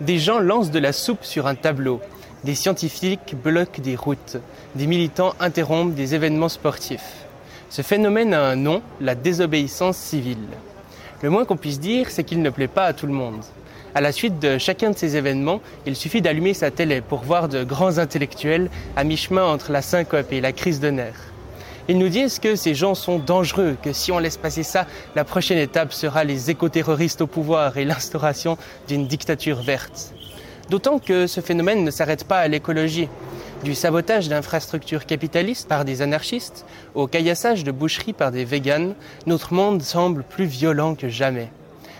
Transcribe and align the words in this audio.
Des 0.00 0.18
gens 0.18 0.40
lancent 0.40 0.72
de 0.72 0.80
la 0.80 0.92
soupe 0.92 1.22
sur 1.22 1.46
un 1.46 1.54
tableau. 1.54 2.00
Des 2.42 2.56
scientifiques 2.56 3.36
bloquent 3.44 3.80
des 3.80 3.94
routes. 3.94 4.38
Des 4.74 4.88
militants 4.88 5.36
interrompent 5.38 5.94
des 5.94 6.16
événements 6.16 6.48
sportifs. 6.48 7.24
Ce 7.70 7.80
phénomène 7.80 8.34
a 8.34 8.42
un 8.42 8.56
nom, 8.56 8.82
la 9.00 9.14
désobéissance 9.14 9.96
civile. 9.96 10.48
Le 11.22 11.30
moins 11.30 11.44
qu'on 11.44 11.56
puisse 11.56 11.78
dire, 11.78 12.10
c'est 12.10 12.24
qu'il 12.24 12.42
ne 12.42 12.50
plaît 12.50 12.66
pas 12.66 12.86
à 12.86 12.92
tout 12.92 13.06
le 13.06 13.12
monde. 13.12 13.44
À 13.94 14.00
la 14.00 14.10
suite 14.10 14.40
de 14.40 14.58
chacun 14.58 14.90
de 14.90 14.96
ces 14.96 15.16
événements, 15.16 15.60
il 15.86 15.94
suffit 15.94 16.20
d'allumer 16.20 16.54
sa 16.54 16.72
télé 16.72 17.00
pour 17.00 17.20
voir 17.20 17.48
de 17.48 17.62
grands 17.62 17.98
intellectuels 17.98 18.70
à 18.96 19.04
mi-chemin 19.04 19.44
entre 19.44 19.70
la 19.70 19.80
syncope 19.80 20.32
et 20.32 20.40
la 20.40 20.50
crise 20.50 20.80
de 20.80 20.90
nerfs. 20.90 21.33
Ils 21.86 21.98
nous 21.98 22.08
disent 22.08 22.38
que 22.38 22.56
ces 22.56 22.74
gens 22.74 22.94
sont 22.94 23.18
dangereux, 23.18 23.76
que 23.82 23.92
si 23.92 24.10
on 24.10 24.18
laisse 24.18 24.38
passer 24.38 24.62
ça, 24.62 24.86
la 25.14 25.24
prochaine 25.24 25.58
étape 25.58 25.92
sera 25.92 26.24
les 26.24 26.50
écoterroristes 26.50 27.20
au 27.20 27.26
pouvoir 27.26 27.76
et 27.76 27.84
l'instauration 27.84 28.56
d'une 28.88 29.06
dictature 29.06 29.60
verte. 29.60 30.14
D'autant 30.70 30.98
que 30.98 31.26
ce 31.26 31.42
phénomène 31.42 31.84
ne 31.84 31.90
s'arrête 31.90 32.24
pas 32.24 32.38
à 32.38 32.48
l'écologie. 32.48 33.10
Du 33.64 33.74
sabotage 33.74 34.28
d'infrastructures 34.28 35.04
capitalistes 35.04 35.68
par 35.68 35.84
des 35.84 36.00
anarchistes 36.00 36.64
au 36.94 37.06
caillassage 37.06 37.64
de 37.64 37.70
boucheries 37.70 38.14
par 38.14 38.32
des 38.32 38.46
véganes, 38.46 38.94
notre 39.26 39.52
monde 39.52 39.82
semble 39.82 40.22
plus 40.22 40.46
violent 40.46 40.94
que 40.94 41.10
jamais. 41.10 41.50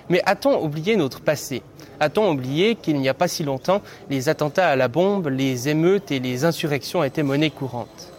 Mais 0.08 0.22
a-t-on 0.24 0.64
oublié 0.64 0.96
notre 0.96 1.20
passé? 1.20 1.62
A-t-on 2.00 2.30
oublié 2.30 2.74
qu'il 2.74 2.98
n'y 3.00 3.08
a 3.10 3.14
pas 3.14 3.28
si 3.28 3.44
longtemps, 3.44 3.82
les 4.08 4.30
attentats 4.30 4.68
à 4.68 4.76
la 4.76 4.88
bombe, 4.88 5.28
les 5.28 5.68
émeutes 5.68 6.10
et 6.10 6.20
les 6.20 6.46
insurrections 6.46 7.04
étaient 7.04 7.22
monnaie 7.22 7.50
courante? 7.50 8.13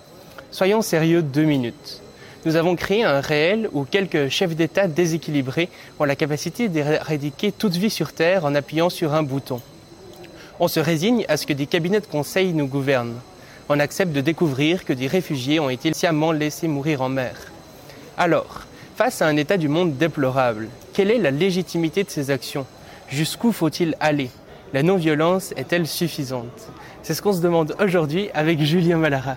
Soyons 0.55 0.81
sérieux 0.81 1.21
deux 1.21 1.43
minutes. 1.43 1.99
Nous 2.45 2.55
avons 2.55 2.77
créé 2.77 3.03
un 3.03 3.19
réel 3.19 3.67
où 3.73 3.83
quelques 3.83 4.29
chefs 4.29 4.55
d'État 4.55 4.87
déséquilibrés 4.87 5.67
ont 5.99 6.05
la 6.05 6.15
capacité 6.15 6.69
d'éradiquer 6.69 7.51
toute 7.51 7.75
vie 7.75 7.89
sur 7.89 8.13
Terre 8.13 8.45
en 8.45 8.55
appuyant 8.55 8.89
sur 8.89 9.13
un 9.13 9.21
bouton. 9.21 9.59
On 10.61 10.69
se 10.69 10.79
résigne 10.79 11.25
à 11.27 11.35
ce 11.35 11.45
que 11.45 11.51
des 11.51 11.65
cabinets 11.65 11.99
de 11.99 12.05
conseil 12.05 12.53
nous 12.53 12.67
gouvernent. 12.67 13.19
On 13.67 13.81
accepte 13.81 14.13
de 14.13 14.21
découvrir 14.21 14.85
que 14.85 14.93
des 14.93 15.07
réfugiés 15.07 15.59
ont 15.59 15.69
été 15.69 15.93
sciemment 15.93 16.31
laissés 16.31 16.69
mourir 16.69 17.01
en 17.01 17.09
mer. 17.09 17.35
Alors, 18.17 18.61
face 18.95 19.21
à 19.21 19.27
un 19.27 19.35
état 19.35 19.57
du 19.57 19.67
monde 19.67 19.97
déplorable, 19.97 20.69
quelle 20.93 21.11
est 21.11 21.17
la 21.17 21.31
légitimité 21.31 22.05
de 22.05 22.09
ces 22.09 22.31
actions? 22.31 22.65
Jusqu'où 23.09 23.51
faut-il 23.51 23.97
aller? 23.99 24.29
La 24.71 24.83
non-violence 24.83 25.51
est-elle 25.57 25.85
suffisante? 25.85 26.69
C'est 27.03 27.13
ce 27.13 27.21
qu'on 27.21 27.33
se 27.33 27.41
demande 27.41 27.75
aujourd'hui 27.77 28.29
avec 28.33 28.61
Julien 28.61 28.95
Malara. 28.95 29.35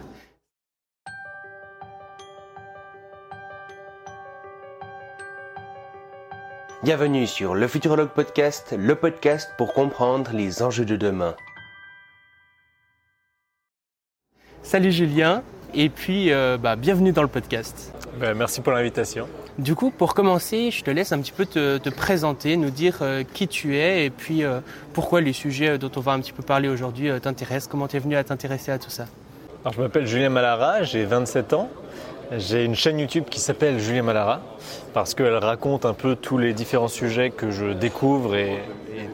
Bienvenue 6.85 7.27
sur 7.27 7.57
le 7.57 7.67
Futurologue 7.67 8.11
Podcast, 8.11 8.73
le 8.79 8.95
podcast 8.95 9.51
pour 9.59 9.73
comprendre 9.73 10.31
les 10.33 10.63
enjeux 10.63 10.85
de 10.85 10.95
demain. 10.95 11.35
Salut 14.63 14.93
Julien, 14.93 15.43
et 15.75 15.89
puis 15.89 16.33
euh, 16.33 16.57
bah, 16.57 16.77
bienvenue 16.77 17.11
dans 17.11 17.23
le 17.23 17.29
podcast. 17.29 17.93
Ben, 18.21 18.33
merci 18.35 18.61
pour 18.61 18.73
l'invitation. 18.73 19.27
Du 19.59 19.75
coup, 19.75 19.91
pour 19.91 20.15
commencer, 20.15 20.71
je 20.71 20.85
te 20.85 20.91
laisse 20.93 21.11
un 21.11 21.19
petit 21.19 21.33
peu 21.33 21.47
te, 21.47 21.91
présenter, 21.91 22.57
nous 22.57 22.71
dire 22.71 22.99
euh, 23.03 23.25
qui 23.35 23.49
tu 23.49 23.77
es 23.77 24.05
et 24.05 24.11
puis 24.11 24.45
euh, 24.45 24.61
pourquoi 24.93 25.21
les 25.21 25.33
sujets 25.33 25.79
dont 25.79 25.91
on 25.97 26.01
va 26.01 26.13
un 26.13 26.21
petit 26.21 26.33
peu 26.33 26.45
parler 26.45 26.69
aujourd'hui 26.69 27.11
t'intéressent, 27.21 27.67
comment 27.69 27.89
tu 27.89 27.97
es 27.97 27.99
venu 27.99 28.15
à 28.15 28.23
t'intéresser 28.23 28.71
à 28.71 28.79
tout 28.79 28.91
ça. 28.91 29.07
Alors, 29.65 29.75
je 29.75 29.81
m'appelle 29.83 30.07
Julien 30.07 30.29
Malara, 30.29 30.85
j'ai 30.85 31.05
27 31.05 31.55
ans. 31.55 31.69
J'ai 32.37 32.65
une 32.65 32.75
chaîne 32.75 32.99
YouTube 32.99 33.25
qui 33.31 33.41
s'appelle 33.41 33.79
Julien 33.79 34.03
Malara 34.03 34.43
parce 34.93 35.15
qu'elle 35.15 35.37
raconte 35.37 35.87
un 35.87 35.95
peu 35.95 36.15
tous 36.15 36.37
les 36.37 36.53
différents 36.53 36.89
sujets 36.89 37.31
que 37.31 37.51
je 37.51 37.73
découvre 37.73 38.37
et, 38.37 38.59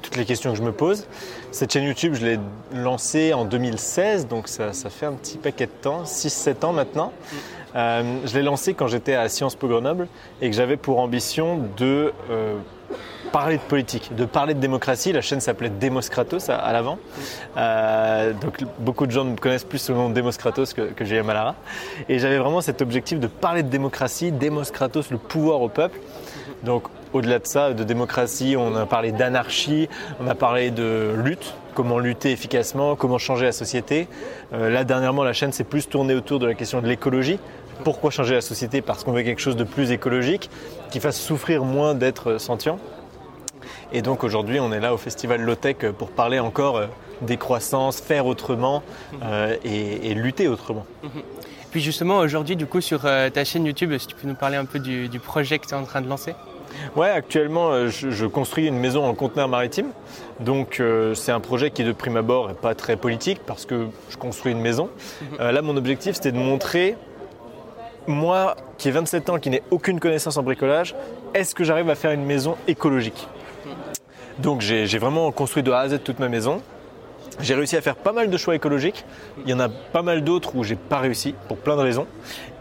toutes 0.03 0.17
les 0.17 0.25
questions 0.25 0.51
que 0.51 0.59
je 0.59 0.62
me 0.62 0.73
pose. 0.73 1.07
Cette 1.53 1.73
chaîne 1.73 1.85
YouTube, 1.85 2.15
je 2.15 2.27
l'ai 2.27 2.39
lancée 2.73 3.33
en 3.33 3.45
2016, 3.45 4.27
donc 4.27 4.48
ça, 4.48 4.73
fait 4.73 5.07
un 5.07 5.12
petit 5.12 5.39
paquet 5.39 5.67
de 5.67 5.70
temps, 5.70 6.03
6-7 6.03 6.65
ans 6.65 6.73
maintenant. 6.73 7.12
Euh, 7.77 8.03
je 8.25 8.35
l'ai 8.35 8.42
lancée 8.42 8.75
quand 8.75 8.89
j'étais 8.89 9.15
à 9.15 9.29
Sciences 9.29 9.55
Po 9.55 9.69
Grenoble 9.69 10.08
et 10.41 10.51
que 10.51 10.57
j'avais 10.57 10.77
pour 10.77 10.98
ambition 10.98 11.61
de 11.77 12.13
euh, 12.30 12.57
parler 13.34 13.56
de 13.56 13.62
politique, 13.62 14.14
de 14.14 14.27
parler 14.27 14.55
de 14.55 14.61
démocratie. 14.61 15.11
La 15.12 15.20
chaîne 15.20 15.40
s'appelait 15.40 15.68
Demos 15.68 16.02
Kratos 16.08 16.50
à, 16.50 16.72
l'avant. 16.72 17.00
Euh, 17.56 18.33
donc 18.33 18.58
beaucoup 18.78 19.08
de 19.08 19.11
gens 19.11 19.24
me 19.24 19.34
connaissent 19.36 19.64
plus 19.64 19.89
le 19.89 19.96
nom 19.96 20.08
de 20.08 20.14
Demos 20.14 20.30
Kratos 20.39 20.72
que, 20.72 20.83
que 20.83 21.05
Julien 21.05 21.24
Malara. 21.24 21.56
Et 22.08 22.20
j'avais 22.20 22.39
vraiment 22.39 22.61
cet 22.61 22.80
objectif 22.80 23.18
de 23.18 23.27
parler 23.27 23.64
de 23.64 23.68
démocratie, 23.68 24.30
Demos 24.30 24.70
Kratos, 24.73 25.11
le 25.11 25.18
pouvoir 25.18 25.62
au 25.62 25.68
peuple. 25.68 25.98
Donc 26.62 26.84
au-delà 27.12 27.40
de 27.40 27.46
ça, 27.48 27.73
de 27.73 27.83
démocratie, 27.83 28.55
on 28.56 28.77
a 28.77 28.86
parlé 28.86 29.11
d'anarchie, 29.11 29.89
on 30.24 30.28
a 30.28 30.36
parlé 30.36 30.70
de 30.70 31.11
lutte, 31.17 31.55
comment 31.74 31.98
lutter 31.98 32.30
efficacement, 32.30 32.94
comment 32.94 33.18
changer 33.18 33.46
la 33.46 33.52
société. 33.52 34.06
Euh, 34.52 34.70
là 34.70 34.84
dernièrement, 34.84 35.24
la 35.24 35.33
chaîne 35.33 35.50
s'est 35.50 35.64
plus 35.64 35.89
tournée 35.89 36.14
autour 36.14 36.39
de 36.39 36.46
la 36.46 36.55
question 36.55 36.80
de 36.80 36.86
l'écologie. 36.86 37.40
Pourquoi 37.83 38.12
changer 38.12 38.34
la 38.36 38.40
société? 38.40 38.80
Parce 38.80 39.02
qu'on 39.02 39.11
veut 39.11 39.24
quelque 39.24 39.40
chose 39.40 39.56
de 39.56 39.64
plus 39.64 39.90
écologique, 39.90 40.50
qui 40.92 41.00
fasse 41.00 41.20
souffrir 41.20 41.64
moins 41.64 41.96
d'être 41.96 42.39
sentient. 42.39 42.78
Et 43.92 44.02
donc 44.02 44.25
aujourd'hui, 44.25 44.61
on 44.61 44.73
est 44.73 44.80
là 44.80 44.95
au 44.95 44.97
Festival 44.97 45.41
Lotec 45.41 45.91
pour 45.92 46.11
parler 46.11 46.39
encore 46.39 46.77
euh, 46.77 46.86
décroissance, 47.23 48.01
faire 48.01 48.27
autrement 48.27 48.83
euh, 49.23 49.57
et, 49.64 50.14
lutter 50.14 50.48
autrement. 50.48 50.86
Mhm. 51.02 51.23
Puis 51.70 51.80
justement, 51.80 52.19
aujourd'hui, 52.19 52.57
du 52.57 52.67
coup, 52.67 52.80
sur 52.80 53.05
euh, 53.05 53.30
ta 53.30 53.45
chaîne 53.45 53.67
YouTube, 53.67 53.97
si 53.98 54.07
tu 54.07 54.14
peux 54.14 54.29
nous 54.29 54.35
parler 54.35 54.57
un 54.57 54.64
peu 54.64 54.79
du, 54.79 55.08
projet 55.20 55.58
que 55.58 55.67
tu 55.67 55.74
es 55.74 55.77
en 55.77 55.85
train 55.85 56.01
de 56.01 56.08
lancer? 56.08 56.35
Ouais, 56.97 57.08
actuellement, 57.08 57.89
je, 57.89 58.27
construis 58.27 58.67
une 58.67 58.79
maison 58.79 59.05
en 59.05 59.14
conteneur 59.14 59.48
maritime. 59.48 59.91
Donc, 60.41 60.83
c'est 61.14 61.30
un 61.30 61.39
projet 61.39 61.70
qui, 61.70 61.85
de 61.85 61.92
prime 61.92 62.17
abord, 62.17 62.48
n'est 62.48 62.55
pas 62.55 62.74
très 62.74 62.97
politique 62.97 63.41
parce 63.47 63.64
que 63.64 63.86
je 64.11 64.17
construis 64.17 64.53
une 64.53 64.61
maison. 64.61 64.91
Mhm. 65.20 65.51
là, 65.51 65.63
mon 65.63 65.77
objectif, 65.77 66.17
c'était 66.17 66.33
de 66.33 66.39
montrer, 66.39 66.97
moi 68.07 68.57
qui 68.79 68.89
ai 68.89 68.91
27 68.91 69.30
ans, 69.30 69.39
qui 69.39 69.51
n'ai 69.51 69.63
aucune 69.70 70.01
connaissance 70.01 70.36
en 70.36 70.42
bricolage, 70.42 70.95
est-ce 71.33 71.55
que 71.55 71.64
j'arrive 71.64 71.91
à 71.91 71.95
faire 71.95 72.13
une 72.13 72.24
maison 72.24 72.57
écologique? 72.67 73.29
Donc 74.39 74.61
j'ai 74.61 74.98
vraiment 74.98 75.30
construit 75.33 75.62
de 75.62 75.70
A 75.70 75.80
à 75.80 75.89
Z 75.89 76.00
toute 76.02 76.18
ma 76.18 76.28
maison. 76.28 76.61
J'ai 77.40 77.55
réussi 77.55 77.77
à 77.77 77.80
faire 77.80 77.96
pas 77.96 78.12
mal 78.12 78.30
de 78.30 78.36
choix 78.36 78.55
écologiques. 78.55 79.05
Il 79.45 79.50
y 79.50 79.55
en 79.55 79.61
a 79.61 79.68
pas 79.68 80.02
mal 80.02 80.22
d'autres 80.22 80.55
où 80.55 80.62
j'ai 80.62 80.77
pas 80.77 80.98
réussi 80.98 81.34
pour 81.48 81.56
plein 81.56 81.77
de 81.77 81.80
raisons. 81.80 82.06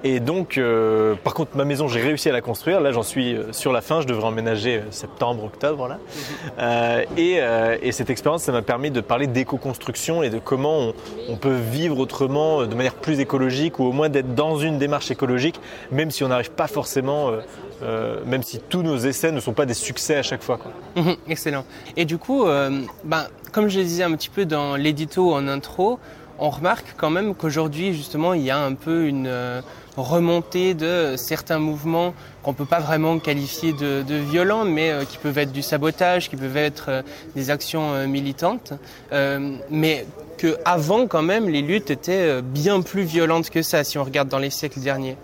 Et 0.06 0.20
donc, 0.20 0.58
euh, 0.58 1.16
par 1.24 1.34
contre, 1.34 1.56
ma 1.56 1.64
maison, 1.64 1.88
j'ai 1.88 2.02
réussi 2.02 2.28
à 2.28 2.34
la 2.34 2.42
construire. 2.42 2.82
Là, 2.82 2.92
j'en 2.92 3.04
suis 3.04 3.36
euh, 3.36 3.54
sur 3.54 3.72
la 3.72 3.82
fin. 3.82 4.02
Je 4.02 4.08
devrais 4.08 4.26
emménager 4.26 4.78
euh, 4.80 4.92
septembre, 4.92 5.46
octobre, 5.46 5.88
là. 5.88 7.04
et, 7.18 7.92
cette 7.92 8.10
expérience, 8.10 8.44
ça 8.44 8.52
m'a 8.52 8.64
permis 8.64 8.92
de 8.92 9.00
parler 9.00 9.28
d'éco-construction 9.28 10.24
et 10.24 10.30
de 10.30 10.40
comment 10.40 10.92
on, 11.30 11.36
peut 11.38 11.56
vivre 11.56 12.00
autrement, 12.00 12.66
de 12.66 12.76
manière 12.76 12.96
plus 12.96 13.20
écologique, 13.20 13.80
ou 13.80 13.86
au 13.86 13.92
moins 13.92 14.10
d'être 14.10 14.34
dans 14.34 14.58
une 14.58 14.78
démarche 14.78 15.12
écologique, 15.12 15.60
même 15.92 16.10
si 16.10 16.24
on 16.24 16.30
n'arrive 16.30 16.52
pas 16.52 16.68
forcément, 16.68 17.32
même 18.26 18.44
si 18.44 18.60
tous 18.60 18.84
nos 18.84 18.98
essais 18.98 19.32
ne 19.32 19.40
sont 19.40 19.54
pas 19.54 19.66
des 19.66 19.74
succès 19.74 20.16
à 20.16 20.24
chaque 20.24 20.44
fois. 20.44 20.60
Mhm, 20.96 21.16
excellent. 21.28 21.66
Et 21.98 22.06
du 22.06 22.18
coup, 22.18 22.46
ben, 23.04 23.28
comme 23.52 23.70
je 23.70 23.80
le 23.80 23.86
disais 23.86 24.04
un 24.04 24.12
petit 24.16 24.30
peu 24.30 24.46
dans 24.46 24.76
l'édito 24.76 25.34
en 25.34 25.48
intro, 25.48 26.00
on 26.40 26.50
remarque 26.50 26.96
quand 26.98 27.10
même 27.10 27.36
qu'aujourd'hui, 27.36 27.94
justement, 27.94 28.34
il 28.34 28.42
y 28.42 28.52
a 28.52 28.60
un 28.60 28.74
peu 28.74 29.06
une 29.06 29.28
euh, 29.28 29.62
remontée 29.96 30.74
de 30.74 31.14
certains 31.16 31.60
mouvements 31.60 32.14
qu'on 32.42 32.52
ne 32.52 32.56
peut 32.56 32.66
pas 32.66 32.80
vraiment 32.80 33.20
qualifier 33.20 33.72
de, 33.74 34.04
violents, 34.16 34.66
mais 34.66 34.90
euh, 34.90 35.06
qui 35.06 35.18
peuvent 35.18 35.38
être 35.38 35.52
du 35.52 35.62
sabotage, 35.62 36.30
qui 36.30 36.36
peuvent 36.36 36.58
être 36.58 36.86
euh, 36.90 37.02
des 37.36 37.50
actions 37.50 38.08
militantes. 38.08 38.74
mais 39.70 40.06
qu'avant, 40.38 41.08
quand 41.08 41.22
même, 41.22 41.48
les 41.48 41.62
luttes 41.62 41.92
étaient 41.92 42.42
bien 42.42 42.82
plus 42.82 43.04
violentes 43.04 43.50
que 43.50 43.62
ça, 43.62 43.84
si 43.84 43.98
on 43.98 44.04
regarde 44.04 44.28
dans 44.28 44.40
les 44.40 44.50
siècles 44.50 44.80
derniers. 44.80 45.16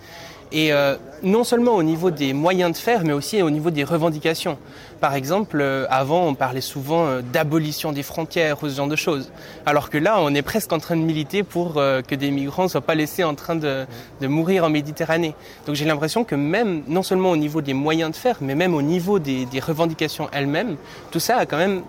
Et 0.52 0.74
euh, 0.74 0.96
non 1.22 1.44
seulement 1.44 1.74
au 1.74 1.84
niveau 1.84 2.10
des 2.10 2.34
moyens 2.34 2.72
de 2.72 2.78
faire, 2.78 3.04
mais 3.04 3.14
aussi 3.14 3.42
au 3.42 3.52
niveau 3.52 3.70
des 3.70 3.84
revendications. 3.84 4.58
Par 5.00 5.14
exemple, 5.14 5.60
euh, 5.62 5.86
avant, 5.90 6.26
on 6.26 6.34
parlait 6.34 6.62
souvent 6.62 7.06
euh, 7.06 7.22
d'abolition 7.22 7.92
des 7.92 8.02
frontières 8.02 8.64
ou 8.64 8.70
ce 8.70 8.76
genre 8.76 8.88
de 8.88 8.96
choses. 8.96 9.32
Alors 9.68 9.92
que 9.92 10.00
là, 10.00 10.18
on 10.20 10.34
est 10.34 10.42
presque 10.42 10.74
en 10.74 10.80
train 10.80 10.96
de 10.96 11.02
militer 11.02 11.44
pour 11.44 11.76
que 11.76 12.16
des 12.16 12.32
migrants 12.32 12.64
ne 12.64 12.68
soient 12.68 12.82
pas 12.82 12.96
laissés 12.96 13.24
en 13.24 13.36
train 13.36 13.56
de, 13.56 13.86
de 14.22 14.28
mourir 14.28 14.64
en 14.64 14.70
Méditerranée. 14.70 15.36
Donc 15.68 15.76
j'ai 15.76 15.86
l'impression 15.86 16.24
que 16.24 16.36
même, 16.36 16.82
non 16.88 17.04
seulement 17.04 17.30
au 17.30 17.38
niveau 17.38 17.62
des 17.62 17.74
moyens 17.74 18.12
de 18.12 18.16
faire, 18.16 18.38
mais 18.42 18.56
même 18.56 18.74
au 18.74 18.82
niveau 18.82 19.20
des, 19.20 19.46
des 19.46 19.60
revendications 19.60 20.30
elles-mêmes, 20.32 20.78
tout 21.12 21.20
ça 21.20 21.38
a 21.38 21.46
quand 21.46 21.58
même 21.58 21.84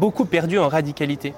beaucoup 0.00 0.24
perdu 0.24 0.58
en 0.58 0.68
radicalité. 0.68 1.32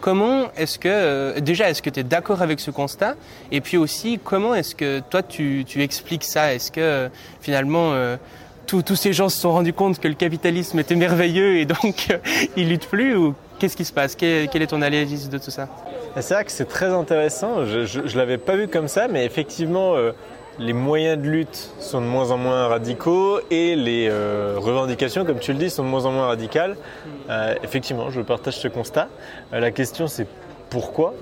Comment 0.00 0.52
est-ce 0.56 0.78
que, 0.78 0.88
euh, 0.88 1.40
déjà, 1.40 1.70
est-ce 1.70 1.82
que 1.82 1.90
tu 1.90 2.00
es 2.00 2.02
d'accord 2.02 2.42
avec 2.42 2.60
ce 2.60 2.70
constat? 2.70 3.14
Et 3.50 3.60
puis 3.60 3.76
aussi, 3.76 4.20
comment 4.22 4.54
est-ce 4.54 4.74
que 4.74 5.00
toi, 5.00 5.22
tu, 5.22 5.64
expliques 5.76 6.24
ça? 6.24 6.54
Est-ce 6.54 6.70
que 6.70 6.80
euh, 6.80 7.08
finalement, 7.40 7.92
euh, 7.92 8.16
tous 8.66 8.96
ces 8.96 9.12
gens 9.12 9.28
se 9.28 9.40
sont 9.40 9.52
rendus 9.52 9.72
compte 9.72 9.98
que 9.98 10.08
le 10.08 10.14
capitalisme 10.14 10.78
était 10.78 10.96
merveilleux 10.96 11.58
et 11.58 11.64
donc 11.66 12.08
ils 12.56 12.68
luttent 12.68 12.88
plus 12.88 13.16
Ou 13.16 13.34
qu'est-ce 13.58 13.76
qui 13.76 13.84
se 13.84 13.92
passe? 13.92 14.16
Quel, 14.16 14.50
est 14.54 14.66
ton 14.66 14.82
analyse 14.82 15.28
de 15.28 15.38
tout 15.38 15.50
ça? 15.50 15.68
C'est 16.20 16.34
vrai 16.34 16.44
que 16.44 16.52
c'est 16.52 16.68
très 16.68 16.92
intéressant. 16.92 17.64
Je 17.64 18.00
ne 18.00 18.16
l'avais 18.16 18.38
pas 18.38 18.56
vu 18.56 18.68
comme 18.68 18.88
ça, 18.88 19.06
mais 19.08 19.24
effectivement, 19.24 19.94
les 20.58 20.72
moyens 20.72 21.22
de 21.22 21.28
lutte 21.28 21.70
sont 21.80 22.00
de 22.00 22.06
moins 22.06 22.30
en 22.30 22.38
moins 22.38 22.68
radicaux 22.68 23.40
et 23.50 23.76
les 23.76 24.08
euh, 24.10 24.54
revendications, 24.56 25.24
comme 25.24 25.38
tu 25.38 25.52
le 25.52 25.58
dis, 25.58 25.70
sont 25.70 25.82
de 25.82 25.88
moins 25.88 26.06
en 26.06 26.12
moins 26.12 26.26
radicales. 26.26 26.76
Euh, 27.28 27.54
effectivement, 27.62 28.10
je 28.10 28.20
partage 28.20 28.58
ce 28.58 28.68
constat. 28.68 29.08
Euh, 29.52 29.60
la 29.60 29.70
question, 29.70 30.06
c'est 30.06 30.26
pourquoi? 30.70 31.14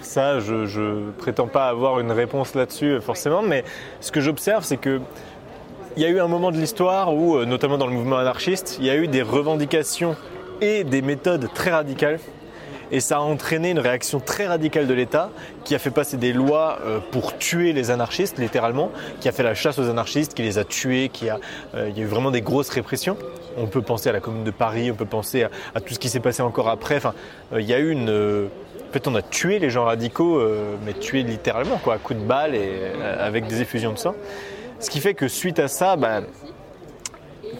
Ça, 0.00 0.40
je 0.40 0.80
ne 0.80 1.10
prétends 1.12 1.46
pas 1.46 1.68
avoir 1.68 2.00
une 2.00 2.12
réponse 2.12 2.54
là-dessus 2.54 3.00
forcément, 3.00 3.42
mais 3.42 3.64
ce 4.00 4.12
que 4.12 4.20
j'observe, 4.20 4.64
c'est 4.64 4.76
que 4.76 5.00
il 5.96 6.02
y 6.02 6.06
a 6.06 6.08
eu 6.08 6.20
un 6.20 6.28
moment 6.28 6.52
de 6.52 6.56
l'histoire 6.56 7.12
où, 7.14 7.44
notamment 7.44 7.76
dans 7.76 7.86
le 7.86 7.92
mouvement 7.92 8.16
anarchiste, 8.16 8.76
il 8.78 8.86
y 8.86 8.90
a 8.90 8.96
eu 8.96 9.08
des 9.08 9.22
revendications 9.22 10.14
et 10.60 10.84
des 10.84 11.02
méthodes 11.02 11.48
très 11.52 11.70
radicales. 11.70 12.20
Et 12.92 13.00
ça 13.00 13.18
a 13.18 13.20
entraîné 13.20 13.70
une 13.70 13.78
réaction 13.78 14.20
très 14.20 14.46
radicale 14.46 14.86
de 14.86 14.94
l'État 14.94 15.30
qui 15.64 15.74
a 15.74 15.78
fait 15.78 15.90
passer 15.90 16.16
des 16.16 16.32
lois 16.32 16.78
euh, 16.84 16.98
pour 17.12 17.38
tuer 17.38 17.72
les 17.72 17.90
anarchistes, 17.90 18.38
littéralement, 18.38 18.90
qui 19.20 19.28
a 19.28 19.32
fait 19.32 19.42
la 19.42 19.54
chasse 19.54 19.78
aux 19.78 19.88
anarchistes, 19.88 20.34
qui 20.34 20.42
les 20.42 20.58
a 20.58 20.64
tués, 20.64 21.08
qui 21.08 21.28
a, 21.28 21.38
euh, 21.74 21.88
il 21.88 21.96
y 21.96 22.00
a 22.00 22.04
eu 22.04 22.08
vraiment 22.08 22.30
des 22.30 22.40
grosses 22.40 22.70
répressions. 22.70 23.16
On 23.56 23.66
peut 23.66 23.82
penser 23.82 24.08
à 24.08 24.12
la 24.12 24.20
Commune 24.20 24.44
de 24.44 24.50
Paris, 24.50 24.90
on 24.90 24.94
peut 24.94 25.04
penser 25.04 25.46
à, 25.74 25.80
tout 25.80 25.94
ce 25.94 25.98
qui 25.98 26.08
s'est 26.08 26.20
passé 26.20 26.42
encore 26.42 26.68
après. 26.68 26.96
Enfin, 26.96 27.14
euh, 27.52 27.60
il 27.60 27.68
y 27.68 27.74
a 27.74 27.78
eu 27.78 27.90
une, 27.90 28.10
euh, 28.10 28.46
en 28.88 28.92
fait, 28.92 29.06
on 29.06 29.14
a 29.14 29.22
tué 29.22 29.60
les 29.60 29.70
gens 29.70 29.84
radicaux, 29.84 30.42
mais 30.84 30.94
tué 30.94 31.22
littéralement, 31.22 31.78
quoi, 31.78 31.94
à 31.94 31.98
coups 31.98 32.18
de 32.18 32.24
balles 32.24 32.56
et 32.56 32.90
avec 33.20 33.46
des 33.46 33.60
effusions 33.60 33.92
de 33.92 33.98
sang. 33.98 34.16
Ce 34.80 34.90
qui 34.90 34.98
fait 34.98 35.14
que 35.14 35.28
suite 35.28 35.60
à 35.60 35.68
ça, 35.68 35.94
bah, 35.94 36.22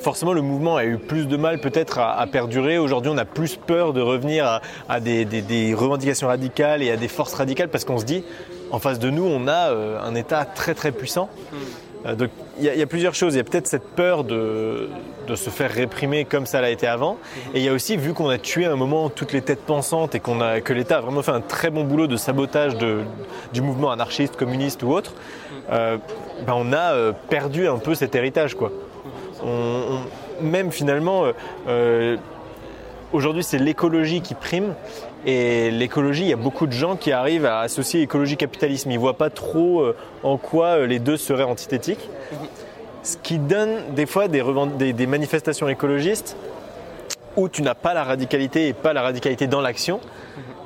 forcément 0.01 0.33
le 0.33 0.43
mouvement 0.43 0.77
a 0.77 0.85
eu 0.85 0.99
plus 0.99 1.27
de 1.29 1.37
mal 1.37 1.61
peut-être 1.61 1.99
à, 1.99 2.19
à 2.19 2.27
perdurer. 2.27 2.79
Aujourd'hui, 2.79 3.11
on 3.15 3.19
a 3.19 3.25
plus 3.25 3.57
peur 3.57 3.93
de 3.93 4.01
revenir 4.01 4.45
à, 4.47 4.61
à 4.89 5.01
des, 5.01 5.25
des- 5.25 5.43
des 5.43 5.75
revendications 5.75 6.29
radicales 6.29 6.83
et 6.83 6.91
à 6.91 6.97
des 6.97 7.09
forces 7.09 7.35
radicales 7.35 7.69
parce 7.69 7.85
qu'on 7.85 7.99
se 7.99 8.05
dit, 8.05 8.25
en 8.71 8.79
face 8.79 8.99
de 8.99 9.11
nous, 9.11 9.25
on 9.25 9.49
a 9.49 9.71
euh, 9.71 9.99
un 10.03 10.15
État 10.15 10.45
très 10.45 10.75
très 10.75 10.93
puissant. 10.93 11.29
Euh, 12.07 12.15
donc 12.15 12.31
il 12.59 12.65
y, 12.65 12.69
a- 12.69 12.75
il 12.75 12.81
y 12.81 12.83
a 12.83 12.87
plusieurs 12.87 13.15
choses. 13.15 13.35
Il 13.35 13.39
y 13.39 13.41
a 13.41 13.45
peut-être 13.45 13.67
cette 13.67 13.89
peur 13.95 14.25
de, 14.25 14.89
de 15.27 15.35
se 15.37 15.51
faire 15.51 15.71
réprimer 15.71 16.25
comme 16.25 16.47
ça 16.47 16.61
l'a 16.63 16.71
été 16.71 16.87
avant. 16.87 17.19
Et 17.53 17.59
il 17.59 17.65
y 17.65 17.69
a 17.69 17.73
aussi, 17.73 17.97
vu 17.99 18.15
qu'on 18.15 18.29
a 18.31 18.39
tué 18.39 18.65
à 18.67 18.73
un 18.73 18.77
moment 18.77 19.11
toutes 19.11 19.33
les 19.33 19.43
têtes 19.43 19.61
pensantes 19.67 20.15
et 20.15 20.21
qu'on 20.21 20.41
a, 20.41 20.61
que 20.63 20.73
l'État 20.73 20.97
a 20.99 21.01
vraiment 21.01 21.23
fait 21.23 21.33
un 21.33 21.41
très 21.43 21.69
bon 21.71 21.85
boulot 21.85 22.07
de 22.07 22.17
sabotage 22.17 22.77
de- 22.77 23.01
du 23.53 23.61
mouvement 23.61 23.91
anarchiste, 23.91 24.37
communiste 24.37 24.83
ou 24.83 24.93
autre, 24.93 25.13
euh, 25.73 25.99
ben, 26.47 26.55
on 26.57 26.73
a 26.73 27.13
perdu 27.29 27.69
un 27.69 27.79
peu 27.79 27.95
cet 27.95 28.15
héritage. 28.15 28.55
Quoi. 28.55 28.73
Même 30.41 30.73
finalement, 30.73 31.25
euh, 31.25 31.33
euh, 31.69 32.17
aujourd'hui 33.13 33.45
c'est 33.45 33.59
l'écologie 33.59 34.21
qui 34.21 34.35
prime. 34.35 34.75
Et 35.27 35.71
l'écologie, 35.71 36.23
il 36.23 36.29
y 36.29 36.33
a 36.33 36.37
beaucoup 36.37 36.67
de 36.67 36.73
gens 36.73 36.97
qui 36.97 37.13
arrivent 37.13 37.45
à 37.45 37.61
associer 37.61 38.01
écologie 38.01 38.35
et 38.35 38.39
capitalisme. 38.39 38.91
Ils 38.91 38.95
ne 38.95 39.01
voient 39.01 39.19
pas 39.19 39.29
trop 39.29 39.81
euh, 39.81 39.97
en 40.23 40.39
quoi 40.39 40.87
les 40.87 40.99
deux 40.99 41.19
seraient 41.19 41.45
antithétiques. 41.45 42.09
Ce 43.03 43.17
qui 43.19 43.39
donne 43.39 43.95
des 43.95 44.07
fois 44.07 44.29
des, 44.29 45.07
manifestations 45.07 45.69
écologistes 45.69 46.37
où 47.37 47.49
tu 47.49 47.63
n'as 47.63 47.75
pas 47.75 47.95
la 47.95 48.05
radicalité 48.05 48.69
et 48.69 48.73
pas 48.73 48.93
la 48.93 49.03
radicalité 49.03 49.47
dans 49.47 49.61
l'action. 49.61 50.01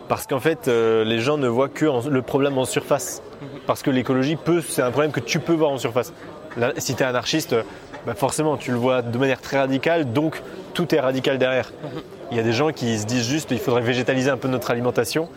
Parce 0.08 0.26
qu'en 0.26 0.40
fait, 0.40 0.66
les 0.66 1.20
gens 1.20 1.38
ne 1.38 1.48
voient 1.48 1.68
que 1.68 1.86
le 2.08 2.22
problème 2.22 2.58
en 2.58 2.64
surface. 2.64 3.22
Parce 3.66 3.82
que 3.82 3.90
l'écologie 3.90 4.36
c'est 4.68 4.82
un 4.82 4.90
problème 4.90 5.12
que 5.12 5.20
tu 5.20 5.38
peux 5.38 5.54
voir 5.54 5.70
en 5.70 5.78
surface. 5.78 6.12
Si 6.78 6.94
tu 6.94 7.02
es 7.02 7.06
anarchiste, 7.06 7.54
bah 8.06 8.14
forcément, 8.14 8.56
tu 8.56 8.70
le 8.70 8.76
vois 8.76 9.02
de 9.02 9.16
manière 9.18 9.40
très 9.40 9.58
radicale, 9.58 10.12
donc 10.12 10.42
tout 10.74 10.94
est 10.94 11.00
radical 11.00 11.38
derrière. 11.38 11.72
Il 12.30 12.36
y 12.36 12.40
a 12.40 12.42
des 12.42 12.52
gens 12.52 12.70
qui 12.72 12.98
se 12.98 13.06
disent 13.06 13.26
juste 13.28 13.50
il 13.50 13.58
faudrait 13.58 13.82
végétaliser 13.82 14.30
un 14.30 14.36
peu 14.36 14.48
notre 14.48 14.70
alimentation 14.70 15.28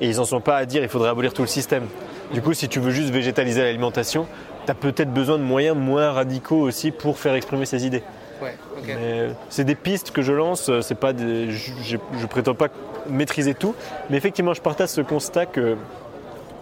et 0.00 0.08
ils 0.08 0.16
n'en 0.16 0.24
sont 0.24 0.40
pas 0.40 0.56
à 0.56 0.64
dire 0.64 0.82
il 0.82 0.88
faudrait 0.88 1.10
abolir 1.10 1.32
tout 1.32 1.42
le 1.42 1.48
système. 1.48 1.84
Du 2.32 2.42
coup, 2.42 2.54
si 2.54 2.68
tu 2.68 2.80
veux 2.80 2.90
juste 2.90 3.10
végétaliser 3.10 3.62
l'alimentation, 3.62 4.26
tu 4.64 4.70
as 4.70 4.74
peut-être 4.74 5.12
besoin 5.12 5.38
de 5.38 5.42
moyens 5.44 5.76
moins 5.76 6.10
radicaux 6.12 6.60
aussi 6.60 6.90
pour 6.90 7.18
faire 7.18 7.34
exprimer 7.34 7.66
ces 7.66 7.86
idées. 7.86 8.02
Ouais, 8.42 8.54
euh, 8.88 9.30
c'est 9.48 9.64
des 9.64 9.74
pistes 9.76 10.10
que 10.10 10.20
je 10.22 10.32
lance, 10.32 10.68
euh, 10.68 10.80
c'est 10.82 10.94
pas 10.94 11.12
des- 11.12 11.50
je, 11.50 11.96
je 12.18 12.26
prétends 12.26 12.54
pas 12.54 12.68
maîtriser 13.08 13.54
tout, 13.54 13.74
mais 14.10 14.16
effectivement 14.18 14.52
je 14.52 14.60
partage 14.60 14.88
ce 14.90 15.00
constat 15.00 15.46
que 15.46 15.76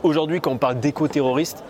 aujourd'hui 0.03 0.41
quand 0.41 0.53
on 0.53 0.59
parle 0.59 0.79
d'éco-terroriste, 0.79 1.65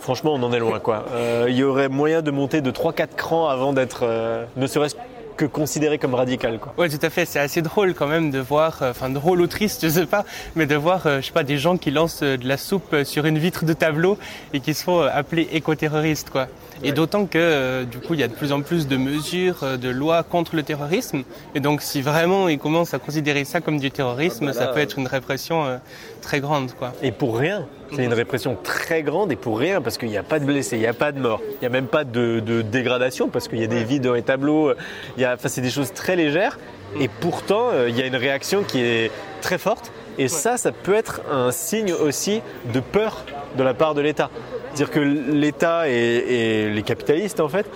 franchement 0.00 0.34
on 0.34 0.42
en 0.42 0.52
est 0.52 0.58
loin 0.58 0.78
quoi. 0.80 1.04
Euh, 1.12 1.46
Il 1.48 1.56
y 1.56 1.64
aurait 1.64 1.88
moyen 1.88 2.22
de 2.22 2.30
monter 2.30 2.60
de 2.60 2.70
3-4 2.70 3.08
crans 3.16 3.48
avant 3.48 3.72
d'être 3.72 4.00
euh, 4.02 4.44
ne 4.56 4.66
serait-ce 4.66 4.96
que 5.36 5.44
considéré 5.44 5.98
comme 5.98 6.14
radical 6.14 6.58
quoi. 6.58 6.74
Ouais, 6.76 6.88
tout 6.88 6.98
à 7.00 7.10
fait. 7.10 7.24
C'est 7.24 7.38
assez 7.38 7.62
drôle 7.62 7.94
quand 7.94 8.08
même 8.08 8.32
de 8.32 8.40
voir, 8.40 8.78
euh, 8.82 8.90
enfin 8.90 9.08
drôle 9.08 9.40
ou 9.40 9.46
triste, 9.46 9.82
je 9.84 9.88
sais 9.88 10.06
pas, 10.06 10.24
mais 10.56 10.66
de 10.66 10.74
voir, 10.74 11.06
euh, 11.06 11.20
je 11.20 11.26
sais 11.26 11.32
pas, 11.32 11.44
des 11.44 11.58
gens 11.58 11.76
qui 11.76 11.92
lancent 11.92 12.24
euh, 12.24 12.36
de 12.36 12.48
la 12.48 12.56
soupe 12.56 13.04
sur 13.04 13.24
une 13.24 13.38
vitre 13.38 13.64
de 13.64 13.72
tableau 13.72 14.18
et 14.52 14.58
qui 14.58 14.74
se 14.74 14.82
font 14.82 15.00
euh, 15.00 15.08
appeler 15.12 15.48
éco-terroristes, 15.52 16.30
quoi. 16.30 16.48
Et 16.82 16.90
d'autant 16.90 17.26
que 17.26 17.38
euh, 17.38 17.84
du 17.84 17.98
coup, 17.98 18.14
il 18.14 18.20
y 18.20 18.22
a 18.24 18.28
de 18.28 18.34
plus 18.34 18.50
en 18.52 18.62
plus 18.62 18.88
de 18.88 18.96
mesures, 18.96 19.62
euh, 19.62 19.76
de 19.76 19.88
lois 19.88 20.24
contre 20.24 20.56
le 20.56 20.64
terrorisme. 20.64 21.22
Et 21.54 21.60
donc, 21.60 21.82
si 21.82 22.02
vraiment 22.02 22.48
ils 22.48 22.58
commencent 22.58 22.94
à 22.94 22.98
considérer 22.98 23.44
ça 23.44 23.60
comme 23.60 23.78
du 23.78 23.92
terrorisme, 23.92 24.48
Ah 24.48 24.52
bah 24.52 24.58
ça 24.58 24.66
peut 24.68 24.80
être 24.80 24.98
une 24.98 25.06
répression 25.06 25.64
euh, 25.64 25.76
très 26.20 26.40
grande, 26.40 26.72
quoi. 26.72 26.92
Et 27.02 27.12
pour 27.12 27.38
rien. 27.38 27.66
C'est 27.92 28.04
une 28.04 28.12
répression 28.12 28.56
très 28.62 29.02
grande 29.02 29.32
et 29.32 29.36
pour 29.36 29.58
rien 29.58 29.80
parce 29.80 29.98
qu'il 29.98 30.08
n'y 30.08 30.16
a 30.16 30.22
pas 30.22 30.38
de 30.38 30.44
blessés, 30.44 30.76
il 30.76 30.80
n'y 30.80 30.86
a 30.86 30.92
pas 30.92 31.12
de 31.12 31.20
morts, 31.20 31.40
il 31.44 31.60
n'y 31.60 31.66
a 31.66 31.70
même 31.70 31.86
pas 31.86 32.04
de, 32.04 32.40
de 32.40 32.62
dégradation 32.62 33.28
parce 33.28 33.48
qu'il 33.48 33.60
y 33.60 33.64
a 33.64 33.68
des 33.68 33.84
vides 33.84 34.02
dans 34.02 34.14
les 34.14 34.22
tableaux. 34.22 34.72
Il 35.16 35.22
y 35.22 35.24
a, 35.24 35.34
enfin, 35.34 35.48
c'est 35.48 35.60
des 35.60 35.70
choses 35.70 35.92
très 35.92 36.16
légères 36.16 36.58
et 37.00 37.08
pourtant 37.08 37.70
euh, 37.72 37.88
il 37.88 37.96
y 37.96 38.02
a 38.02 38.06
une 38.06 38.16
réaction 38.16 38.62
qui 38.62 38.80
est 38.80 39.10
très 39.40 39.58
forte. 39.58 39.90
Et 40.18 40.28
ça, 40.28 40.56
ça 40.56 40.72
peut 40.72 40.94
être 40.94 41.22
un 41.30 41.52
signe 41.52 41.92
aussi 41.92 42.42
de 42.74 42.80
peur 42.80 43.24
de 43.56 43.62
la 43.62 43.72
part 43.72 43.94
de 43.94 44.00
l'État. 44.00 44.30
C'est-à-dire 44.74 44.90
que 44.90 45.00
l'État 45.00 45.88
et, 45.88 45.92
et 45.94 46.70
les 46.70 46.82
capitalistes, 46.82 47.38
en 47.38 47.48
fait, 47.48 47.66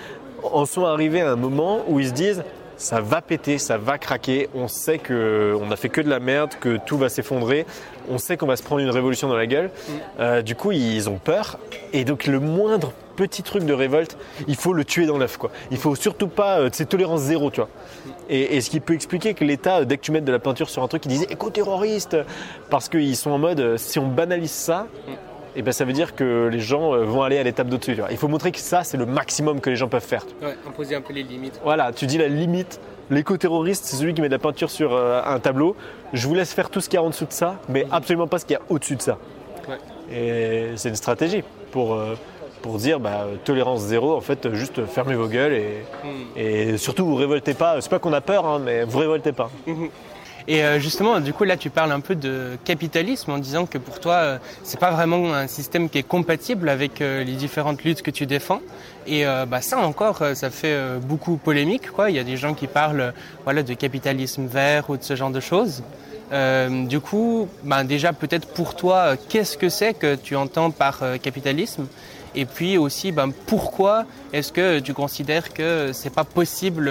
en 0.43 0.67
sont 0.67 0.85
arrivés 0.85 1.21
à 1.21 1.31
un 1.31 1.37
moment 1.37 1.85
où 1.87 2.01
ils 2.01 2.09
se 2.09 2.13
disent 2.13 2.43
ça 2.77 3.01
va 3.01 3.23
péter, 3.23 3.59
ça 3.59 3.79
va 3.79 3.99
craquer, 3.99 4.49
on 4.55 4.69
sait 4.69 4.99
que 4.99 5.57
on 5.61 5.71
a 5.71 5.77
fait 5.77 5.89
que 5.89 6.01
de 6.01 6.09
la 6.09 6.21
merde, 6.21 6.51
que 6.61 6.79
tout 6.85 6.99
va 6.99 7.09
s'effondrer, 7.09 7.67
on 8.11 8.19
sait 8.19 8.37
qu'on 8.37 8.47
va 8.47 8.57
se 8.57 8.63
prendre 8.63 8.81
une 8.81 8.91
révolution 8.91 9.29
dans 9.29 9.37
la 9.37 9.47
gueule. 9.47 9.71
Euh, 10.19 10.43
du 10.43 10.55
coup, 10.55 10.73
ils 10.73 11.09
ont 11.09 11.19
peur 11.19 11.59
et 11.93 12.05
donc 12.05 12.27
le 12.27 12.41
moindre 12.41 12.93
petit 13.17 13.43
truc 13.43 13.65
de 13.65 13.73
révolte, 13.75 14.17
il 14.49 14.57
faut 14.57 14.73
le 14.73 14.85
tuer 14.85 15.07
dans 15.07 15.19
l'œuf 15.19 15.37
quoi. 15.37 15.51
Il 15.71 15.77
faut 15.77 15.95
surtout 15.95 16.29
pas 16.29 16.61
euh, 16.61 16.71
c'est 16.73 16.89
tolérance 16.89 17.21
zéro, 17.21 17.51
tu 17.51 17.61
vois. 17.61 17.69
Et, 18.29 18.61
ce 18.61 18.71
qui 18.71 18.81
peut 18.81 18.95
expliquer 18.95 19.35
que 19.35 19.45
l'État, 19.45 19.81
euh, 19.81 19.85
dès 19.85 19.99
que 19.99 20.03
tu 20.03 20.13
mets 20.13 20.21
de 20.21 20.33
la 20.33 20.39
peinture 20.39 20.71
sur 20.71 20.83
un 20.83 20.89
truc, 20.89 21.05
ils 21.05 21.09
disent 21.11 21.27
éco-terroriste 21.29 22.17
parce 22.71 22.89
qu'ils 22.89 23.17
sont 23.17 23.31
en 23.31 23.39
mode 23.39 23.77
si 23.77 23.99
on 23.99 24.09
banalise 24.09 24.51
ça, 24.51 24.87
et 25.55 25.63
ben 25.63 25.73
ça 25.73 25.85
veut 25.85 25.93
dire 25.93 26.15
que 26.15 26.49
les 26.51 26.61
gens 26.61 26.95
euh, 26.95 27.05
vont 27.05 27.23
aller 27.23 27.39
à 27.39 27.43
l'étape 27.43 27.69
d'au-dessus. 27.69 27.97
Il 28.11 28.17
faut 28.17 28.29
montrer 28.29 28.53
que 28.53 28.59
ça, 28.59 28.85
c'est 28.85 28.97
le 28.97 29.07
maximum 29.07 29.61
que 29.61 29.71
les 29.71 29.77
gens 29.77 29.89
peuvent 29.89 30.03
faire. 30.05 30.25
Ouais, 30.41 30.57
imposer 30.67 30.95
un 30.95 31.01
peu 31.01 31.13
les 31.13 31.23
limites. 31.23 31.61
Voilà, 31.63 31.93
tu 31.93 32.07
dis 32.07 32.19
la 32.19 32.29
limite. 32.29 32.81
L'éco-terroriste, 33.11 33.85
c'est 33.85 33.97
celui 33.97 34.15
qui 34.15 34.23
met 34.23 34.29
de 34.29 34.33
la 34.33 34.39
peinture 34.39 34.71
sur 34.71 34.95
euh, 34.95 35.21
un 35.25 35.39
tableau. 35.39 35.77
Je 36.13 36.27
vous 36.27 36.35
laisse 36.35 36.55
faire 36.55 36.71
tout 36.71 36.81
ce 36.81 36.89
qu'il 36.89 36.97
y 36.97 37.01
a 37.01 37.03
en 37.03 37.11
dessous 37.11 37.27
de 37.27 37.33
ça, 37.33 37.57
mais 37.69 37.87
absolument 37.91 38.27
pas 38.27 38.39
ce 38.39 38.47
qu'il 38.47 38.55
y 38.55 38.57
a 38.57 38.63
au-dessus 38.71 38.97
de 38.97 39.03
ça. 39.03 39.19
Ouais. 39.69 39.79
Et 40.17 40.77
c'est 40.77 40.89
une 40.89 40.97
stratégie 40.97 41.43
pour, 41.71 41.95
euh, 41.95 42.15
pour 42.63 42.79
dire 42.79 43.01
bah, 43.01 43.27
tolérance 43.45 43.81
zéro, 43.81 44.15
en 44.17 44.21
fait, 44.23 44.55
juste 44.55 44.87
fermez 44.87 45.15
vos 45.15 45.27
gueules 45.27 45.53
et, 45.53 45.85
et 46.37 46.77
surtout 46.79 47.05
vous 47.05 47.17
révoltez 47.17 47.55
pas. 47.55 47.81
C'est 47.81 47.91
pas 47.91 47.99
qu'on 47.99 48.13
a 48.15 48.23
peur, 48.23 48.47
hein, 48.47 48.61
mais 48.65 48.85
vous 48.85 48.99
révoltez 48.99 49.33
pas. 49.33 49.51
Et 50.49 50.65
euh, 50.65 50.79
justement, 50.79 51.21
du 51.21 51.33
coup, 51.33 51.45
là, 51.45 51.57
tu 51.57 51.71
parles 51.71 51.93
un 51.93 52.01
peu 52.01 52.15
de 52.15 52.57
capitalisme 52.65 53.31
en 53.31 53.39
disant 53.39 53.67
que 53.67 53.79
pour 53.79 54.01
toi, 54.01 54.15
euh, 54.15 54.39
c'est 54.63 54.81
pas 54.81 54.91
vraiment 54.91 55.33
un 55.35 55.47
système 55.47 55.89
qui 55.89 55.99
est 55.99 56.03
compatible 56.03 56.69
avec 56.69 57.01
euh, 57.01 57.25
les 57.25 57.33
différentes 57.33 57.83
luttes 57.85 58.03
que 58.03 58.11
tu 58.11 58.27
défends. 58.27 58.61
Et 59.07 59.25
bah, 59.49 59.61
ça 59.61 59.79
encore, 59.79 60.23
ça 60.35 60.49
fait 60.51 60.79
beaucoup 61.03 61.37
polémique. 61.37 61.91
Quoi. 61.91 62.11
Il 62.11 62.15
y 62.15 62.21
a 62.21 62.23
des 62.23 62.37
gens 62.37 62.55
qui 62.55 62.69
parlent 62.69 63.13
voilà, 63.43 63.65
de 63.65 63.75
capitalisme 63.75 64.47
vert 64.47 64.91
ou 64.91 64.97
de 64.97 65.03
ce 65.03 65.17
genre 65.17 65.33
de 65.33 65.41
choses. 65.41 65.83
Du 66.87 67.01
coup, 67.01 67.49
bah, 67.65 67.83
déjà, 67.83 68.13
peut-être 68.13 68.47
pour 68.47 68.77
toi, 68.77 69.17
qu'est-ce 69.29 69.59
que 69.59 69.69
c'est 69.69 69.95
que 69.95 70.15
tu 70.15 70.37
entends 70.37 70.71
par 70.71 71.01
capitalisme? 71.21 71.89
Et 72.35 72.47
puis 72.47 72.79
aussi, 72.79 73.13
ben, 73.13 73.31
pourquoi 73.47 74.05
est-ce 74.33 74.53
que 74.53 74.79
tu 74.81 74.95
considères 74.95 75.53
que 75.53 75.91
c'est 75.93 76.13
pas 76.13 76.25
possible 76.25 76.91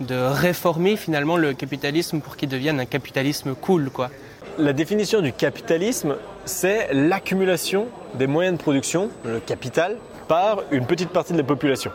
de 0.00 0.14
réformer 0.14 0.96
finalement 0.96 1.36
le 1.36 1.54
capitalisme 1.54 2.20
pour 2.20 2.36
qu'il 2.36 2.48
devienne 2.48 2.80
un 2.80 2.86
capitalisme 2.86 3.54
cool, 3.54 3.90
quoi? 3.90 4.10
La 4.58 4.72
définition 4.72 5.20
du 5.20 5.32
capitalisme, 5.32 6.16
c'est 6.46 6.88
l'accumulation 6.92 7.88
des 8.14 8.26
moyens 8.26 8.56
de 8.56 8.62
production, 8.62 9.10
le 9.24 9.38
capital, 9.40 9.96
par 10.28 10.62
une 10.70 10.86
petite 10.86 11.10
partie 11.10 11.32
de 11.32 11.38
la 11.38 11.44
population. 11.44 11.90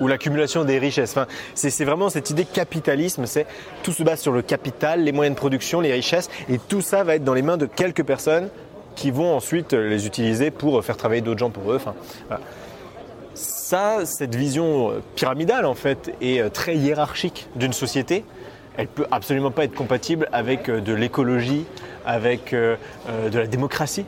Ou 0.00 0.08
l'accumulation 0.08 0.64
des 0.64 0.78
richesses. 0.78 1.12
Enfin, 1.12 1.26
c'est 1.54 1.84
vraiment 1.84 2.10
cette 2.10 2.30
idée 2.30 2.44
capitalisme, 2.44 3.26
c'est 3.26 3.46
tout 3.84 3.92
se 3.92 4.02
base 4.02 4.20
sur 4.20 4.32
le 4.32 4.42
capital, 4.42 5.04
les 5.04 5.12
moyens 5.12 5.36
de 5.36 5.38
production, 5.38 5.80
les 5.80 5.92
richesses, 5.92 6.28
et 6.48 6.58
tout 6.58 6.80
ça 6.80 7.04
va 7.04 7.14
être 7.14 7.24
dans 7.24 7.34
les 7.34 7.42
mains 7.42 7.56
de 7.56 7.66
quelques 7.66 8.02
personnes 8.02 8.48
qui 8.94 9.10
vont 9.10 9.34
ensuite 9.34 9.72
les 9.72 10.06
utiliser 10.06 10.50
pour 10.50 10.84
faire 10.84 10.96
travailler 10.96 11.22
d'autres 11.22 11.40
gens 11.40 11.50
pour 11.50 11.72
eux. 11.72 11.76
Enfin. 11.76 11.94
Ça, 13.34 14.04
cette 14.04 14.34
vision 14.34 14.90
euh, 14.90 15.02
pyramidale 15.14 15.64
en 15.64 15.74
fait 15.74 16.14
et 16.20 16.42
euh, 16.42 16.50
très 16.50 16.76
hiérarchique 16.76 17.48
d'une 17.56 17.72
société, 17.72 18.24
elle 18.76 18.86
peut 18.86 19.06
absolument 19.10 19.50
pas 19.50 19.64
être 19.64 19.74
compatible 19.74 20.28
avec 20.32 20.68
euh, 20.68 20.80
de 20.80 20.92
l'écologie, 20.92 21.64
avec 22.04 22.52
de 22.52 23.38
la 23.38 23.46
démocratie. 23.46 24.04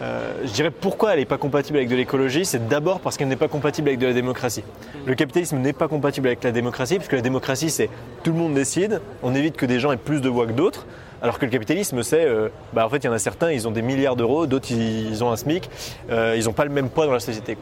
Je 0.00 0.52
dirais 0.52 0.72
pourquoi 0.72 1.12
elle 1.12 1.20
n'est 1.20 1.24
pas 1.24 1.38
compatible 1.38 1.78
avec 1.78 1.88
de 1.88 1.94
l'écologie, 1.96 2.44
c'est 2.44 2.68
d'abord 2.68 3.00
parce 3.00 3.16
qu'elle 3.16 3.28
n'est 3.28 3.36
pas 3.36 3.48
compatible 3.48 3.88
avec 3.88 4.00
de 4.00 4.06
la 4.06 4.12
démocratie. 4.12 4.64
Le 5.06 5.14
capitalisme 5.14 5.58
n'est 5.58 5.72
pas 5.72 5.86
compatible 5.86 6.26
avec 6.26 6.42
la 6.42 6.50
démocratie, 6.50 6.96
puisque 6.96 7.12
la 7.12 7.20
démocratie 7.20 7.70
c'est 7.70 7.88
tout 8.24 8.32
le 8.32 8.38
monde 8.38 8.54
décide, 8.54 9.00
on 9.22 9.34
évite 9.34 9.56
que 9.56 9.64
des 9.64 9.78
gens 9.78 9.92
aient 9.92 9.96
plus 9.96 10.20
de 10.20 10.28
voix 10.28 10.46
que 10.46 10.52
d'autres. 10.52 10.86
Alors 11.22 11.38
que 11.38 11.44
le 11.46 11.50
capitalisme, 11.50 12.02
c'est, 12.02 12.24
euh, 12.24 12.48
bah, 12.72 12.86
en 12.86 12.88
fait, 12.88 12.98
il 12.98 13.04
y 13.06 13.08
en 13.08 13.12
a 13.12 13.18
certains, 13.18 13.50
ils 13.50 13.66
ont 13.66 13.72
des 13.72 13.82
milliards 13.82 14.14
d'euros, 14.16 14.46
d'autres, 14.46 14.70
ils 14.70 15.22
ont 15.24 15.32
un 15.32 15.36
SMIC, 15.36 15.68
euh, 16.10 16.36
ils 16.38 16.44
n'ont 16.44 16.52
pas 16.52 16.64
le 16.64 16.70
même 16.70 16.88
poids 16.90 17.06
dans 17.06 17.12
la 17.12 17.20
société. 17.20 17.56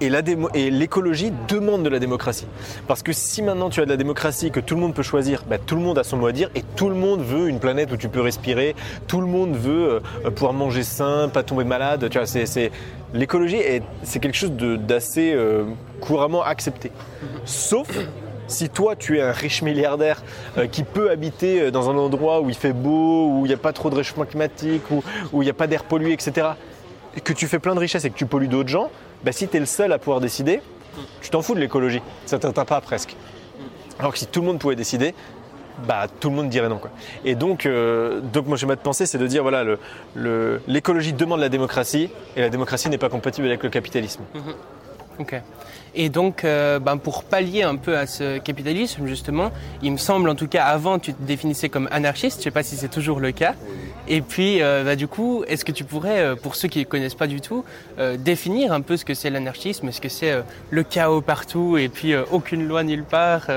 Et 0.00 0.10
l'écologie 0.70 1.32
demande 1.48 1.82
de 1.84 1.88
la 1.88 1.98
démocratie. 2.00 2.46
Parce 2.88 3.02
que 3.02 3.12
si 3.12 3.42
maintenant 3.42 3.70
tu 3.70 3.80
as 3.80 3.84
de 3.84 3.90
la 3.90 3.96
démocratie, 3.96 4.50
que 4.50 4.58
tout 4.60 4.74
le 4.74 4.80
monde 4.80 4.92
peut 4.92 5.04
choisir, 5.04 5.44
bah, 5.48 5.56
tout 5.58 5.76
le 5.76 5.80
monde 5.82 5.98
a 5.98 6.04
son 6.04 6.16
mot 6.16 6.26
à 6.26 6.32
dire 6.32 6.50
et 6.56 6.62
tout 6.76 6.88
le 6.88 6.96
monde 6.96 7.20
veut 7.22 7.48
une 7.48 7.60
planète 7.60 7.90
où 7.92 7.96
tu 7.96 8.08
peux 8.08 8.20
respirer, 8.20 8.74
tout 9.06 9.20
le 9.20 9.26
monde 9.28 9.54
veut 9.56 10.00
euh, 10.24 10.30
pouvoir 10.30 10.52
manger 10.52 10.82
sain, 10.82 11.28
pas 11.32 11.42
tomber 11.44 11.64
malade. 11.64 12.08
C'est, 12.24 12.72
L'écologie, 13.14 13.56
est- 13.56 13.82
c'est 14.02 14.18
quelque 14.18 14.36
chose 14.36 14.50
d'assez 14.52 15.36
couramment 16.00 16.42
accepté. 16.42 16.90
Sauf 17.44 17.86
si 18.46 18.68
toi 18.68 18.96
tu 18.96 19.18
es 19.18 19.22
un 19.22 19.32
riche 19.32 19.62
milliardaire 19.62 20.22
euh, 20.58 20.66
qui 20.66 20.84
peut 20.84 21.10
habiter 21.10 21.60
euh, 21.60 21.70
dans 21.70 21.90
un 21.90 21.96
endroit 21.96 22.40
où 22.40 22.48
il 22.48 22.54
fait 22.54 22.72
beau, 22.72 23.28
où 23.28 23.46
il 23.46 23.48
n'y 23.48 23.54
a 23.54 23.58
pas 23.58 23.72
trop 23.72 23.90
de 23.90 23.96
réchauffement 23.96 24.24
climatique, 24.24 24.90
où 24.90 25.02
où 25.32 25.42
il 25.42 25.46
n'y 25.46 25.50
a 25.50 25.54
pas 25.54 25.66
d'air 25.66 25.84
pollué, 25.84 26.12
etc., 26.12 26.48
et 27.16 27.20
que 27.20 27.32
tu 27.32 27.46
fais 27.46 27.58
plein 27.58 27.74
de 27.74 27.80
richesses 27.80 28.04
et 28.04 28.10
que 28.10 28.16
tu 28.16 28.26
pollues 28.26 28.48
d'autres 28.48 28.68
gens, 28.68 28.90
bah, 29.22 29.32
si 29.32 29.48
tu 29.48 29.56
es 29.56 29.60
le 29.60 29.66
seul 29.66 29.92
à 29.92 29.98
pouvoir 29.98 30.20
décider, 30.20 30.60
tu 31.20 31.30
t'en 31.30 31.42
fous 31.42 31.54
de 31.54 31.60
l'écologie. 31.60 32.02
Ça 32.26 32.38
t'atteint 32.38 32.64
pas 32.64 32.80
presque. 32.80 33.16
Alors 33.98 34.12
que 34.12 34.18
si 34.18 34.26
tout 34.26 34.40
le 34.40 34.46
monde 34.46 34.58
pouvait 34.58 34.76
décider, 34.76 35.14
bah, 35.86 36.06
tout 36.20 36.30
le 36.30 36.36
monde 36.36 36.48
dirait 36.48 36.68
non. 36.68 36.78
Quoi. 36.78 36.90
Et 37.24 37.34
donc, 37.34 37.66
euh, 37.66 38.20
donc 38.20 38.46
mon 38.46 38.56
schéma 38.56 38.76
de 38.76 38.80
pensée, 38.80 39.06
c'est 39.06 39.18
de 39.18 39.26
dire 39.26 39.42
voilà, 39.42 39.64
l'écologie 40.66 41.12
demande 41.12 41.40
la 41.40 41.48
démocratie 41.48 42.10
et 42.36 42.40
la 42.40 42.48
démocratie 42.48 42.88
n'est 42.88 42.98
pas 42.98 43.08
compatible 43.08 43.46
avec 43.46 43.62
le 43.62 43.70
capitalisme. 43.70 44.22
Ok. 45.18 45.40
Et 45.96 46.08
donc, 46.08 46.44
euh, 46.44 46.78
ben, 46.80 46.96
pour 46.96 47.22
pallier 47.22 47.62
un 47.62 47.76
peu 47.76 47.96
à 47.96 48.06
ce 48.06 48.38
capitalisme, 48.38 49.06
justement, 49.06 49.52
il 49.82 49.92
me 49.92 49.96
semble, 49.96 50.28
en 50.28 50.34
tout 50.34 50.48
cas, 50.48 50.64
avant, 50.64 50.98
tu 50.98 51.14
te 51.14 51.22
définissais 51.22 51.68
comme 51.68 51.88
anarchiste. 51.92 52.38
Je 52.38 52.44
sais 52.44 52.50
pas 52.50 52.64
si 52.64 52.76
c'est 52.76 52.88
toujours 52.88 53.20
le 53.20 53.30
cas. 53.30 53.54
Et 54.08 54.20
puis, 54.20 54.60
euh, 54.60 54.82
bah, 54.84 54.96
du 54.96 55.06
coup, 55.06 55.44
est-ce 55.46 55.64
que 55.64 55.72
tu 55.72 55.84
pourrais, 55.84 56.18
euh, 56.18 56.34
pour 56.34 56.56
ceux 56.56 56.66
qui 56.66 56.80
ne 56.80 56.84
connaissent 56.84 57.14
pas 57.14 57.28
du 57.28 57.40
tout, 57.40 57.64
définir 58.18 58.72
un 58.72 58.80
peu 58.80 58.96
ce 58.96 59.04
que 59.04 59.14
c'est 59.14 59.30
l'anarchisme? 59.30 59.88
Est-ce 59.88 60.00
que 60.00 60.08
c'est 60.08 60.34
le 60.70 60.82
chaos 60.82 61.20
partout 61.20 61.78
et 61.78 61.88
puis 61.88 62.14
aucune 62.32 62.66
loi 62.66 62.82
nulle 62.82 63.04
part 63.04 63.48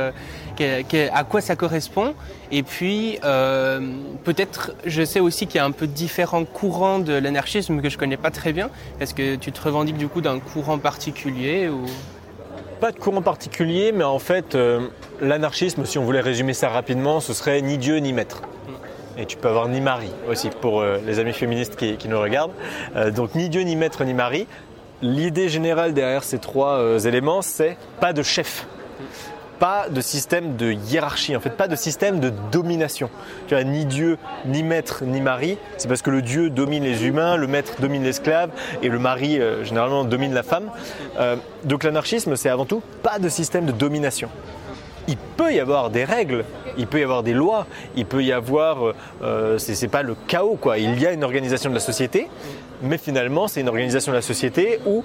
À 0.61 1.23
quoi 1.23 1.41
ça 1.41 1.55
correspond 1.55 2.13
Et 2.51 2.63
puis, 2.63 3.19
euh, 3.23 3.79
peut-être, 4.23 4.73
je 4.85 5.03
sais 5.03 5.19
aussi 5.19 5.47
qu'il 5.47 5.57
y 5.57 5.59
a 5.59 5.65
un 5.65 5.71
peu 5.71 5.87
différents 5.87 6.45
courants 6.45 6.99
de 6.99 7.13
l'anarchisme 7.13 7.81
que 7.81 7.89
je 7.89 7.97
connais 7.97 8.17
pas 8.17 8.31
très 8.31 8.53
bien. 8.53 8.69
Est-ce 8.99 9.13
que 9.13 9.35
tu 9.35 9.51
te 9.51 9.61
revendiques 9.61 9.97
du 9.97 10.07
coup 10.07 10.21
d'un 10.21 10.39
courant 10.39 10.77
particulier 10.77 11.69
ou... 11.69 11.85
Pas 12.79 12.91
de 12.91 12.99
courant 12.99 13.21
particulier, 13.21 13.91
mais 13.91 14.03
en 14.03 14.19
fait, 14.19 14.53
euh, 14.53 14.87
l'anarchisme, 15.19 15.85
si 15.85 15.97
on 15.97 16.03
voulait 16.03 16.21
résumer 16.21 16.53
ça 16.53 16.69
rapidement, 16.69 17.19
ce 17.19 17.33
serait 17.33 17.61
ni 17.61 17.77
Dieu 17.77 17.97
ni 17.97 18.13
maître. 18.13 18.41
Et 19.17 19.25
tu 19.25 19.35
peux 19.35 19.47
avoir 19.47 19.67
ni 19.67 19.81
mari 19.81 20.11
aussi 20.29 20.49
pour 20.49 20.81
euh, 20.81 20.99
les 21.05 21.17
amis 21.17 21.33
féministes 21.33 21.75
qui, 21.75 22.07
nous 22.07 22.19
regardent. 22.19 22.53
Donc 23.15 23.33
ni 23.33 23.49
Dieu 23.49 23.61
ni 23.61 23.75
maître 23.75 24.03
ni 24.03 24.13
mari. 24.13 24.47
L'idée 25.01 25.49
générale 25.49 25.93
derrière 25.93 26.23
ces 26.23 26.39
trois 26.39 27.05
éléments, 27.05 27.41
c'est 27.41 27.77
pas 27.99 28.13
de 28.13 28.23
chef. 28.23 28.65
Pas 29.59 29.89
de 29.89 30.01
système 30.01 30.55
de 30.55 30.71
hiérarchie, 30.71 31.35
en 31.35 31.39
fait, 31.39 31.49
pas 31.49 31.67
de 31.67 31.75
système 31.75 32.19
de 32.19 32.31
domination. 32.51 33.09
Tu 33.47 33.55
vois, 33.55 33.63
ni 33.63 33.85
Dieu, 33.85 34.17
ni 34.45 34.63
maître, 34.63 35.03
ni 35.03 35.21
mari. 35.21 35.57
C'est 35.77 35.87
parce 35.87 36.01
que 36.01 36.11
le 36.11 36.21
Dieu 36.21 36.49
domine 36.49 36.83
les 36.83 37.05
humains, 37.05 37.37
le 37.37 37.47
maître 37.47 37.73
domine 37.79 38.03
l'esclave 38.03 38.49
et 38.83 38.89
le 38.89 38.99
mari, 38.99 39.39
euh, 39.39 39.63
généralement, 39.63 40.03
domine 40.03 40.33
la 40.33 40.43
femme. 40.43 40.69
Euh, 41.19 41.35
donc 41.63 41.83
l'anarchisme, 41.83 42.35
c'est 42.35 42.49
avant 42.49 42.65
tout 42.65 42.81
pas 43.01 43.19
de 43.19 43.29
système 43.29 43.65
de 43.65 43.71
domination 43.71 44.29
il 45.07 45.17
peut 45.17 45.53
y 45.53 45.59
avoir 45.59 45.89
des 45.89 46.03
règles, 46.03 46.43
il 46.77 46.85
peut 46.85 46.99
y 46.99 47.03
avoir 47.03 47.23
des 47.23 47.33
lois, 47.33 47.65
il 47.95 48.05
peut 48.05 48.23
y 48.23 48.31
avoir, 48.31 48.93
euh, 49.23 49.57
c'est 49.57 49.73
c'est 49.73 49.87
pas 49.87 50.03
le 50.03 50.15
chaos 50.27 50.57
quoi. 50.59 50.77
Il 50.77 50.99
y 51.01 51.07
a 51.07 51.13
une 51.13 51.23
organisation 51.23 51.69
de 51.69 51.75
la 51.75 51.81
société, 51.81 52.27
mais 52.81 52.97
finalement 52.97 53.47
c'est 53.47 53.61
une 53.61 53.69
organisation 53.69 54.11
de 54.11 54.17
la 54.17 54.21
société 54.21 54.79
où 54.85 55.03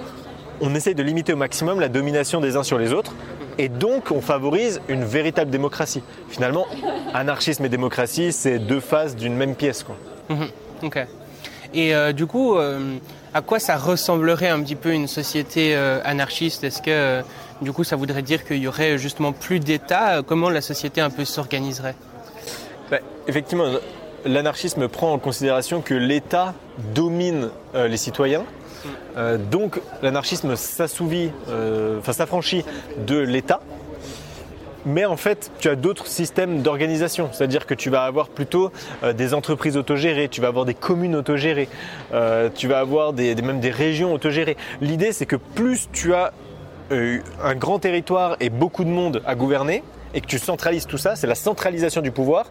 on 0.61 0.75
essaye 0.75 0.95
de 0.95 1.03
limiter 1.03 1.33
au 1.33 1.37
maximum 1.37 1.81
la 1.81 1.89
domination 1.89 2.41
des 2.41 2.57
uns 2.57 2.63
sur 2.63 2.79
les 2.79 2.93
autres, 2.93 3.15
et 3.59 3.69
donc 3.69 4.11
on 4.11 4.21
favorise 4.21 4.81
une 4.89 5.05
véritable 5.05 5.51
démocratie. 5.51 6.03
Finalement, 6.29 6.67
anarchisme 7.15 7.65
et 7.65 7.69
démocratie, 7.69 8.33
c'est 8.33 8.59
deux 8.59 8.81
faces 8.81 9.17
d'une 9.17 9.35
même 9.35 9.55
pièce 9.55 9.83
quoi. 9.83 9.97
Mhm. 10.29 10.49
Ok. 10.83 11.07
Et 11.75 11.95
euh, 11.95 12.13
du 12.13 12.27
coup, 12.27 12.57
euh, 12.57 12.97
à 13.33 13.41
quoi 13.41 13.59
ça 13.59 13.77
ressemblerait 13.77 14.49
un 14.49 14.61
petit 14.63 14.75
peu 14.75 14.93
une 14.93 15.07
société 15.07 15.75
euh, 15.75 16.01
anarchiste? 16.05 16.65
Est-ce 16.65 16.83
que 16.83 17.23
du 17.63 17.73
coup 17.73 17.85
ça 17.85 17.97
voudrait 17.97 18.23
dire 18.23 18.45
qu'il 18.45 18.59
y 18.59 18.67
aurait 18.67 18.99
justement 18.99 19.33
plus 19.33 19.59
d'État 19.59 20.23
Comment 20.27 20.51
la 20.51 20.61
société 20.61 21.01
un 21.01 21.11
peu 21.11 21.25
s'organiserait? 21.25 21.95
Bah, 22.91 22.99
effectivement, 23.27 23.67
l'anarchisme 24.27 24.89
prend 24.89 25.13
en 25.13 25.19
considération 25.19 25.81
que 25.81 25.95
l'État 25.95 26.55
domine 26.95 27.51
les 27.75 27.97
citoyens. 27.97 28.45
Euh, 29.17 29.39
donc 29.39 29.81
l'anarchisme 30.03 30.57
s'assouvit, 30.57 31.31
euh, 31.49 31.99
enfin 31.99 32.13
s'affranchit 32.13 32.65
de 33.07 33.19
l'État. 33.19 33.61
Mais 34.85 35.05
en 35.05 35.17
fait, 35.17 35.53
tu 35.61 35.69
as 35.69 35.77
d'autres 35.77 36.09
systèmes 36.09 36.63
d'organisation, 36.63 37.29
c'est-à-dire 37.33 37.67
que 37.67 37.75
tu 37.75 37.89
vas 37.89 38.03
avoir 38.03 38.29
plutôt 38.29 38.73
euh, 39.05 39.13
des 39.13 39.33
entreprises 39.33 39.77
autogérées, 39.77 40.29
tu 40.29 40.41
vas 40.41 40.49
avoir 40.49 40.65
des 40.65 40.75
communes 40.75 41.15
autogérées, 41.15 41.69
tu 42.57 42.67
vas 42.67 42.81
avoir 42.81 43.13
même 43.13 43.61
des 43.61 43.71
régions 43.71 44.13
autogérées. 44.13 44.57
L'idée, 44.81 45.13
c'est 45.13 45.27
que 45.27 45.37
plus 45.37 45.89
tu 45.93 46.15
as 46.15 46.33
un 46.91 47.55
grand 47.55 47.79
territoire 47.79 48.37
et 48.41 48.51
beaucoup 48.51 48.85
de 48.85 48.91
monde 48.91 49.23
à 49.25 49.35
gouverner, 49.35 49.83
et 50.15 50.21
que 50.21 50.27
tu 50.27 50.39
centralises 50.39 50.87
tout 50.87 50.99
ça, 50.99 51.17
c'est 51.17 51.27
la 51.27 51.35
centralisation 51.35 52.01
du 52.01 52.11
pouvoir. 52.11 52.51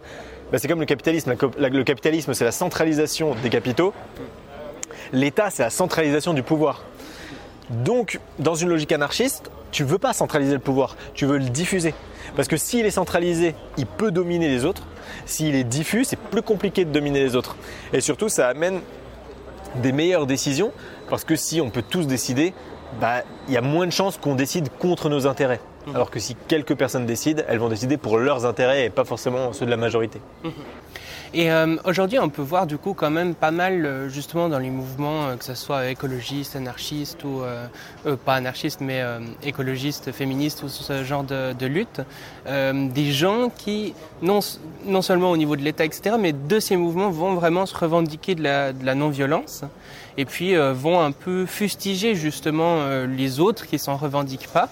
Bah, 0.50 0.58
c'est 0.58 0.68
comme 0.68 0.80
le 0.80 0.86
capitalisme. 0.86 1.34
Le 1.58 1.82
capitalisme, 1.82 2.34
c'est 2.34 2.44
la 2.44 2.52
centralisation 2.52 3.34
des 3.42 3.50
capitaux. 3.50 3.94
L'État, 5.12 5.50
c'est 5.50 5.62
la 5.62 5.70
centralisation 5.70 6.34
du 6.34 6.42
pouvoir. 6.42 6.82
Donc, 7.70 8.20
dans 8.38 8.54
une 8.54 8.68
logique 8.68 8.92
anarchiste, 8.92 9.50
tu 9.70 9.84
veux 9.84 9.98
pas 9.98 10.12
centraliser 10.12 10.52
le 10.52 10.58
pouvoir, 10.58 10.96
tu 11.14 11.26
veux 11.26 11.38
le 11.38 11.48
diffuser. 11.48 11.94
Parce 12.36 12.48
que 12.48 12.56
s'il 12.56 12.84
est 12.86 12.90
centralisé, 12.90 13.54
il 13.78 13.86
peut 13.86 14.10
dominer 14.10 14.48
les 14.48 14.64
autres. 14.64 14.82
S'il 15.26 15.54
est 15.54 15.64
diffus, 15.64 16.04
c'est 16.04 16.18
plus 16.18 16.42
compliqué 16.42 16.84
de 16.84 16.92
dominer 16.92 17.22
les 17.22 17.36
autres. 17.36 17.56
Et 17.92 18.00
surtout, 18.00 18.28
ça 18.28 18.48
amène 18.48 18.80
des 19.76 19.92
meilleures 19.92 20.26
décisions, 20.26 20.72
parce 21.08 21.24
que 21.24 21.36
si 21.36 21.60
on 21.60 21.70
peut 21.70 21.82
tous 21.82 22.06
décider, 22.06 22.52
bah, 23.00 23.22
il 23.48 23.54
y 23.54 23.56
a 23.56 23.62
moins 23.62 23.86
de 23.86 23.92
chances 23.92 24.18
qu'on 24.18 24.34
décide 24.34 24.68
contre 24.78 25.08
nos 25.08 25.26
intérêts. 25.26 25.60
Alors 25.94 26.10
que 26.10 26.20
si 26.20 26.36
quelques 26.48 26.74
personnes 26.74 27.06
décident, 27.06 27.42
elles 27.48 27.58
vont 27.58 27.68
décider 27.68 27.96
pour 27.96 28.18
leurs 28.18 28.44
intérêts 28.46 28.84
et 28.84 28.90
pas 28.90 29.04
forcément 29.04 29.52
ceux 29.52 29.66
de 29.66 29.70
la 29.70 29.76
majorité. 29.76 30.20
Et 31.34 31.50
euh, 31.50 31.76
aujourd'hui, 31.86 32.18
on 32.18 32.28
peut 32.28 32.42
voir 32.42 32.66
du 32.66 32.76
coup 32.76 32.92
quand 32.92 33.08
même 33.10 33.34
pas 33.34 33.50
mal 33.50 33.86
euh, 33.86 34.08
justement 34.10 34.50
dans 34.50 34.58
les 34.58 34.68
mouvements, 34.68 35.28
euh, 35.28 35.36
que 35.36 35.44
ce 35.44 35.54
soit 35.54 35.88
écologistes, 35.88 36.56
anarchistes 36.56 37.24
ou 37.24 37.40
euh, 37.40 37.66
euh, 38.04 38.16
pas 38.22 38.34
anarchistes, 38.34 38.82
mais 38.82 39.00
euh, 39.00 39.18
écologistes, 39.42 40.12
féministes 40.12 40.62
ou 40.62 40.68
ce 40.68 41.04
genre 41.04 41.24
de, 41.24 41.54
de 41.54 41.66
lutte, 41.66 42.02
euh, 42.46 42.86
des 42.90 43.12
gens 43.12 43.48
qui 43.48 43.94
non, 44.20 44.40
non 44.84 45.00
seulement 45.00 45.30
au 45.30 45.38
niveau 45.38 45.56
de 45.56 45.62
l'État, 45.62 45.86
etc., 45.86 46.16
mais 46.20 46.34
de 46.34 46.60
ces 46.60 46.76
mouvements 46.76 47.08
vont 47.08 47.34
vraiment 47.34 47.64
se 47.64 47.74
revendiquer 47.74 48.34
de 48.34 48.42
la, 48.42 48.74
de 48.74 48.84
la 48.84 48.94
non-violence 48.94 49.64
et 50.18 50.26
puis 50.26 50.54
euh, 50.54 50.74
vont 50.74 51.00
un 51.00 51.12
peu 51.12 51.46
fustiger 51.46 52.14
justement 52.14 52.80
euh, 52.80 53.06
les 53.06 53.40
autres 53.40 53.66
qui 53.66 53.78
s'en 53.78 53.96
revendiquent 53.96 54.48
pas. 54.52 54.68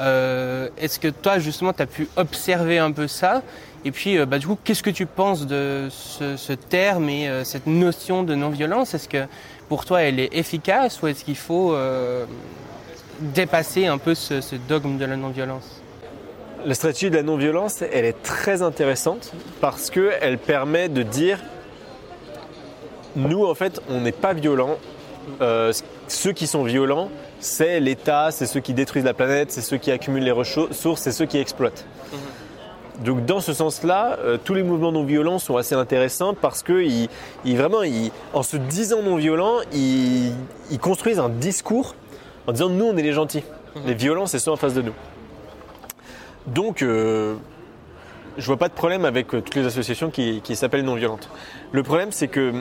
Euh, 0.00 0.68
Est-ce 0.78 0.98
que 0.98 1.08
toi 1.08 1.38
justement 1.38 1.72
tu 1.72 1.82
as 1.82 1.86
pu 1.86 2.08
observer 2.16 2.78
un 2.78 2.92
peu 2.92 3.08
ça 3.08 3.42
et 3.84 3.90
puis, 3.90 4.16
euh, 4.16 4.26
bah, 4.26 4.38
du 4.38 4.46
coup, 4.46 4.56
qu'est-ce 4.62 4.82
que 4.84 4.90
tu 4.90 5.06
penses 5.06 5.44
de 5.44 5.88
ce, 5.90 6.52
terme 6.52 7.08
et 7.08 7.28
euh, 7.28 7.42
cette 7.42 7.66
notion 7.66 8.22
de 8.22 8.36
non-violence? 8.36 8.94
Est-ce 8.94 9.08
que 9.08 9.26
pour 9.68 9.84
toi, 9.84 10.02
elle 10.02 10.20
est 10.20 10.32
efficace 10.36 11.02
ou 11.02 11.08
est-ce 11.08 11.24
qu'il 11.24 11.36
faut 11.36 11.76
dépasser 13.18 13.86
un 13.86 13.98
peu 13.98 14.14
ce, 14.14 14.40
ce 14.40 14.54
dogme 14.54 14.98
de 14.98 15.04
la 15.04 15.16
non-violence? 15.16 15.82
La 16.64 16.74
stratégie 16.74 17.10
de 17.10 17.16
la 17.16 17.24
non-violence, 17.24 17.82
elle 17.82 18.04
est 18.04 18.22
très 18.22 18.62
intéressante 18.62 19.32
parce 19.60 19.90
qu'elle 19.90 20.38
permet 20.38 20.88
de 20.88 21.02
dire 21.02 21.40
nous, 23.16 23.44
en 23.44 23.54
fait, 23.56 23.80
on 23.88 24.00
n'est 24.00 24.12
pas 24.12 24.32
violents. 24.32 24.78
Ceux 26.06 26.32
qui 26.32 26.46
sont 26.46 26.62
violents, 26.62 27.08
c'est 27.42 27.80
l'État, 27.80 28.30
c'est 28.30 28.46
ceux 28.46 28.60
qui 28.60 28.72
détruisent 28.72 29.04
la 29.04 29.14
planète, 29.14 29.50
c'est 29.52 29.60
ceux 29.60 29.76
qui 29.76 29.90
accumulent 29.90 30.22
les 30.24 30.30
ressources, 30.30 31.00
c'est 31.02 31.12
ceux 31.12 31.26
qui 31.26 31.38
exploitent. 31.38 31.84
Donc 33.04 33.24
dans 33.26 33.40
ce 33.40 33.52
sens-là, 33.52 34.16
euh, 34.20 34.38
tous 34.42 34.54
les 34.54 34.62
mouvements 34.62 34.92
non 34.92 35.02
violents 35.04 35.38
sont 35.40 35.56
assez 35.56 35.74
intéressants 35.74 36.34
parce 36.34 36.62
que 36.62 36.82
ils, 36.82 37.08
ils- 37.44 37.56
vraiment, 37.56 37.82
ils- 37.82 38.12
en 38.32 38.42
se 38.42 38.56
disant 38.56 39.02
non 39.02 39.16
violents, 39.16 39.56
ils, 39.72 40.32
ils 40.70 40.78
construisent 40.78 41.18
un 41.18 41.28
discours 41.30 41.94
en 42.46 42.52
disant 42.52 42.68
nous 42.68 42.84
on 42.84 42.96
est 42.96 43.02
les 43.02 43.12
gentils, 43.12 43.42
les 43.86 43.94
violents 43.94 44.26
c'est 44.26 44.38
ceux 44.38 44.50
en 44.52 44.56
face 44.56 44.74
de 44.74 44.82
nous. 44.82 44.92
Donc 46.46 46.82
euh, 46.82 47.34
je 48.38 48.46
vois 48.46 48.56
pas 48.56 48.68
de 48.68 48.74
problème 48.74 49.04
avec 49.04 49.34
euh, 49.34 49.40
toutes 49.40 49.54
les 49.56 49.66
associations 49.66 50.10
qui, 50.10 50.40
qui 50.42 50.54
s'appellent 50.54 50.84
non 50.84 50.94
violentes. 50.94 51.28
Le 51.72 51.82
problème 51.82 52.12
c'est 52.12 52.28
que 52.28 52.52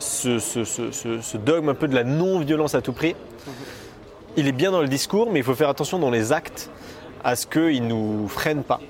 ce, 0.00 0.38
ce- 0.40 0.64
ce- 0.64 0.90
ce- 0.90 1.20
ce 1.20 1.36
dogme 1.36 1.68
un 1.68 1.74
peu 1.74 1.86
de 1.86 1.94
la 1.94 2.02
non-violence 2.04 2.74
à 2.74 2.82
tout 2.82 2.92
prix, 2.92 3.14
il 4.36 4.48
est 4.48 4.52
bien 4.52 4.72
dans 4.72 4.80
le 4.80 4.88
discours, 4.88 5.30
mais 5.30 5.38
il 5.40 5.44
faut 5.44 5.54
faire 5.54 5.68
attention 5.68 5.98
dans 5.98 6.10
les 6.10 6.32
actes 6.32 6.70
à 7.22 7.36
ce 7.36 7.46
qu'il 7.46 7.82
ne 7.84 7.88
nous 7.88 8.28
freine 8.28 8.62
pas. 8.64 8.80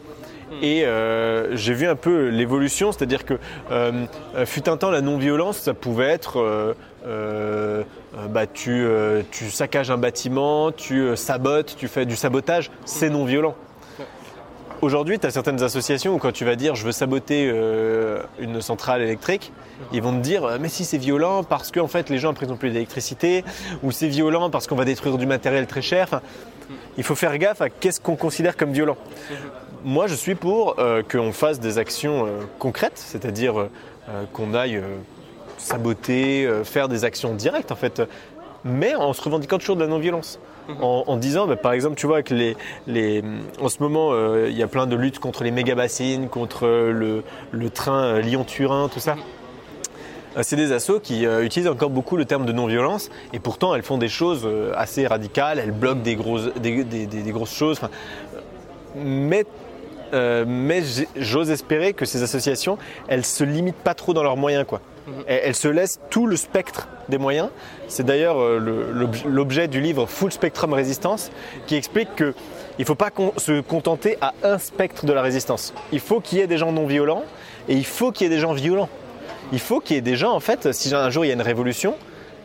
Et 0.62 0.84
euh, 0.84 1.54
j'ai 1.56 1.74
vu 1.74 1.86
un 1.86 1.94
peu 1.96 2.28
l'évolution, 2.28 2.90
c'est-à-dire 2.92 3.24
que 3.24 3.34
euh, 3.70 4.06
fut 4.46 4.68
un 4.68 4.76
temps 4.76 4.90
la 4.90 5.00
non-violence, 5.00 5.58
ça 5.58 5.74
pouvait 5.74 6.08
être 6.08 6.74
euh, 7.06 7.84
bah, 8.28 8.46
tu, 8.46 8.84
tu 9.30 9.50
saccages 9.50 9.90
un 9.90 9.96
bâtiment, 9.96 10.72
tu 10.72 11.16
sabotes, 11.16 11.76
tu 11.78 11.86
fais 11.88 12.04
du 12.06 12.16
sabotage, 12.16 12.70
c'est 12.84 13.10
non-violent. 13.10 13.54
Aujourd'hui, 14.82 15.18
tu 15.18 15.26
as 15.26 15.30
certaines 15.30 15.62
associations 15.62 16.14
où 16.14 16.18
quand 16.18 16.32
tu 16.32 16.46
vas 16.46 16.56
dire 16.56 16.74
je 16.74 16.86
veux 16.86 16.92
saboter 16.92 17.50
euh, 17.52 18.22
une 18.38 18.62
centrale 18.62 19.02
électrique, 19.02 19.52
ils 19.92 20.00
vont 20.00 20.12
te 20.12 20.22
dire 20.22 20.44
euh, 20.44 20.56
mais 20.58 20.70
si 20.70 20.86
c'est 20.86 20.96
violent 20.96 21.44
parce 21.44 21.70
qu'en 21.70 21.86
fait 21.86 22.08
les 22.08 22.16
gens 22.16 22.32
n'ont 22.32 22.56
plus 22.56 22.70
d'électricité 22.70 23.44
ou 23.82 23.92
c'est 23.92 24.08
violent 24.08 24.48
parce 24.48 24.66
qu'on 24.66 24.76
va 24.76 24.86
détruire 24.86 25.18
du 25.18 25.26
matériel 25.26 25.66
très 25.66 25.82
cher. 25.82 26.22
Il 26.96 27.04
faut 27.04 27.14
faire 27.14 27.36
gaffe 27.36 27.60
à 27.60 27.68
qu'est-ce 27.68 28.00
qu'on 28.00 28.16
considère 28.16 28.56
comme 28.56 28.72
violent. 28.72 28.96
Moi, 29.84 30.06
je 30.06 30.14
suis 30.14 30.34
pour 30.34 30.76
euh, 30.78 31.02
qu'on 31.02 31.32
fasse 31.32 31.60
des 31.60 31.76
actions 31.76 32.26
concrètes, 32.58 32.96
c'est-à-dire 32.96 33.68
qu'on 34.32 34.54
aille 34.54 34.82
saboter, 35.58 36.48
faire 36.64 36.88
des 36.88 37.04
actions 37.04 37.34
directes 37.34 37.70
en 37.70 37.76
fait, 37.76 38.00
mais 38.64 38.94
en 38.94 39.12
se 39.12 39.20
revendiquant 39.20 39.58
toujours 39.58 39.76
de 39.76 39.82
la 39.82 39.88
non-violence. 39.88 40.38
En, 40.80 41.16
disant, 41.16 41.46
bah, 41.46 41.56
par 41.56 41.72
exemple, 41.72 41.96
tu 41.96 42.06
vois, 42.06 42.22
que 42.22 42.34
les, 42.86 43.24
en 43.60 43.68
ce 43.68 43.82
moment, 43.82 44.10
euh, 44.12 44.48
il 44.48 44.56
y 44.56 44.62
a 44.62 44.68
plein 44.68 44.86
de 44.86 44.96
luttes 44.96 45.18
contre 45.18 45.42
les 45.42 45.50
méga-bassines, 45.50 46.28
contre 46.28 46.66
euh, 46.66 47.22
le, 47.52 47.70
train 47.70 48.04
euh, 48.04 48.20
Lyon-Turin, 48.20 48.88
tout 48.88 49.00
ça. 49.00 49.16
C'est 50.42 50.56
des 50.56 50.70
assos 50.70 51.00
qui 51.00 51.24
utilisent 51.24 51.68
encore 51.68 51.90
beaucoup 51.90 52.16
le 52.16 52.24
terme 52.24 52.46
de 52.46 52.52
non-violence 52.52 53.10
et 53.32 53.40
pourtant 53.40 53.74
elles 53.74 53.82
font 53.82 53.98
des 53.98 54.08
choses 54.08 54.48
assez 54.76 55.04
radicales, 55.08 55.58
elles 55.58 55.72
bloquent 55.72 56.02
des 56.02 56.14
grosses, 56.14 56.54
des, 56.54 57.32
grosses 57.32 57.52
choses. 57.52 57.80
Mais 58.94 59.44
mais 60.12 60.84
j'ose 61.16 61.50
espérer 61.50 61.94
que 61.94 62.04
ces 62.04 62.22
associations, 62.22 62.78
elles 63.08 63.24
se 63.24 63.42
limitent 63.42 63.74
pas 63.74 63.94
trop 63.94 64.14
dans 64.14 64.22
leurs 64.22 64.36
moyens. 64.36 64.64
Quoi. 64.68 64.80
Elles, 65.26 65.40
elles 65.44 65.54
se 65.54 65.68
laissent 65.68 66.00
tout 66.10 66.26
le 66.26 66.36
spectre 66.36 66.88
des 67.08 67.18
moyens. 67.18 67.48
C'est 67.88 68.04
d'ailleurs 68.04 68.40
euh, 68.40 69.08
l'objet 69.26 69.68
du 69.68 69.80
livre 69.80 70.06
Full 70.06 70.32
Spectrum 70.32 70.72
Résistance 70.72 71.30
qui 71.66 71.76
explique 71.76 72.14
que 72.16 72.34
il 72.78 72.82
ne 72.82 72.86
faut 72.86 72.94
pas 72.94 73.10
se 73.36 73.60
contenter 73.60 74.16
à 74.22 74.32
un 74.42 74.56
spectre 74.56 75.04
de 75.04 75.12
la 75.12 75.20
résistance. 75.20 75.74
Il 75.92 76.00
faut 76.00 76.20
qu'il 76.20 76.38
y 76.38 76.40
ait 76.40 76.46
des 76.46 76.56
gens 76.56 76.72
non 76.72 76.86
violents 76.86 77.24
et 77.68 77.74
il 77.74 77.84
faut 77.84 78.10
qu'il 78.10 78.26
y 78.26 78.32
ait 78.32 78.34
des 78.34 78.40
gens 78.40 78.54
violents. 78.54 78.88
Il 79.52 79.58
faut 79.58 79.80
qu'il 79.80 79.96
y 79.96 79.98
ait 79.98 80.02
des 80.02 80.16
gens, 80.16 80.32
en 80.32 80.40
fait, 80.40 80.72
si 80.72 80.94
un 80.94 81.10
jour 81.10 81.24
il 81.24 81.28
y 81.28 81.30
a 81.30 81.34
une 81.34 81.42
révolution, 81.42 81.96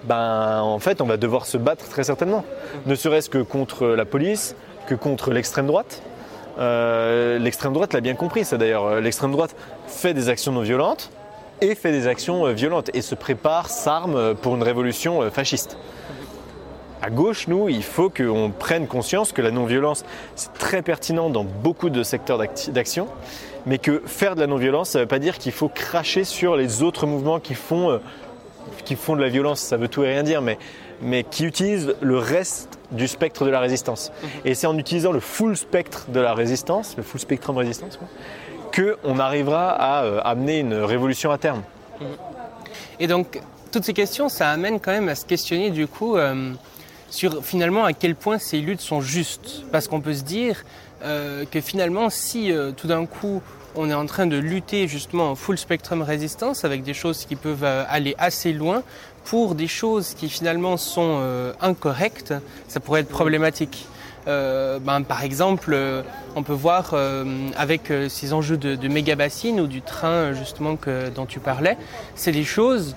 ben 0.04 0.60
en 0.62 0.80
fait 0.80 1.00
on 1.00 1.06
va 1.06 1.16
devoir 1.18 1.46
se 1.46 1.58
battre 1.58 1.88
très 1.88 2.04
certainement. 2.04 2.44
Ne 2.86 2.96
serait-ce 2.96 3.30
que 3.30 3.38
contre 3.38 3.88
la 3.88 4.04
police, 4.04 4.56
que 4.88 4.96
contre 4.96 5.32
l'extrême 5.32 5.68
droite. 5.68 6.02
Euh, 6.58 7.38
l'extrême 7.40 7.74
droite 7.74 7.94
l'a 7.94 8.02
bien 8.02 8.16
compris, 8.16 8.46
ça 8.46 8.58
d'ailleurs. 8.58 8.86
Euh, 8.86 9.02
L'extrême 9.02 9.32
droite 9.32 9.56
fait 9.88 10.14
des 10.14 10.30
actions 10.30 10.52
non 10.52 10.62
violentes 10.62 11.12
et 11.62 11.76
fait 11.76 11.92
des 11.92 12.08
actions 12.08 12.46
euh, 12.46 12.52
violentes 12.54 12.90
et 12.94 13.02
se 13.02 13.16
prépare, 13.16 13.70
s'arme 13.70 14.16
euh, 14.16 14.34
pour 14.34 14.56
une 14.56 14.64
révolution 14.64 15.22
euh, 15.22 15.30
fasciste. 15.30 15.78
À 17.02 17.10
gauche, 17.10 17.48
nous, 17.48 17.70
il 17.70 17.84
faut 17.84 18.10
qu'on 18.10 18.52
prenne 18.52 18.88
conscience 18.88 19.32
que 19.32 19.42
la 19.42 19.52
non-violence, 19.52 20.04
c'est 20.36 20.54
très 20.54 20.82
pertinent 20.82 21.30
dans 21.30 21.44
beaucoup 21.44 21.90
de 21.90 22.04
secteurs 22.04 22.38
d'acti- 22.38 22.72
d'action, 22.72 23.08
mais 23.66 23.78
que 23.78 24.02
faire 24.06 24.36
de 24.36 24.42
la 24.42 24.48
non-violence, 24.48 24.92
ça 24.92 25.00
ne 25.00 25.04
veut 25.04 25.08
pas 25.08 25.20
dire 25.20 25.38
qu'il 25.38 25.52
faut 25.52 25.70
cracher 25.70 26.24
sur 26.24 26.56
les 26.56 26.82
autres 26.82 27.06
mouvements 27.06 27.40
qui 27.40 27.54
font, 27.54 28.00
qui 28.86 28.96
font 28.96 29.16
de 29.16 29.22
la 29.22 29.30
violence, 29.30 29.60
ça 29.60 29.78
veut 29.78 29.88
tout 29.88 30.04
et 30.04 30.08
rien 30.08 30.24
dire, 30.24 30.42
mais, 30.42 30.58
mais 31.02 31.24
qui 31.24 31.46
utilisent 31.46 31.96
le 32.02 32.18
reste 32.18 32.80
du 32.92 33.08
spectre 33.08 33.46
de 33.46 33.50
la 33.50 33.60
résistance. 33.60 34.12
Et 34.44 34.56
c'est 34.56 34.68
en 34.68 34.78
utilisant 34.78 35.12
le 35.12 35.20
full 35.20 35.58
spectre 35.58 36.06
de 36.10 36.20
la 36.20 36.34
résistance, 36.34 36.96
le 36.98 37.04
full 37.04 37.20
spectrum 37.20 37.58
résistance, 37.58 37.98
quoi, 37.98 38.08
qu'on 38.76 39.20
arrivera 39.20 39.70
à 39.72 40.04
euh, 40.04 40.22
amener 40.24 40.60
une 40.60 40.74
révolution 40.74 41.32
à 41.32 41.38
terme. 41.38 41.64
Et 43.00 43.08
donc, 43.08 43.40
toutes 43.72 43.86
ces 43.86 43.94
questions, 43.94 44.30
ça 44.30 44.50
amène 44.50 44.80
quand 44.80 44.92
même 44.92 45.10
à 45.10 45.16
se 45.16 45.26
questionner 45.26 45.70
du 45.70 45.88
coup 45.88 46.18
euh, 46.18 46.52
sur 47.10 47.44
finalement 47.44 47.86
à 47.86 47.94
quel 47.94 48.16
point 48.16 48.38
ces 48.38 48.60
luttes 48.60 48.82
sont 48.82 49.02
justes. 49.02 49.64
Parce 49.72 49.88
qu'on 49.88 50.02
peut 50.02 50.14
se 50.14 50.24
dire 50.24 50.64
euh, 51.04 51.46
que 51.50 51.62
finalement, 51.62 52.10
si 52.10 52.52
tout 52.78 52.88
d'un 52.88 53.06
coup 53.06 53.42
on 53.78 53.90
est 53.90 53.94
en 53.94 54.06
train 54.06 54.26
de 54.26 54.38
lutter 54.38 54.88
justement 54.88 55.32
en 55.32 55.36
full 55.36 55.58
spectrum 55.58 56.02
résistance 56.02 56.64
avec 56.64 56.84
des 56.84 56.94
choses 56.94 57.26
qui 57.26 57.36
peuvent 57.36 57.66
aller 57.66 58.16
assez 58.18 58.54
loin 58.54 58.84
pour 59.26 59.54
des 59.54 59.68
choses 59.68 60.14
qui 60.14 60.30
finalement 60.30 60.78
sont 60.78 61.22
incorrectes, 61.60 62.34
ça 62.70 62.80
pourrait 62.80 63.02
être 63.02 63.10
problématique. 63.10 63.86
Euh, 64.28 64.80
ben, 64.80 65.04
par 65.04 65.24
exemple, 65.24 65.72
euh, 65.74 66.02
on 66.36 66.44
peut 66.44 66.54
voir 66.54 66.92
euh, 66.94 67.50
avec 67.58 67.92
ces 68.10 68.34
enjeux 68.34 68.58
de, 68.58 68.88
méga 68.88 69.16
bassines 69.16 69.60
ou 69.60 69.68
du 69.68 69.82
train 69.82 70.34
justement 70.34 70.76
que, 70.76 71.10
dont 71.10 71.26
tu 71.26 71.40
parlais, 71.40 71.78
c'est 72.16 72.32
des 72.32 72.44
choses 72.44 72.96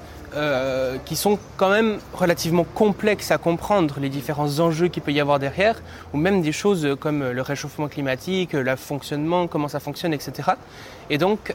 qui 1.07 1.17
sont 1.17 1.39
quand 1.57 1.71
même 1.71 1.99
relativement 2.13 2.63
complexes 2.63 3.31
à 3.31 3.39
comprendre, 3.39 3.97
les 3.99 4.11
différents 4.11 4.61
enjeux 4.61 4.87
qu'il 4.89 5.03
peut 5.03 5.11
y 5.11 5.21
avoir 5.21 5.39
derrière, 5.39 5.81
ou 6.13 6.19
même 6.19 6.43
des 6.43 6.53
choses 6.53 6.87
comme 7.01 7.31
le 7.31 7.43
réchauffement 7.43 7.89
climatique, 7.89 8.53
le 8.53 8.77
fonctionnement, 8.77 9.49
comment 9.49 9.69
ça 9.69 9.81
fonctionne, 9.81 10.13
etc. 10.13 10.51
Et 11.09 11.17
donc, 11.17 11.55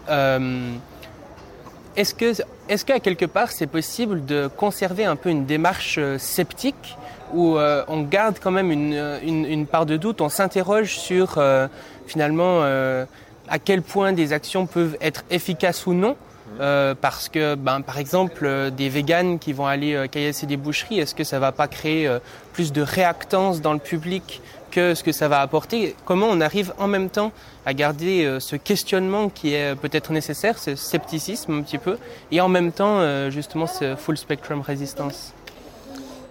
est-ce 1.96 2.16
que, 2.16 2.34
est-ce 2.68 2.84
qu'à 2.84 3.00
quelque 3.00 3.26
part 3.26 3.52
c'est 3.52 3.68
possible 3.68 4.26
de 4.26 4.50
conserver 4.58 5.06
un 5.06 5.16
peu 5.16 5.30
une 5.30 5.46
démarche 5.46 6.00
sceptique 6.18 6.98
où 7.34 7.58
euh, 7.58 7.84
on 7.88 8.02
garde 8.02 8.38
quand 8.42 8.52
même 8.52 8.72
une, 8.72 9.20
une, 9.24 9.46
une 9.46 9.66
part 9.66 9.86
de 9.86 9.98
doute, 9.98 10.22
on 10.22 10.30
s'interroge 10.30 10.98
sur 10.98 11.36
euh, 11.38 11.68
finalement 12.08 12.60
euh, 12.64 13.06
à 13.48 13.60
quel 13.60 13.82
point 13.82 14.14
des 14.14 14.34
actions 14.34 14.66
peuvent 14.66 14.98
être 15.02 15.24
efficaces 15.30 15.86
ou 15.88 15.94
non. 15.94 16.16
Euh, 16.60 16.94
parce 16.94 17.30
que, 17.30 17.56
ben, 17.56 17.82
par 17.82 17.98
exemple, 17.98 18.46
euh, 18.46 18.70
des 18.70 18.88
véganes 18.88 19.40
qui 19.40 19.54
vont 19.54 19.66
aller 19.66 19.96
euh, 19.96 20.06
caillasser 20.06 20.46
des 20.46 20.58
boucheries, 20.58 21.00
est-ce 21.00 21.16
que 21.16 21.24
ça 21.24 21.40
va 21.40 21.52
pas 21.52 21.68
créer 21.68 22.08
euh, 22.08 22.20
plus 22.52 22.72
de 22.72 22.84
réactance 22.84 23.60
dans 23.60 23.74
le 23.74 23.80
public 23.80 24.40
que 24.70 24.94
ce 24.94 25.04
que 25.04 25.12
ça 25.12 25.28
va 25.28 25.42
apporter? 25.42 25.96
Comment 26.06 26.28
on 26.30 26.42
arrive 26.42 26.72
en 26.78 26.88
même 26.88 27.10
temps 27.10 27.32
à 27.66 27.74
garder 27.74 28.26
euh, 28.26 28.40
ce 28.40 28.56
questionnement 28.56 29.30
qui 29.30 29.56
est 29.56 29.74
peut-être 29.76 30.12
nécessaire, 30.12 30.60
ce 30.60 30.76
scepticisme 30.76 31.58
un 31.58 31.62
petit 31.64 31.80
peu, 31.80 31.98
et 32.30 32.40
en 32.40 32.50
même 32.50 32.72
temps, 32.72 33.00
euh, 33.00 33.32
justement, 33.32 33.66
ce 33.66 33.96
full 33.96 34.18
spectrum 34.18 34.62
résistance? 34.62 35.34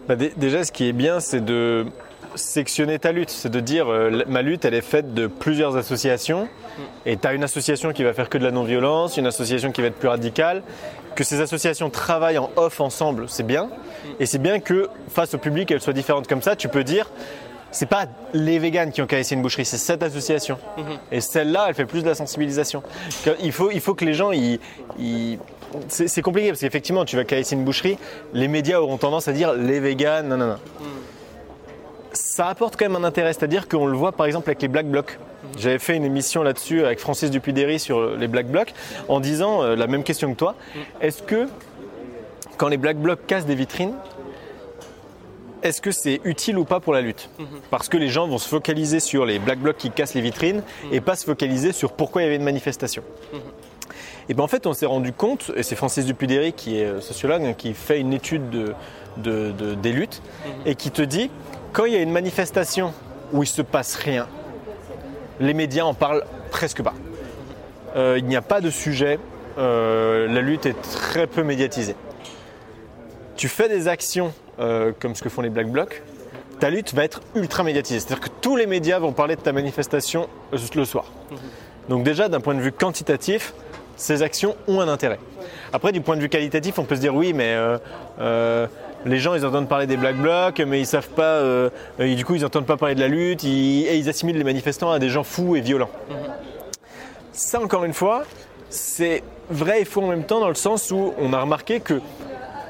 Bah, 0.09 0.17
dé- 0.17 0.33
déjà, 0.37 0.65
ce 0.65 0.73
qui 0.73 0.89
est 0.89 0.93
bien, 0.93 1.21
c'est 1.21 1.45
de 1.45 1.87
sectionner 2.35 2.99
ta 2.99 3.13
lutte. 3.13 3.31
C'est 3.31 3.51
de 3.51 3.61
dire, 3.61 3.89
euh, 3.91 4.23
ma 4.27 4.43
lutte, 4.43 4.65
elle 4.65 4.75
est 4.75 4.81
faite 4.81 5.15
de 5.15 5.27
plusieurs 5.27 5.77
associations. 5.77 6.49
Et 7.07 7.17
tu 7.17 7.27
as 7.27 7.35
une 7.35 7.45
association 7.45 7.93
qui 7.93 8.03
va 8.03 8.13
faire 8.15 8.29
que 8.29 8.39
de 8.39 8.45
la 8.45 8.51
non-violence, 8.51 9.17
une 9.17 9.27
association 9.27 9.71
qui 9.73 9.81
va 9.81 9.89
être 9.89 9.99
plus 9.99 10.09
radicale. 10.09 10.63
Que 11.15 11.25
ces 11.25 11.41
associations 11.43 11.91
travaillent 11.91 12.39
en 12.39 12.51
off 12.57 12.81
ensemble, 12.81 13.29
c'est 13.29 13.43
bien. 13.47 13.69
Et 14.19 14.25
c'est 14.27 14.39
bien 14.39 14.61
que 14.61 14.89
face 15.09 15.35
au 15.35 15.39
public, 15.39 15.71
elles 15.71 15.83
soient 15.83 15.93
différentes 15.93 16.27
comme 16.27 16.41
ça. 16.41 16.57
Tu 16.57 16.69
peux 16.69 16.85
dire, 16.85 17.11
c'est 17.71 17.87
pas 17.87 18.07
les 18.33 18.59
véganes 18.59 18.93
qui 18.93 19.03
ont 19.03 19.07
cassé 19.07 19.35
une 19.35 19.43
boucherie, 19.43 19.67
c'est 19.67 19.77
cette 19.77 20.03
association. 20.03 20.57
Et 21.11 21.21
celle-là, 21.21 21.67
elle 21.69 21.75
fait 21.75 21.85
plus 21.85 22.03
de 22.03 22.09
la 22.09 22.15
sensibilisation. 22.15 22.83
Il 23.43 23.53
faut, 23.53 23.71
il 23.71 23.81
faut 23.81 23.95
que 23.95 24.07
les 24.07 24.15
gens, 24.15 24.33
ils- 24.33 24.59
ils- 24.99 25.39
c'est 25.89 26.23
compliqué 26.23 26.49
parce 26.49 26.61
qu'effectivement, 26.61 27.05
tu 27.05 27.17
vas 27.17 27.25
caresser 27.25 27.55
une 27.55 27.65
boucherie, 27.65 27.99
les 28.33 28.49
médias 28.49 28.81
auront 28.81 28.99
tendance 28.99 29.29
à 29.29 29.33
dire 29.33 29.53
les 29.55 29.81
véganes, 29.81 30.29
non, 30.29 30.37
non, 30.37 30.47
non. 30.47 30.59
Ça 32.13 32.49
apporte 32.49 32.77
quand 32.77 32.85
même 32.85 33.03
un 33.03 33.07
intérêt, 33.07 33.33
c'est-à-dire 33.33 33.69
qu'on 33.69 33.87
le 33.87 33.97
voit 33.97 34.13
par 34.13 34.27
exemple 34.27 34.49
avec 34.49 34.61
les 34.63 34.69
Black 34.69 34.87
Blocs. 34.87 35.19
J'avais 35.59 35.79
fait 35.79 35.97
une 35.97 36.05
émission 36.05 36.43
là-dessus 36.43 36.85
avec 36.85 36.99
Francis 36.99 37.31
Dupuy-Derry 37.31 37.79
sur 37.79 38.17
les 38.17 38.29
Black 38.29 38.47
Blocs 38.49 38.73
en 39.09 39.21
disant 39.21 39.63
euh, 39.63 39.77
la 39.77 39.87
même 39.87 40.05
question 40.05 40.33
que 40.33 40.39
toi. 40.39 40.55
Est-ce 41.01 41.23
que 41.23 41.49
quand 42.57 42.69
les 42.69 42.77
Black 42.77 42.97
Blocs 42.97 43.27
cassent 43.27 43.47
des 43.47 43.55
vitrines, 43.55 43.95
est-ce 45.63 45.81
que 45.81 45.91
c'est 45.91 46.21
utile 46.25 46.59
ou 46.59 46.65
pas 46.65 46.81
pour 46.81 46.93
la 46.93 47.01
lutte? 47.01 47.31
Parce 47.71 47.89
que 47.89 47.97
les 47.97 48.09
gens 48.09 48.27
vont 48.27 48.39
se 48.39 48.49
focaliser 48.49 48.99
sur 49.01 49.25
les 49.25 49.39
Black 49.39 49.59
Blocs 49.59 49.77
qui 49.77 49.91
cassent 49.91 50.15
les 50.15 50.21
vitrines 50.21 50.63
et 50.91 51.01
pas 51.01 51.17
se 51.17 51.25
focaliser 51.25 51.73
sur 51.73 51.93
pourquoi 51.93 52.23
il 52.23 52.25
y 52.25 52.29
avait 52.29 52.37
une 52.37 52.43
manifestation. 52.43 53.03
Et 54.29 54.35
bien 54.35 54.45
en 54.45 54.49
fait, 54.49 54.67
on 54.67 54.73
s'est 54.73 54.87
rendu 54.87 55.13
compte, 55.13 55.51
et 55.57 55.63
c'est 55.63 55.77
Francis 55.77 56.05
Dupuy-Derry 56.07 56.53
qui 56.53 56.79
est 56.81 56.85
euh, 56.87 57.01
sociologue, 57.01 57.45
hein, 57.45 57.53
qui 57.55 57.75
fait 57.75 57.99
une 58.01 58.13
étude 58.13 58.51
de, 58.51 58.75
de- 59.17 59.51
de- 59.53 59.75
des 59.75 59.93
luttes, 59.93 60.23
et 60.67 60.75
qui 60.75 60.91
te 60.91 61.03
dit, 61.03 61.31
quand 61.73 61.85
il 61.87 61.93
y 61.93 61.97
a 61.97 62.01
une 62.01 62.13
manifestation 62.13 62.93
où 63.33 63.43
il 63.43 63.47
se 63.47 63.63
passe 63.63 63.97
rien, 63.97 64.27
les 65.41 65.55
médias 65.55 65.85
en 65.85 65.95
parlent 65.95 66.25
presque 66.51 66.83
pas. 66.83 66.95
Euh, 67.97 68.17
il 68.19 68.27
n'y 68.27 68.37
a 68.37 68.43
pas 68.43 68.61
de 68.61 68.71
sujet, 68.71 69.19
euh, 69.59 70.29
la 70.29 70.41
lutte 70.41 70.67
est 70.67 70.81
très 70.81 71.27
peu 71.27 71.43
médiatisée. 71.43 71.97
Tu 73.37 73.49
fais 73.49 73.69
des 73.69 73.89
actions 73.89 74.33
euh, 74.61 74.93
comme 74.99 75.15
ce 75.15 75.23
que 75.23 75.29
font 75.29 75.43
les 75.43 75.51
Black 75.51 75.69
Blocs, 75.69 76.03
ta 76.61 76.71
lutte 76.71 76.95
va 76.95 77.05
être 77.05 77.21
ultra 77.35 77.65
médiatisée. 77.65 77.99
C'est-à-dire 78.01 78.21
que 78.21 78.29
tous 78.41 78.55
les 78.57 78.67
médias 78.67 78.99
vont 78.99 79.13
parler 79.13 79.35
de 79.35 79.41
ta 79.41 79.53
manifestation 79.53 80.29
le 80.53 80.85
soir. 80.85 81.07
Donc 81.89 82.05
déjà, 82.05 82.29
d'un 82.29 82.41
point 82.41 82.55
de 82.55 82.61
vue 82.61 82.71
quantitatif, 82.71 83.53
ces 83.97 84.23
actions 84.23 84.57
ont 84.67 84.81
un 84.81 84.89
intérêt. 84.89 85.19
Après, 85.73 85.93
du 85.93 86.01
point 86.01 86.17
de 86.17 86.21
vue 86.21 86.29
qualitatif, 86.29 86.79
on 86.79 86.85
peut 86.85 86.97
se 86.97 87.01
dire 87.01 87.15
oui, 87.15 87.33
mais 87.33 87.55
euh, 87.55 87.79
euh, 88.21 88.67
les 89.07 89.19
gens, 89.19 89.35
ils 89.35 89.45
entendent 89.47 89.69
parler 89.69 89.87
des 89.87 89.97
black 89.97 90.17
blocs, 90.17 90.61
mais 90.61 90.81
ils 90.81 90.87
savent 90.87 91.09
pas, 91.09 91.23
euh, 91.23 91.71
du 91.99 92.25
coup, 92.25 92.35
ils 92.35 92.43
n'entendent 92.43 92.67
pas 92.67 92.77
parler 92.77 92.95
de 92.95 93.01
la 93.01 93.09
lutte, 93.09 93.45
et 93.45 93.97
ils 93.97 94.09
assimilent 94.09 94.39
les 94.39 94.45
manifestants 94.45 94.91
à 94.91 94.99
des 94.99 95.09
gens 95.09 95.25
fous 95.25 95.57
et 95.57 95.61
violents. 95.61 95.91
Ça, 97.33 97.61
encore 97.61 97.85
une 97.85 97.95
fois, 97.95 98.25
c'est 98.69 99.23
vrai 99.51 99.83
et 99.83 99.85
faux 99.85 100.03
en 100.03 100.09
même 100.09 100.25
temps 100.25 100.41
dans 100.41 100.49
le 100.49 100.55
sens 100.55 100.91
où 100.91 101.15
on 101.19 101.33
a 101.33 101.41
remarqué 101.41 101.81
que 101.81 102.01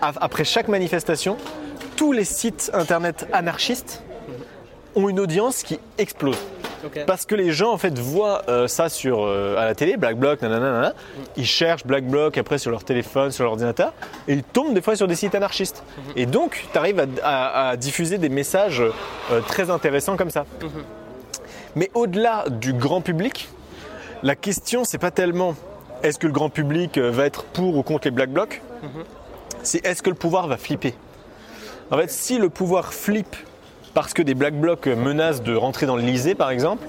après 0.00 0.44
chaque 0.44 0.68
manifestation, 0.68 1.36
tous 1.96 2.12
les 2.12 2.24
sites 2.24 2.70
internet 2.74 3.26
anarchistes 3.32 4.02
ont 4.94 5.08
une 5.08 5.20
audience 5.20 5.62
qui 5.62 5.78
explose. 5.98 6.38
Parce 7.06 7.26
que 7.26 7.34
les 7.34 7.52
gens 7.52 7.72
en 7.72 7.78
fait 7.78 7.98
voient 7.98 8.42
euh, 8.48 8.66
ça 8.66 8.88
sur 8.88 9.22
euh, 9.24 9.56
à 9.56 9.64
la 9.66 9.74
télé, 9.74 9.96
Black 9.96 10.16
Bloc, 10.16 10.42
nanana, 10.42 10.70
nanana. 10.70 10.94
ils 11.36 11.46
cherchent 11.46 11.86
Black 11.86 12.04
Bloc 12.06 12.38
après 12.38 12.58
sur 12.58 12.70
leur 12.70 12.84
téléphone, 12.84 13.30
sur 13.30 13.44
leur 13.44 13.52
ordinateur, 13.52 13.92
et 14.28 14.32
ils 14.34 14.42
tombent 14.42 14.74
des 14.74 14.82
fois 14.82 14.96
sur 14.96 15.06
des 15.06 15.14
sites 15.14 15.34
anarchistes. 15.34 15.82
Et 16.16 16.26
donc, 16.26 16.66
tu 16.72 16.78
arrives 16.78 17.00
à, 17.00 17.06
à- 17.22 17.68
à 17.70 17.76
diffuser 17.76 18.18
des 18.18 18.28
messages 18.28 18.80
euh, 18.82 19.40
très 19.46 19.70
intéressants 19.70 20.16
comme 20.16 20.30
ça. 20.30 20.44
Mais 21.76 21.90
au-delà 21.94 22.44
du 22.50 22.72
grand 22.72 23.00
public, 23.00 23.48
la 24.22 24.36
question 24.36 24.84
c'est 24.84 24.98
pas 24.98 25.10
tellement 25.10 25.54
est-ce 26.02 26.18
que 26.18 26.26
le 26.26 26.32
grand 26.32 26.50
public 26.50 26.98
va 26.98 27.24
être 27.26 27.44
pour 27.44 27.76
ou 27.76 27.82
contre 27.82 28.06
les 28.08 28.10
Black 28.10 28.30
Blocs, 28.30 28.60
c'est 29.62 29.84
est-ce 29.86 30.02
que 30.02 30.10
le 30.10 30.16
pouvoir 30.16 30.48
va 30.48 30.56
flipper? 30.56 30.94
En 31.90 31.96
fait, 31.98 32.10
si 32.10 32.38
le 32.38 32.48
pouvoir 32.48 32.92
flippe 32.92 33.36
parce 33.94 34.14
que 34.14 34.22
des 34.22 34.34
Black 34.34 34.54
Blocs 34.54 34.86
menacent 34.86 35.42
de 35.42 35.54
rentrer 35.54 35.86
dans 35.86 35.96
l'Elysée, 35.96 36.34
par 36.34 36.50
exemple, 36.50 36.86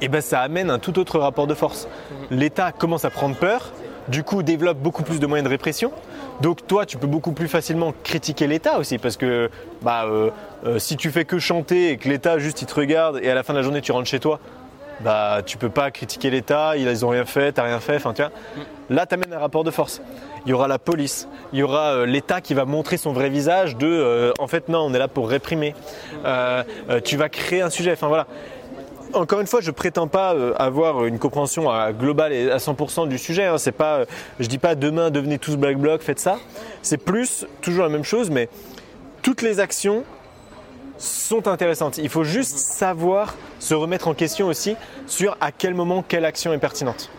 et 0.00 0.08
ben 0.08 0.20
ça 0.20 0.40
amène 0.40 0.70
un 0.70 0.78
tout 0.78 0.98
autre 0.98 1.18
rapport 1.18 1.46
de 1.46 1.54
force. 1.54 1.88
L'État 2.30 2.72
commence 2.72 3.04
à 3.04 3.10
prendre 3.10 3.36
peur, 3.36 3.72
du 4.08 4.24
coup 4.24 4.42
développe 4.42 4.78
beaucoup 4.78 5.02
plus 5.02 5.20
de 5.20 5.26
moyens 5.26 5.44
de 5.44 5.50
répression. 5.50 5.92
Donc 6.40 6.66
toi, 6.66 6.86
tu 6.86 6.96
peux 6.96 7.06
beaucoup 7.06 7.32
plus 7.32 7.46
facilement 7.46 7.94
critiquer 8.02 8.46
l'État 8.46 8.78
aussi, 8.78 8.98
parce 8.98 9.16
que 9.16 9.50
bah, 9.82 10.04
euh, 10.06 10.30
euh, 10.66 10.78
si 10.78 10.96
tu 10.96 11.10
fais 11.10 11.24
que 11.24 11.38
chanter 11.38 11.90
et 11.90 11.96
que 11.98 12.08
l'État 12.08 12.38
juste 12.38 12.62
il 12.62 12.66
te 12.66 12.74
regarde 12.74 13.20
et 13.22 13.30
à 13.30 13.34
la 13.34 13.42
fin 13.42 13.52
de 13.52 13.58
la 13.58 13.62
journée 13.62 13.80
tu 13.80 13.92
rentres 13.92 14.08
chez 14.08 14.20
toi, 14.20 14.40
bah 15.00 15.40
tu 15.44 15.56
peux 15.56 15.68
pas 15.68 15.90
critiquer 15.90 16.30
l'État, 16.30 16.76
ils 16.76 17.04
ont 17.04 17.10
rien 17.10 17.24
fait, 17.24 17.52
t'as 17.52 17.64
rien 17.64 17.80
fait, 17.80 17.96
enfin 17.96 18.12
tu 18.12 18.22
vois. 18.22 18.32
Là, 18.92 19.06
tu 19.06 19.14
amènes 19.14 19.32
un 19.32 19.38
rapport 19.38 19.64
de 19.64 19.70
force. 19.70 20.02
Il 20.44 20.50
y 20.50 20.52
aura 20.52 20.68
la 20.68 20.78
police, 20.78 21.26
il 21.52 21.60
y 21.60 21.62
aura 21.62 21.94
euh, 21.94 22.06
l'État 22.06 22.42
qui 22.42 22.52
va 22.52 22.66
montrer 22.66 22.98
son 22.98 23.12
vrai 23.12 23.30
visage 23.30 23.76
de 23.76 23.86
euh, 23.86 24.32
en 24.38 24.48
fait 24.48 24.68
non, 24.68 24.80
on 24.80 24.92
est 24.92 24.98
là 24.98 25.08
pour 25.08 25.30
réprimer. 25.30 25.74
Euh, 26.26 26.62
tu 27.02 27.16
vas 27.16 27.30
créer 27.30 27.62
un 27.62 27.70
sujet, 27.70 27.92
enfin 27.92 28.08
voilà. 28.08 28.26
Encore 29.14 29.40
une 29.40 29.46
fois, 29.46 29.60
je 29.60 29.70
prétends 29.70 30.08
pas 30.08 30.34
avoir 30.56 31.04
une 31.04 31.18
compréhension 31.18 31.68
globale 31.92 32.32
et 32.32 32.50
à 32.50 32.56
100% 32.56 33.08
du 33.08 33.18
sujet. 33.18 33.44
Hein. 33.44 33.58
C'est 33.58 33.72
pas, 33.72 34.04
je 34.40 34.46
dis 34.46 34.56
pas 34.56 34.74
demain 34.74 35.10
devenez 35.10 35.38
tous 35.38 35.56
Black 35.56 35.76
Bloc, 35.76 36.00
faites 36.02 36.18
ça. 36.18 36.38
C'est 36.80 36.96
plus 36.96 37.46
toujours 37.60 37.82
la 37.82 37.90
même 37.90 38.04
chose, 38.04 38.30
mais 38.30 38.48
toutes 39.20 39.42
les 39.42 39.60
actions 39.60 40.04
sont 41.02 41.48
intéressantes. 41.48 41.98
Il 41.98 42.08
faut 42.08 42.22
juste 42.22 42.56
savoir 42.56 43.34
se 43.58 43.74
remettre 43.74 44.06
en 44.06 44.14
question 44.14 44.46
aussi 44.46 44.76
sur 45.06 45.36
à 45.40 45.50
quel 45.50 45.74
moment 45.74 46.04
quelle 46.06 46.24
action 46.24 46.52
est 46.52 46.58
pertinente. 46.58 47.10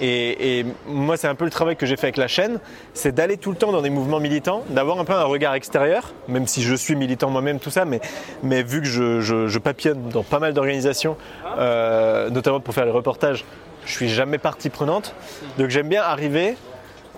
Et, 0.00 0.58
et 0.58 0.66
moi, 0.86 1.16
c'est 1.16 1.28
un 1.28 1.34
peu 1.34 1.44
le 1.44 1.50
travail 1.50 1.76
que 1.76 1.86
j'ai 1.86 1.96
fait 1.96 2.08
avec 2.08 2.18
la 2.18 2.28
chaîne, 2.28 2.60
c'est 2.92 3.12
d'aller 3.12 3.38
tout 3.38 3.50
le 3.50 3.56
temps 3.56 3.72
dans 3.72 3.80
des 3.80 3.90
mouvements 3.90 4.20
militants, 4.20 4.64
d'avoir 4.68 4.98
un 4.98 5.04
peu 5.04 5.14
un 5.14 5.24
regard 5.24 5.54
extérieur, 5.54 6.12
même 6.28 6.46
si 6.46 6.62
je 6.62 6.74
suis 6.74 6.94
militant 6.94 7.30
moi-même, 7.30 7.58
tout 7.58 7.70
ça, 7.70 7.84
mais, 7.84 8.00
mais 8.42 8.62
vu 8.62 8.80
que 8.82 8.86
je, 8.86 9.20
je, 9.20 9.48
je 9.48 9.58
papillonne 9.58 10.08
dans 10.10 10.22
pas 10.22 10.38
mal 10.38 10.52
d'organisations, 10.52 11.16
euh, 11.58 12.28
notamment 12.28 12.60
pour 12.60 12.74
faire 12.74 12.84
les 12.84 12.90
reportages, 12.90 13.44
je 13.86 13.92
suis 13.92 14.08
jamais 14.08 14.38
partie 14.38 14.68
prenante. 14.68 15.14
Donc 15.58 15.70
j'aime 15.70 15.88
bien 15.88 16.02
arriver, 16.02 16.56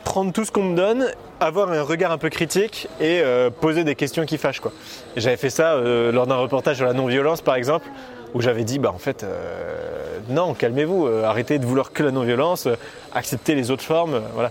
prendre 0.05 0.33
tout 0.33 0.45
ce 0.45 0.53
qu'on 0.53 0.63
me 0.63 0.77
donne, 0.77 1.11
avoir 1.41 1.71
un 1.71 1.83
regard 1.83 2.13
un 2.13 2.19
peu 2.19 2.31
critique 2.31 2.89
et 3.01 3.21
euh, 3.21 3.51
poser 3.51 3.85
des 3.85 3.95
questions 3.95 4.25
qui 4.25 4.39
fâchent. 4.39 4.61
Quoi. 4.61 4.73
J'avais 5.17 5.37
fait 5.37 5.51
ça 5.51 5.75
euh, 5.75 6.13
lors 6.13 6.27
d'un 6.27 6.37
reportage 6.37 6.77
sur 6.77 6.87
la 6.87 6.93
non-violence, 6.93 7.41
par 7.41 7.57
exemple, 7.57 7.87
où 8.35 8.41
j'avais 8.41 8.65
dit, 8.65 8.79
bah 8.79 8.93
en 8.95 8.99
fait, 8.99 9.23
euh, 9.23 10.19
non, 10.29 10.55
calmez-vous, 10.55 11.07
arrêtez 11.25 11.59
de 11.59 11.67
vouloir 11.67 11.93
que 11.93 12.03
la 12.03 12.11
non-violence, 12.11 12.69
acceptez 13.15 13.55
les 13.55 13.71
autres 13.71 13.85
formes, 13.85 14.23
voilà. 14.35 14.51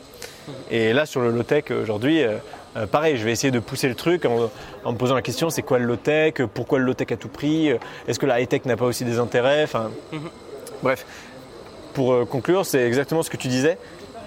Et 0.71 0.93
là, 0.93 1.05
sur 1.05 1.21
le 1.21 1.31
low-tech 1.31 1.65
aujourd'hui, 1.71 2.21
pareil, 2.91 3.17
je 3.17 3.23
vais 3.23 3.31
essayer 3.31 3.51
de 3.51 3.59
pousser 3.59 3.87
le 3.87 3.95
truc 3.95 4.25
en, 4.25 4.49
en 4.83 4.91
me 4.91 4.97
posant 4.97 5.15
la 5.15 5.21
question, 5.21 5.49
c'est 5.49 5.61
quoi 5.61 5.79
le 5.79 5.85
low-tech 5.85 6.33
Pourquoi 6.53 6.79
le 6.79 6.85
low-tech 6.85 7.11
à 7.13 7.17
tout 7.17 7.29
prix 7.29 7.69
Est-ce 8.07 8.19
que 8.19 8.25
la 8.25 8.41
high-tech 8.41 8.65
n'a 8.65 8.75
pas 8.75 8.85
aussi 8.85 9.05
des 9.05 9.19
intérêts 9.19 9.63
Enfin, 9.63 9.89
Bref, 10.81 11.05
pour 11.93 12.27
conclure, 12.27 12.65
c'est 12.65 12.85
exactement 12.85 13.23
ce 13.23 13.29
que 13.29 13.37
tu 13.37 13.47
disais. 13.47 13.77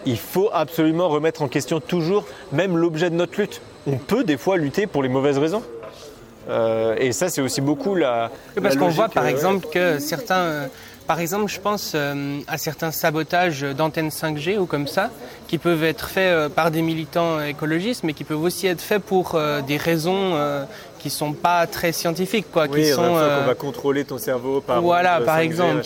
Il 0.07 0.19
faut 0.19 0.49
absolument 0.53 1.09
remettre 1.09 1.42
en 1.42 1.49
question 1.49 1.81
toujours, 1.81 2.25
même 2.53 2.77
l'objet 2.77 3.11
de 3.11 3.16
notre 3.16 3.40
lutte. 3.40 3.61
On 3.87 3.97
peut 3.99 4.25
des 4.25 4.37
fois 4.37 4.57
lutter 4.57 4.87
pour 4.87 5.03
les 5.03 5.09
mauvaises 5.09 5.38
raisons. 5.38 5.62
Euh, 6.49 6.95
et 6.99 7.11
ça, 7.12 7.29
c'est 7.29 7.40
aussi 7.40 7.61
beaucoup 7.61 7.97
la. 7.97 8.31
Oui, 8.57 8.62
parce 8.62 8.77
qu'on 8.77 8.88
voit 8.88 9.09
par 9.09 9.25
euh, 9.25 9.29
exemple 9.29 9.66
que 9.73 9.99
certains, 9.99 10.37
euh, 10.37 10.66
par 11.09 11.19
exemple, 11.19 11.51
je 11.51 11.59
pense 11.61 11.92
euh, 11.97 12.38
à 12.47 12.57
certains 12.57 12.92
sabotages 12.92 13.62
d'antennes 13.62 14.11
5G 14.11 14.57
ou 14.59 14.66
comme 14.66 14.87
ça, 14.87 15.11
qui 15.49 15.59
peuvent 15.59 15.83
être 15.83 16.09
faits 16.09 16.31
euh, 16.33 16.49
par 16.49 16.71
des 16.71 16.83
militants 16.83 17.40
écologistes, 17.42 18.05
mais 18.05 18.12
qui 18.12 18.23
peuvent 18.23 18.42
aussi 18.42 18.69
être 18.69 18.81
faits 18.81 19.03
pour 19.03 19.35
euh, 19.35 19.61
des 19.61 19.77
raisons 19.77 20.35
euh, 20.35 20.64
qui 21.01 21.11
sont 21.11 21.33
pas 21.33 21.66
très 21.66 21.90
scientifiques, 21.90 22.47
quoi, 22.53 22.66
Oui, 22.71 22.85
qui 22.85 22.92
on 22.92 22.97
sont. 22.97 23.14
va 23.14 23.55
contrôler 23.59 24.05
ton 24.05 24.19
cerveau 24.19 24.61
par. 24.61 24.81
Voilà, 24.83 25.21
par 25.23 25.38
5G, 25.38 25.42
exemple. 25.42 25.83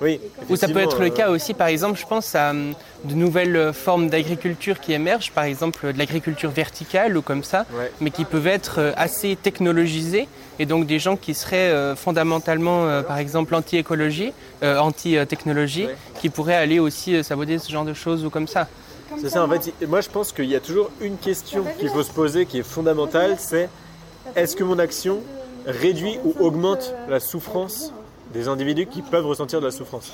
Oui. 0.00 0.20
Ou 0.48 0.56
ça 0.56 0.68
peut 0.68 0.78
être 0.78 1.00
le 1.00 1.10
cas 1.10 1.30
aussi, 1.30 1.52
par 1.54 1.68
exemple, 1.68 1.98
je 1.98 2.06
pense 2.06 2.34
à 2.34 2.50
hum, 2.50 2.74
de 3.04 3.14
nouvelles 3.14 3.56
euh, 3.56 3.72
formes 3.72 4.08
d'agriculture 4.08 4.80
qui 4.80 4.92
émergent, 4.92 5.30
par 5.32 5.44
exemple 5.44 5.92
de 5.92 5.98
l'agriculture 5.98 6.50
verticale 6.50 7.16
ou 7.16 7.22
comme 7.22 7.44
ça, 7.44 7.66
Ouais. 7.72 7.90
mais 8.00 8.10
qui 8.10 8.24
peuvent 8.24 8.46
être 8.46 8.76
euh, 8.80 8.92
assez 8.96 9.36
technologisées 9.36 10.26
et 10.58 10.66
donc 10.66 10.86
des 10.86 10.98
gens 10.98 11.16
qui 11.16 11.34
seraient 11.34 11.70
euh, 11.70 11.94
fondamentalement, 11.96 13.02
par 13.02 13.18
exemple, 13.18 13.54
anti-écologie, 13.54 14.32
euh, 14.62 14.78
anti-technologie, 14.78 15.86
Ouais. 15.86 15.96
qui 16.20 16.28
pourraient 16.30 16.54
aller 16.56 16.78
aussi 16.78 17.22
saboter 17.24 17.58
ce 17.58 17.70
genre 17.70 17.84
de 17.84 17.94
choses 17.94 18.24
ou 18.24 18.30
comme 18.30 18.48
ça. 18.48 18.68
C'est 19.20 19.28
ça, 19.30 19.44
en 19.44 19.48
fait, 19.48 19.72
moi 19.88 20.00
je 20.02 20.08
pense 20.08 20.32
qu'il 20.32 20.44
y 20.46 20.54
a 20.54 20.60
toujours 20.60 20.90
une 21.00 21.16
question 21.16 21.64
qu'il 21.78 21.88
faut 21.88 22.02
se 22.02 22.12
poser 22.12 22.46
qui 22.46 22.58
est 22.58 22.62
fondamentale, 22.62 23.36
c'est 23.38 23.68
est-ce 24.36 24.54
que 24.54 24.62
mon 24.62 24.78
action 24.78 25.18
réduit 25.66 26.18
ou 26.24 26.34
augmente 26.38 26.94
la 27.08 27.18
souffrance 27.20 27.92
des 28.32 28.48
individus 28.48 28.86
qui 28.86 29.02
peuvent 29.02 29.26
ressentir 29.26 29.60
de 29.60 29.66
la 29.66 29.72
souffrance. 29.72 30.12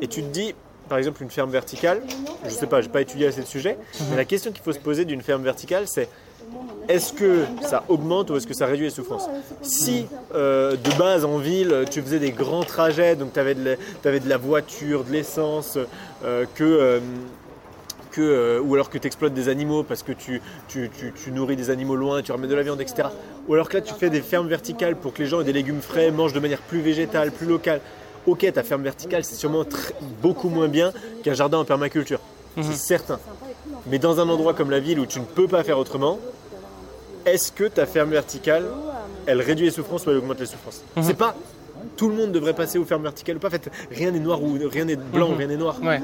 Et 0.00 0.08
tu 0.08 0.22
te 0.22 0.28
dis, 0.28 0.54
par 0.88 0.98
exemple, 0.98 1.22
une 1.22 1.30
ferme 1.30 1.50
verticale, 1.50 2.02
je 2.44 2.50
sais 2.50 2.66
pas, 2.66 2.80
j'ai 2.80 2.88
pas 2.88 3.00
étudié 3.00 3.26
assez 3.26 3.40
le 3.40 3.46
sujet, 3.46 3.78
mais 4.10 4.16
la 4.16 4.24
question 4.24 4.52
qu'il 4.52 4.62
faut 4.62 4.72
se 4.72 4.78
poser 4.78 5.04
d'une 5.04 5.22
ferme 5.22 5.42
verticale, 5.42 5.86
c'est 5.86 6.08
est-ce 6.88 7.12
que 7.12 7.44
ça 7.62 7.84
augmente 7.88 8.30
ou 8.30 8.36
est-ce 8.36 8.46
que 8.46 8.54
ça 8.54 8.66
réduit 8.66 8.86
les 8.86 8.90
souffrances? 8.90 9.28
Si 9.62 10.06
euh, 10.34 10.72
de 10.72 10.98
base 10.98 11.24
en 11.24 11.38
ville, 11.38 11.84
tu 11.90 12.02
faisais 12.02 12.18
des 12.18 12.32
grands 12.32 12.64
trajets, 12.64 13.14
donc 13.16 13.32
tu 13.32 13.40
avais, 13.40 13.54
de 13.54 14.28
la 14.28 14.36
voiture, 14.36 15.04
de 15.04 15.12
l'essence, 15.12 15.78
euh, 16.24 16.44
que, 16.54 16.64
euh, 16.64 17.00
que, 18.12 18.20
euh, 18.20 18.60
ou 18.60 18.74
alors 18.74 18.90
que 18.90 18.98
tu 18.98 19.06
exploites 19.06 19.34
des 19.34 19.48
animaux 19.48 19.82
parce 19.82 20.02
que 20.02 20.12
tu, 20.12 20.40
tu, 20.68 20.90
tu- 20.96 21.12
tu 21.12 21.32
nourris 21.32 21.56
des 21.56 21.70
animaux 21.70 21.96
loin, 21.96 22.22
tu 22.22 22.30
remets 22.32 22.46
de 22.46 22.54
la 22.54 22.62
viande, 22.62 22.80
etc. 22.80 23.08
Ou 23.48 23.54
alors 23.54 23.68
que 23.68 23.78
là 23.78 23.80
tu 23.82 23.94
fais 23.94 24.10
des 24.10 24.20
fermes 24.20 24.46
verticales 24.48 24.94
pour 24.96 25.12
que 25.12 25.18
les 25.22 25.26
gens 25.28 25.40
aient 25.40 25.44
des 25.44 25.52
légumes 25.52 25.80
frais, 25.80 26.10
mangent 26.10 26.32
de 26.34 26.40
manière 26.40 26.60
plus 26.60 26.80
végétale, 26.80 27.32
plus 27.32 27.46
locale. 27.46 27.80
Ok, 28.26 28.46
ta 28.52 28.62
ferme 28.62 28.82
verticale, 28.82 29.24
c'est 29.24 29.34
sûrement 29.34 29.64
beaucoup 30.22 30.48
moins 30.48 30.68
bien 30.68 30.92
qu'un 31.24 31.34
jardin 31.34 31.58
en 31.58 31.64
permaculture. 31.64 32.20
C'est 32.60 32.74
certain. 32.74 33.18
Mais 33.88 33.98
dans 33.98 34.20
un 34.20 34.28
endroit 34.28 34.54
comme 34.54 34.70
la 34.70 34.78
ville 34.78 35.00
où 35.00 35.06
tu 35.06 35.18
ne 35.18 35.24
peux 35.24 35.48
pas 35.48 35.64
faire 35.64 35.78
autrement, 35.78 36.18
est-ce 37.24 37.50
que 37.52 37.64
ta 37.64 37.86
ferme 37.86 38.10
verticale, 38.10 38.64
elle 39.26 39.40
réduit 39.40 39.66
les 39.66 39.72
souffrances 39.72 40.06
ou 40.06 40.10
elle 40.10 40.18
augmente 40.18 40.40
les 40.40 40.46
souffrances? 40.46 40.82
C'est 41.00 41.16
pas 41.16 41.34
tout 41.96 42.08
le 42.08 42.14
monde 42.14 42.30
devrait 42.32 42.54
passer 42.54 42.78
aux 42.78 42.84
fermes 42.84 43.02
verticales 43.02 43.36
ou 43.36 43.40
pas. 43.40 43.48
En 43.48 43.50
fait, 43.50 43.68
rien 43.90 44.10
n'est 44.12 44.20
noir 44.20 44.42
ou 44.42 44.56
rien 44.70 44.84
n'est 44.84 44.96
blanc 44.96 45.30
ou 45.30 45.34
rien 45.36 45.46
n'est 45.48 45.56
noir. 45.56 45.76
Ouais. 45.82 46.00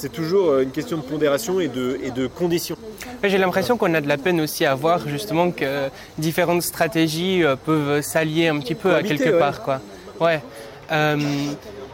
C'est 0.00 0.12
toujours 0.12 0.48
euh, 0.48 0.62
une 0.62 0.70
question 0.70 0.96
de 0.96 1.02
pondération 1.02 1.60
et 1.60 1.68
de, 1.68 2.00
et 2.02 2.10
de 2.10 2.26
conditions. 2.26 2.76
J'ai 3.22 3.36
l'impression 3.36 3.76
qu'on 3.76 3.92
a 3.92 4.00
de 4.00 4.08
la 4.08 4.16
peine 4.16 4.40
aussi 4.40 4.64
à 4.64 4.74
voir 4.74 5.06
justement 5.06 5.50
que 5.50 5.90
différentes 6.16 6.62
stratégies 6.62 7.44
euh, 7.44 7.54
peuvent 7.54 8.00
s'allier 8.00 8.48
un 8.48 8.58
petit 8.60 8.74
peu 8.74 8.94
à 8.94 9.02
quelque 9.02 9.24
ouais. 9.24 9.38
part. 9.38 9.62
Quoi. 9.62 9.80
Ouais. 10.18 10.40
Euh, 10.90 11.18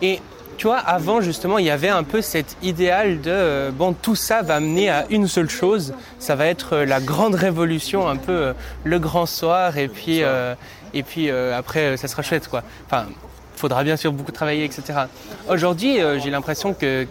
et 0.03 0.21
tu 0.57 0.69
vois, 0.69 0.79
avant 0.79 1.21
justement, 1.21 1.59
il 1.59 1.67
y 1.67 1.71
avait 1.71 1.89
un 1.89 2.03
peu 2.03 2.23
cet 2.23 2.57
idéal 2.63 3.21
de 3.21 3.31
euh, 3.31 3.71
bon, 3.71 3.93
tout 3.93 4.15
ça 4.15 4.43
va 4.43 4.59
mener 4.61 4.89
à 4.89 5.07
une 5.11 5.29
seule 5.29 5.51
chose. 5.51 5.93
Ça 6.19 6.35
va 6.35 6.47
être 6.47 6.75
euh, 6.75 6.85
la 6.87 7.01
grande 7.01 7.35
révolution, 7.35 8.09
un 8.09 8.17
peu 8.17 8.33
euh, 8.33 8.53
le 8.85 8.99
grand 8.99 9.27
soir, 9.27 9.77
et 9.77 9.89
puis, 9.89 10.23
et 10.95 11.03
puis 11.03 11.31
après, 11.31 11.97
ça 11.97 12.09
sera 12.09 12.23
chouette. 12.23 12.49
Quoi. 12.49 12.63
Enfin, 12.87 13.07
faudra 13.57 13.85
bien 13.85 13.97
sûr 13.97 14.13
beaucoup 14.13 14.33
travailler, 14.33 14.65
etc. 14.65 15.01
Aujourd'hui, 15.51 15.99
j'ai 16.23 16.31
l'impression 16.31 16.73
que 16.73 17.07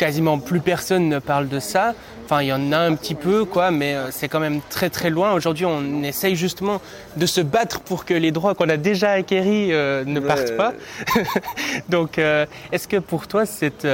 quasiment 0.00 0.38
plus 0.38 0.60
personne 0.60 1.10
ne 1.10 1.18
parle 1.18 1.48
de 1.48 1.60
ça. 1.60 1.94
Enfin, 2.24 2.42
il 2.42 2.46
y 2.46 2.52
en 2.52 2.70
a 2.70 2.78
un 2.78 2.94
petit 2.94 3.16
peu, 3.16 3.44
quoi, 3.44 3.72
mais 3.72 3.96
euh, 3.96 4.10
c'est 4.12 4.28
quand 4.28 4.38
même 4.38 4.60
très 4.70 4.88
très 4.88 5.10
loin. 5.10 5.32
Aujourd'hui, 5.32 5.66
on 5.66 6.02
essaye 6.04 6.36
justement 6.36 6.80
de 7.16 7.26
se 7.26 7.40
battre 7.40 7.80
pour 7.80 8.04
que 8.04 8.14
les 8.14 8.30
droits 8.30 8.54
qu'on 8.54 8.68
a 8.68 8.76
déjà 8.76 9.10
acquéris 9.10 9.72
euh, 9.72 10.04
ne 10.06 10.20
partent 10.20 10.56
pas. 10.56 10.72
Donc, 11.88 12.18
euh, 12.18 12.46
est-ce 12.70 12.86
que 12.86 12.98
pour 12.98 13.26
toi, 13.26 13.46
c'est... 13.46 13.84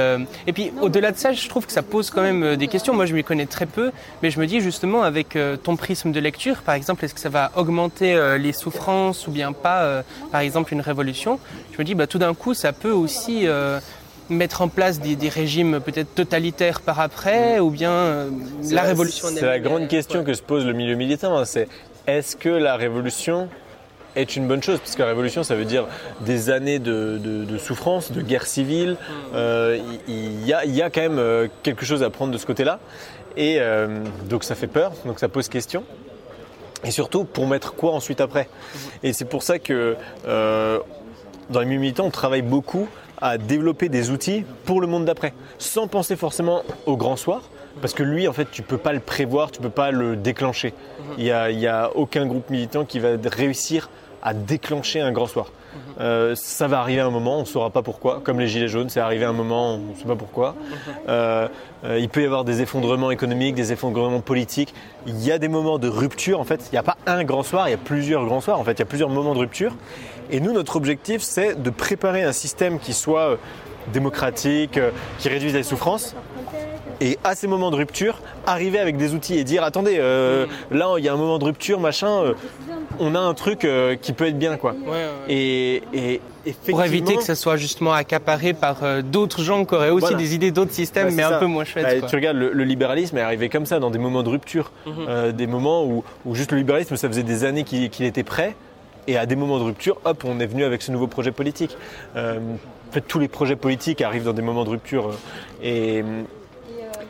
Et 0.45 0.53
puis, 0.53 0.71
au-delà 0.81 1.11
de 1.11 1.17
ça, 1.17 1.33
je 1.33 1.49
trouve 1.49 1.65
que 1.65 1.71
ça 1.71 1.81
pose 1.81 2.11
quand 2.11 2.21
même 2.21 2.55
des 2.55 2.67
questions. 2.67 2.93
Moi, 2.93 3.07
je 3.07 3.15
m'y 3.15 3.23
connais 3.23 3.47
très 3.47 3.65
peu, 3.65 3.91
mais 4.21 4.29
je 4.29 4.39
me 4.39 4.45
dis 4.45 4.61
justement, 4.61 5.01
avec 5.01 5.35
ton 5.63 5.75
prisme 5.75 6.11
de 6.11 6.19
lecture, 6.19 6.57
par 6.57 6.75
exemple, 6.75 7.03
est-ce 7.03 7.15
que 7.15 7.19
ça 7.19 7.29
va 7.29 7.51
augmenter 7.55 8.37
les 8.37 8.53
souffrances 8.53 9.27
ou 9.27 9.31
bien 9.31 9.51
pas, 9.51 10.03
par 10.31 10.41
exemple, 10.41 10.73
une 10.73 10.81
révolution? 10.81 11.39
Je 11.73 11.79
me 11.79 11.83
dis, 11.83 11.95
bah, 11.95 12.05
tout 12.05 12.19
d'un 12.19 12.35
coup, 12.35 12.53
ça 12.53 12.71
peut 12.71 12.91
aussi 12.91 13.47
mettre 14.29 14.61
en 14.61 14.67
place 14.67 14.99
des, 14.99 15.29
régimes 15.29 15.79
peut-être 15.79 16.13
totalitaires 16.13 16.81
par 16.81 16.99
après, 16.99 17.59
ou 17.59 17.69
bien 17.69 17.91
euh, 17.91 18.29
la, 18.71 18.83
révolution 18.83 19.27
C'est 19.33 19.45
la 19.45 19.59
grande 19.59 19.87
question 19.87 20.23
que 20.23 20.33
se 20.33 20.41
pose 20.41 20.65
le 20.65 20.73
milieu 20.73 20.95
militant, 20.95 21.37
hein, 21.37 21.45
c'est 21.45 21.67
est-ce 22.07 22.35
que 22.35 22.49
la 22.49 22.75
révolution 22.75 23.49
est 24.15 24.35
une 24.35 24.47
bonne 24.47 24.63
chose, 24.63 24.79
puisque 24.79 24.99
la 24.99 25.07
révolution, 25.07 25.43
ça 25.43 25.55
veut 25.55 25.65
dire 25.65 25.85
des 26.21 26.49
années 26.49 26.79
de, 26.79 27.45
souffrance, 27.59 28.11
de 28.11 28.21
guerre 28.21 28.47
civile. 28.47 28.97
Euh, 29.35 29.79
il 30.07 30.45
y, 30.45 30.53
a, 30.53 30.89
quand 30.89 31.01
même 31.01 31.19
euh, 31.19 31.47
quelque 31.63 31.85
chose 31.85 32.01
à 32.01 32.09
prendre 32.09 32.31
de 32.31 32.37
ce 32.37 32.45
côté-là. 32.45 32.79
Et 33.35 33.59
donc 34.27 34.43
ça 34.43 34.55
fait 34.55 34.65
peur, 34.65 34.93
donc 35.05 35.19
ça 35.19 35.29
pose 35.29 35.47
question. 35.47 35.83
Et 36.83 36.89
surtout, 36.89 37.23
pour 37.23 37.45
mettre 37.45 37.75
quoi 37.75 37.93
ensuite 37.93 38.19
après? 38.19 38.49
Et 39.03 39.13
c'est 39.13 39.25
pour 39.25 39.43
ça 39.43 39.59
que 39.59 39.95
dans 40.25 41.59
les 41.59 41.65
militants, 41.67 42.05
on 42.05 42.09
travaille 42.09 42.41
beaucoup 42.41 42.87
à 43.19 43.37
développer 43.37 43.89
des 43.89 44.11
outils 44.11 44.45
pour 44.65 44.81
le 44.81 44.87
monde 44.87 45.05
d'après, 45.05 45.33
sans 45.57 45.87
penser 45.87 46.15
forcément 46.15 46.63
au 46.85 46.97
grand 46.97 47.15
soir, 47.15 47.41
parce 47.81 47.93
que 47.93 48.03
lui, 48.03 48.27
en 48.27 48.33
fait, 48.33 48.49
tu 48.51 48.61
peux 48.61 48.77
pas 48.77 48.93
le 48.93 48.99
prévoir, 48.99 49.51
tu 49.51 49.61
peux 49.61 49.69
pas 49.69 49.91
le 49.91 50.15
déclencher. 50.15 50.73
Il 51.17 51.23
n'y 51.23 51.31
a, 51.31 51.51
y 51.51 51.67
a 51.67 51.91
aucun 51.95 52.25
groupe 52.25 52.49
militant 52.49 52.85
qui 52.85 52.99
va 52.99 53.09
réussir 53.25 53.89
à 54.23 54.33
déclencher 54.33 54.99
un 54.99 55.11
grand 55.11 55.27
soir. 55.27 55.51
Euh, 55.99 56.35
ça 56.35 56.67
va 56.67 56.79
arriver 56.79 57.01
un 57.01 57.09
moment, 57.09 57.37
on 57.37 57.41
ne 57.41 57.45
saura 57.45 57.69
pas 57.69 57.81
pourquoi. 57.81 58.21
Comme 58.23 58.39
les 58.39 58.47
gilets 58.47 58.67
jaunes, 58.67 58.89
c'est 58.89 58.99
arrivé 58.99 59.25
un 59.25 59.33
moment, 59.33 59.75
on 59.75 59.77
ne 59.77 59.95
sait 59.95 60.05
pas 60.05 60.15
pourquoi. 60.15 60.55
Euh, 61.07 61.47
euh, 61.85 61.99
il 61.99 62.09
peut 62.09 62.21
y 62.21 62.25
avoir 62.25 62.43
des 62.43 62.61
effondrements 62.61 63.11
économiques, 63.11 63.55
des 63.55 63.71
effondrements 63.71 64.21
politiques. 64.21 64.73
Il 65.05 65.23
y 65.23 65.31
a 65.31 65.37
des 65.37 65.47
moments 65.47 65.79
de 65.79 65.87
rupture. 65.87 66.39
En 66.39 66.43
fait, 66.43 66.67
il 66.69 66.73
n'y 66.73 66.79
a 66.79 66.83
pas 66.83 66.97
un 67.05 67.23
grand 67.23 67.43
soir, 67.43 67.67
il 67.67 67.71
y 67.71 67.75
a 67.75 67.79
plusieurs 67.79 68.25
grands 68.25 68.41
soirs. 68.41 68.59
En 68.59 68.63
fait, 68.63 68.73
il 68.73 68.79
y 68.79 68.83
a 68.83 68.85
plusieurs 68.85 69.09
moments 69.09 69.33
de 69.33 69.39
rupture. 69.39 69.75
Et 70.31 70.39
nous, 70.39 70.53
notre 70.53 70.75
objectif, 70.75 71.21
c'est 71.21 71.61
de 71.61 71.69
préparer 71.69 72.23
un 72.23 72.33
système 72.33 72.79
qui 72.79 72.93
soit 72.93 73.37
démocratique, 73.93 74.79
qui 75.19 75.29
réduise 75.29 75.53
les 75.53 75.63
souffrances. 75.63 76.15
Et 76.99 77.17
à 77.23 77.35
ces 77.35 77.47
moments 77.47 77.71
de 77.71 77.75
rupture, 77.75 78.19
arriver 78.45 78.79
avec 78.79 78.97
des 78.97 79.13
outils 79.13 79.37
et 79.37 79.43
dire 79.43 79.63
attendez, 79.63 79.97
là 79.97 80.95
il 80.97 81.03
y 81.05 81.07
a 81.07 81.13
un 81.13 81.17
moment 81.17 81.37
de 81.37 81.45
rupture, 81.45 81.79
machin, 81.79 82.33
on 82.99 83.15
a 83.15 83.19
un 83.19 83.33
truc 83.33 83.65
euh, 83.65 83.95
qui 83.95 84.13
peut 84.13 84.27
être 84.27 84.37
bien 84.37 84.57
quoi. 84.57 84.75
Et, 85.29 85.81
pour 86.65 86.83
éviter 86.83 87.15
que 87.15 87.23
ça 87.23 87.35
soit 87.35 87.57
justement 87.57 87.93
accaparé 87.93 88.53
par 88.53 88.83
euh, 88.83 89.01
d'autres 89.01 89.41
gens 89.41 89.65
qui 89.65 89.75
auraient 89.75 89.89
aussi 89.89 90.15
des 90.15 90.33
idées 90.33 90.51
d'autres 90.51 90.71
systèmes, 90.71 91.13
mais 91.13 91.23
un 91.23 91.39
peu 91.39 91.45
moins 91.45 91.65
chouettes. 91.65 92.01
Bah, 92.01 92.07
tu 92.07 92.15
regardes, 92.15 92.37
le, 92.37 92.63
libéralisme 92.63 93.17
est 93.17 93.21
arrivé 93.21 93.49
comme 93.49 93.65
ça, 93.65 93.79
dans 93.79 93.89
des 93.89 93.99
moments 93.99 94.23
de 94.23 94.29
rupture, 94.29 94.71
mhm. 94.85 94.93
euh, 95.09 95.31
des 95.31 95.47
moments 95.47 95.85
où, 95.85 96.03
juste 96.33 96.51
le 96.51 96.57
libéralisme, 96.57 96.95
ça 96.95 97.07
faisait 97.07 97.23
des 97.23 97.43
années 97.43 97.63
qu'il 97.63 98.05
était 98.05 98.23
prêt, 98.23 98.55
et 99.07 99.17
à 99.17 99.25
des 99.25 99.35
moments 99.35 99.59
de 99.59 99.63
rupture, 99.63 99.99
hop, 100.05 100.23
on 100.25 100.39
est 100.39 100.45
venu 100.45 100.63
avec 100.63 100.81
ce 100.81 100.91
nouveau 100.91 101.07
projet 101.07 101.31
politique. 101.31 101.77
en 102.15 102.91
fait, 102.91 103.01
tous 103.01 103.19
les 103.19 103.27
projets 103.27 103.55
politiques 103.55 104.01
arrivent 104.01 104.25
dans 104.25 104.33
des 104.33 104.41
moments 104.41 104.63
de 104.63 104.69
rupture, 104.69 105.11
et, 105.61 106.03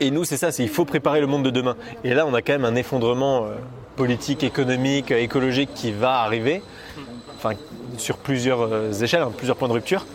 et 0.00 0.10
nous, 0.10 0.24
c'est 0.24 0.36
ça, 0.36 0.52
c'est 0.52 0.62
il 0.62 0.68
faut 0.68 0.84
préparer 0.84 1.20
le 1.20 1.26
monde 1.26 1.44
de 1.44 1.50
demain. 1.50 1.76
Et 2.04 2.14
là, 2.14 2.26
on 2.26 2.34
a 2.34 2.42
quand 2.42 2.52
même 2.52 2.64
un 2.64 2.74
effondrement 2.74 3.46
politique, 3.98 4.44
économique, 4.44 5.10
écologique 5.10 5.70
qui 5.74 5.90
va 5.90 6.20
arriver, 6.20 6.62
enfin, 7.36 7.54
sur 7.96 8.16
plusieurs 8.16 8.62
euh, 8.62 8.92
échelles, 8.92 9.22
hein, 9.22 9.32
plusieurs 9.36 9.56
points 9.56 9.66
de 9.66 9.72
rupture. 9.72 10.06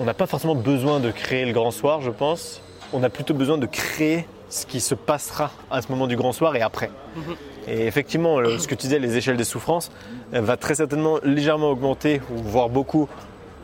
On 0.00 0.04
n'a 0.04 0.14
pas 0.14 0.26
forcément 0.26 0.54
besoin 0.54 0.98
de 0.98 1.10
créer 1.10 1.44
le 1.44 1.52
grand 1.52 1.70
soir, 1.70 2.00
je 2.00 2.10
pense. 2.10 2.62
On 2.94 3.02
a 3.02 3.10
plutôt 3.10 3.34
besoin 3.34 3.58
de 3.58 3.66
créer 3.66 4.26
ce 4.48 4.64
qui 4.64 4.80
se 4.80 4.94
passera 4.94 5.50
à 5.70 5.82
ce 5.82 5.88
moment 5.92 6.06
du 6.06 6.16
grand 6.16 6.32
soir 6.32 6.56
et 6.56 6.62
après. 6.62 6.90
Et 7.68 7.86
effectivement, 7.86 8.38
ce 8.58 8.66
que 8.66 8.74
tu 8.74 8.86
disais, 8.86 8.98
les 8.98 9.16
échelles 9.16 9.36
des 9.36 9.44
souffrances, 9.44 9.90
va 10.32 10.56
très 10.56 10.74
certainement 10.74 11.18
légèrement 11.22 11.70
augmenter, 11.70 12.20
ou 12.30 12.38
voire 12.42 12.68
beaucoup, 12.68 13.08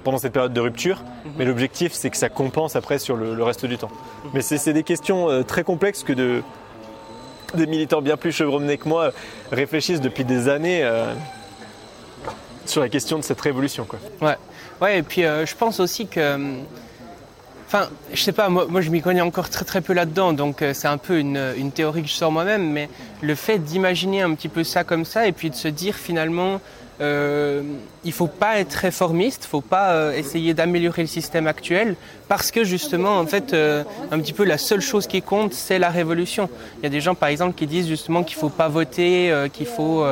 pendant 0.04 0.18
cette 0.18 0.32
période 0.32 0.52
de 0.52 0.60
rupture. 0.60 1.02
Mhm. 1.24 1.32
Mais 1.38 1.44
l'objectif, 1.44 1.92
c'est 1.92 2.10
que 2.10 2.16
ça 2.16 2.28
compense 2.28 2.76
après 2.76 2.98
sur 2.98 3.16
le, 3.16 3.42
reste 3.42 3.66
du 3.66 3.78
temps. 3.78 3.90
Mais 4.32 4.42
c'est 4.42 4.72
des 4.72 4.84
questions 4.84 5.28
euh, 5.28 5.42
très 5.42 5.64
complexes 5.64 6.04
que 6.04 6.12
de, 6.12 6.42
des 7.54 7.66
militants 7.66 8.02
bien 8.02 8.16
plus 8.16 8.30
chevronnés 8.30 8.78
que 8.78 8.88
moi 8.88 9.10
réfléchissent 9.50 10.00
depuis 10.00 10.24
des 10.24 10.48
années 10.48 10.84
euh, 10.84 11.12
sur 12.66 12.80
la 12.80 12.88
question 12.88 13.18
de 13.18 13.24
cette 13.24 13.40
révolution. 13.40 13.84
Quoi. 13.84 13.98
Ouais. 14.20 14.36
ouais, 14.80 14.98
et 14.98 15.02
puis 15.02 15.24
euh, 15.24 15.44
je 15.46 15.56
pense 15.56 15.80
aussi 15.80 16.06
que. 16.06 16.38
Enfin, 17.66 17.88
je 18.12 18.20
sais 18.20 18.32
pas, 18.32 18.48
moi, 18.48 18.80
je 18.80 18.90
m'y 18.90 19.00
connais 19.00 19.20
encore 19.20 19.48
très 19.48 19.64
très 19.64 19.80
peu 19.80 19.94
là-dedans, 19.94 20.32
donc 20.32 20.62
euh, 20.62 20.72
c'est 20.74 20.86
un 20.86 20.98
peu 20.98 21.18
une, 21.18 21.72
théorie 21.74 22.02
que 22.02 22.08
je 22.08 22.14
sors 22.14 22.30
moi-même, 22.30 22.70
mais 22.70 22.88
le 23.20 23.34
fait 23.34 23.58
d'imaginer 23.58 24.22
un 24.22 24.34
petit 24.34 24.48
peu 24.48 24.64
ça 24.64 24.84
comme 24.84 25.04
ça 25.04 25.26
et 25.26 25.32
puis 25.32 25.50
de 25.50 25.54
se 25.54 25.68
dire 25.68 25.94
finalement 25.94 26.60
euh, 27.00 27.62
il 28.04 28.12
faut 28.12 28.28
pas 28.28 28.60
être 28.60 28.74
réformiste, 28.74 29.46
faut 29.46 29.60
pas 29.60 29.94
euh, 29.94 30.12
essayer 30.12 30.54
d'améliorer 30.54 31.02
le 31.02 31.08
système 31.08 31.48
actuel, 31.48 31.96
parce 32.28 32.52
que 32.52 32.62
justement, 32.62 33.18
en 33.18 33.26
fait, 33.26 33.52
euh, 33.52 33.82
un 34.12 34.20
petit 34.20 34.32
peu 34.32 34.44
la 34.44 34.58
seule 34.58 34.80
chose 34.80 35.08
qui 35.08 35.20
compte, 35.20 35.54
c'est 35.54 35.80
la 35.80 35.90
révolution. 35.90 36.48
Il 36.78 36.84
y 36.84 36.86
a 36.86 36.90
des 36.90 37.00
gens, 37.00 37.16
par 37.16 37.30
exemple, 37.30 37.54
qui 37.54 37.66
disent 37.66 37.88
justement 37.88 38.22
qu'il 38.22 38.36
faut 38.36 38.48
pas 38.48 38.68
voter, 38.68 39.32
qu'il 39.52 39.66
faut 39.66 40.04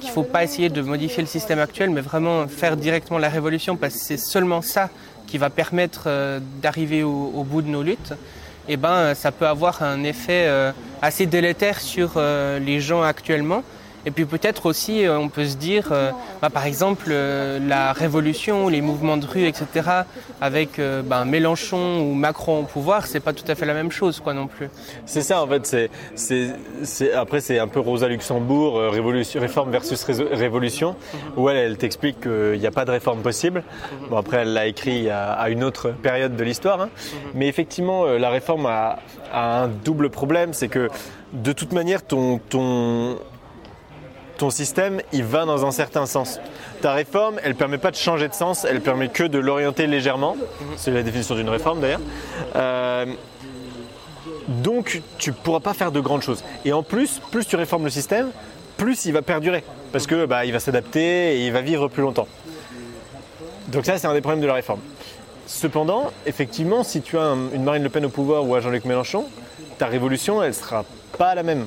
qu'il 0.00 0.10
faut 0.10 0.22
pas 0.22 0.44
essayer 0.44 0.68
de 0.68 0.82
modifier 0.82 1.22
le 1.22 1.28
système 1.28 1.58
actuel, 1.58 1.90
mais 1.90 2.00
vraiment 2.00 2.46
faire 2.48 2.76
directement 2.76 3.18
la 3.18 3.28
révolution, 3.28 3.76
parce 3.76 3.94
que 3.94 4.00
c'est 4.00 4.16
seulement 4.16 4.62
ça 4.62 4.88
qui 5.26 5.38
va 5.38 5.50
permettre 5.50 6.08
d'arriver 6.62 7.02
au, 7.02 7.44
bout 7.44 7.62
de 7.62 7.68
nos 7.68 7.82
luttes. 7.82 8.14
Eh 8.68 8.76
ben, 8.76 9.14
ça 9.14 9.32
peut 9.32 9.46
avoir 9.46 9.82
un 9.82 10.02
effet 10.04 10.50
assez 11.02 11.26
délétère 11.26 11.80
sur 11.80 12.20
les 12.60 12.80
gens 12.80 13.02
actuellement. 13.02 13.62
Et 14.06 14.12
puis 14.12 14.24
peut-être 14.24 14.66
aussi, 14.66 15.04
euh, 15.04 15.18
on 15.18 15.28
peut 15.28 15.44
se 15.44 15.56
dire, 15.56 15.88
euh, 15.90 16.12
bah, 16.40 16.48
par 16.48 16.64
exemple, 16.64 17.06
euh, 17.10 17.58
la 17.58 17.92
révolution, 17.92 18.68
les 18.68 18.80
mouvements 18.80 19.16
de 19.16 19.26
rue, 19.26 19.46
etc., 19.46 19.66
avec 20.40 20.80
bah, 21.04 21.24
Mélenchon 21.24 22.00
ou 22.00 22.14
Macron 22.14 22.60
au 22.60 22.62
pouvoir, 22.62 23.06
c'est 23.06 23.20
pas 23.20 23.32
tout 23.32 23.44
à 23.48 23.56
fait 23.56 23.66
la 23.66 23.74
même 23.74 23.90
chose, 23.90 24.20
quoi, 24.20 24.32
non 24.32 24.46
plus. 24.46 24.68
C'est 25.06 25.22
ça, 25.22 25.42
en 25.42 25.48
fait. 25.48 25.90
Après, 27.16 27.40
c'est 27.40 27.58
un 27.58 27.66
peu 27.66 27.80
Rosa 27.80 28.06
Luxembourg, 28.06 28.78
révolution, 28.92 29.40
réforme 29.40 29.70
versus 29.70 30.04
révolution, 30.04 30.94
où 31.36 31.48
elle, 31.48 31.56
elle 31.56 31.76
t'explique 31.76 32.20
qu'il 32.20 32.60
n'y 32.60 32.66
a 32.66 32.70
pas 32.70 32.84
de 32.84 32.92
réforme 32.92 33.22
possible. 33.22 33.64
Bon, 34.08 34.18
après, 34.18 34.38
elle 34.38 34.52
l'a 34.52 34.66
écrit 34.66 35.10
à, 35.10 35.48
une 35.48 35.64
autre 35.64 35.90
période 35.90 36.36
de 36.36 36.44
l'histoire. 36.44 36.82
Hein. 36.82 36.90
Mais 37.34 37.48
effectivement, 37.48 38.04
la 38.04 38.30
réforme 38.30 38.66
a, 38.66 38.98
un 39.32 39.68
double 39.68 40.10
problème, 40.10 40.52
c'est 40.52 40.68
que 40.68 40.88
de 41.32 41.52
toute 41.52 41.72
manière, 41.72 42.02
ton, 42.04 42.40
ton 44.38 44.50
système, 44.50 45.00
il 45.12 45.24
va 45.24 45.44
dans 45.44 45.64
un 45.64 45.70
certain 45.70 46.06
sens. 46.06 46.40
Ta 46.82 46.92
réforme, 46.92 47.40
elle 47.42 47.52
ne 47.52 47.56
permet 47.56 47.78
pas 47.78 47.90
de 47.90 47.96
changer 47.96 48.28
de 48.28 48.34
sens, 48.34 48.64
elle 48.64 48.80
permet 48.80 49.08
que 49.08 49.24
de 49.24 49.38
l'orienter 49.38 49.86
légèrement. 49.86 50.36
C'est 50.76 50.90
la 50.90 51.02
définition 51.02 51.34
d'une 51.34 51.48
réforme 51.48 51.80
d'ailleurs. 51.80 52.00
Euh, 52.54 53.06
donc 54.48 55.02
tu 55.18 55.30
ne 55.30 55.34
pourras 55.34 55.60
pas 55.60 55.74
faire 55.74 55.92
de 55.92 56.00
grandes 56.00 56.22
choses. 56.22 56.44
Et 56.64 56.72
en 56.72 56.82
plus, 56.82 57.20
plus 57.30 57.46
tu 57.46 57.56
réformes 57.56 57.84
le 57.84 57.90
système, 57.90 58.30
plus 58.76 59.06
il 59.06 59.12
va 59.12 59.22
perdurer. 59.22 59.64
Parce 59.92 60.06
que 60.06 60.26
bah, 60.26 60.44
il 60.44 60.52
va 60.52 60.60
s'adapter 60.60 61.36
et 61.36 61.46
il 61.46 61.52
va 61.52 61.62
vivre 61.62 61.88
plus 61.88 62.02
longtemps. 62.02 62.28
Donc 63.68 63.84
ça, 63.84 63.98
c'est 63.98 64.06
un 64.06 64.14
des 64.14 64.20
problèmes 64.20 64.42
de 64.42 64.46
la 64.46 64.54
réforme. 64.54 64.80
Cependant, 65.46 66.10
effectivement, 66.26 66.82
si 66.82 67.00
tu 67.00 67.18
as 67.18 67.34
une 67.54 67.62
Marine 67.62 67.82
Le 67.82 67.88
Pen 67.88 68.04
au 68.04 68.08
pouvoir 68.08 68.44
ou 68.44 68.54
un 68.54 68.60
Jean-Luc 68.60 68.84
Mélenchon, 68.84 69.24
ta 69.78 69.86
révolution, 69.86 70.42
elle 70.42 70.50
ne 70.50 70.54
sera 70.54 70.84
pas 71.18 71.34
la 71.34 71.42
même. 71.42 71.66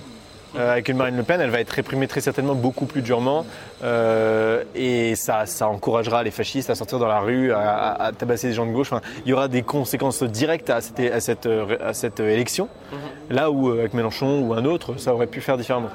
Euh, 0.55 0.71
avec 0.71 0.89
une 0.89 0.97
Marine 0.97 1.15
Le 1.15 1.23
Pen, 1.23 1.39
elle 1.39 1.51
va 1.51 1.59
être 1.59 1.69
réprimée 1.69 2.07
très 2.07 2.21
certainement 2.21 2.55
beaucoup 2.55 2.85
plus 2.85 3.01
durement 3.01 3.45
euh, 3.83 4.63
et 4.73 5.15
ça, 5.15 5.45
encouragera 5.61 6.23
les 6.23 6.31
fascistes 6.31 6.69
à 6.69 6.75
sortir 6.75 6.97
dans 6.97 7.07
la 7.07 7.19
rue, 7.19 7.53
à, 7.53 8.11
tabasser 8.17 8.47
les 8.47 8.53
gens 8.53 8.65
de 8.65 8.71
gauche. 8.71 8.91
il 9.25 9.29
y 9.29 9.33
aura 9.33 9.47
des 9.47 9.61
conséquences 9.61 10.23
directes 10.23 10.69
à 10.69 10.81
cette, 10.81 11.45
euh, 11.45 12.09
élection, 12.19 12.67
mhm. 12.91 12.97
là 13.29 13.51
où 13.51 13.69
avec 13.69 13.93
Mélenchon 13.93 14.39
ou 14.41 14.53
un 14.53 14.65
autre, 14.65 14.97
ça 14.97 15.13
aurait 15.13 15.27
pu 15.27 15.41
faire 15.41 15.57
différemment. 15.57 15.89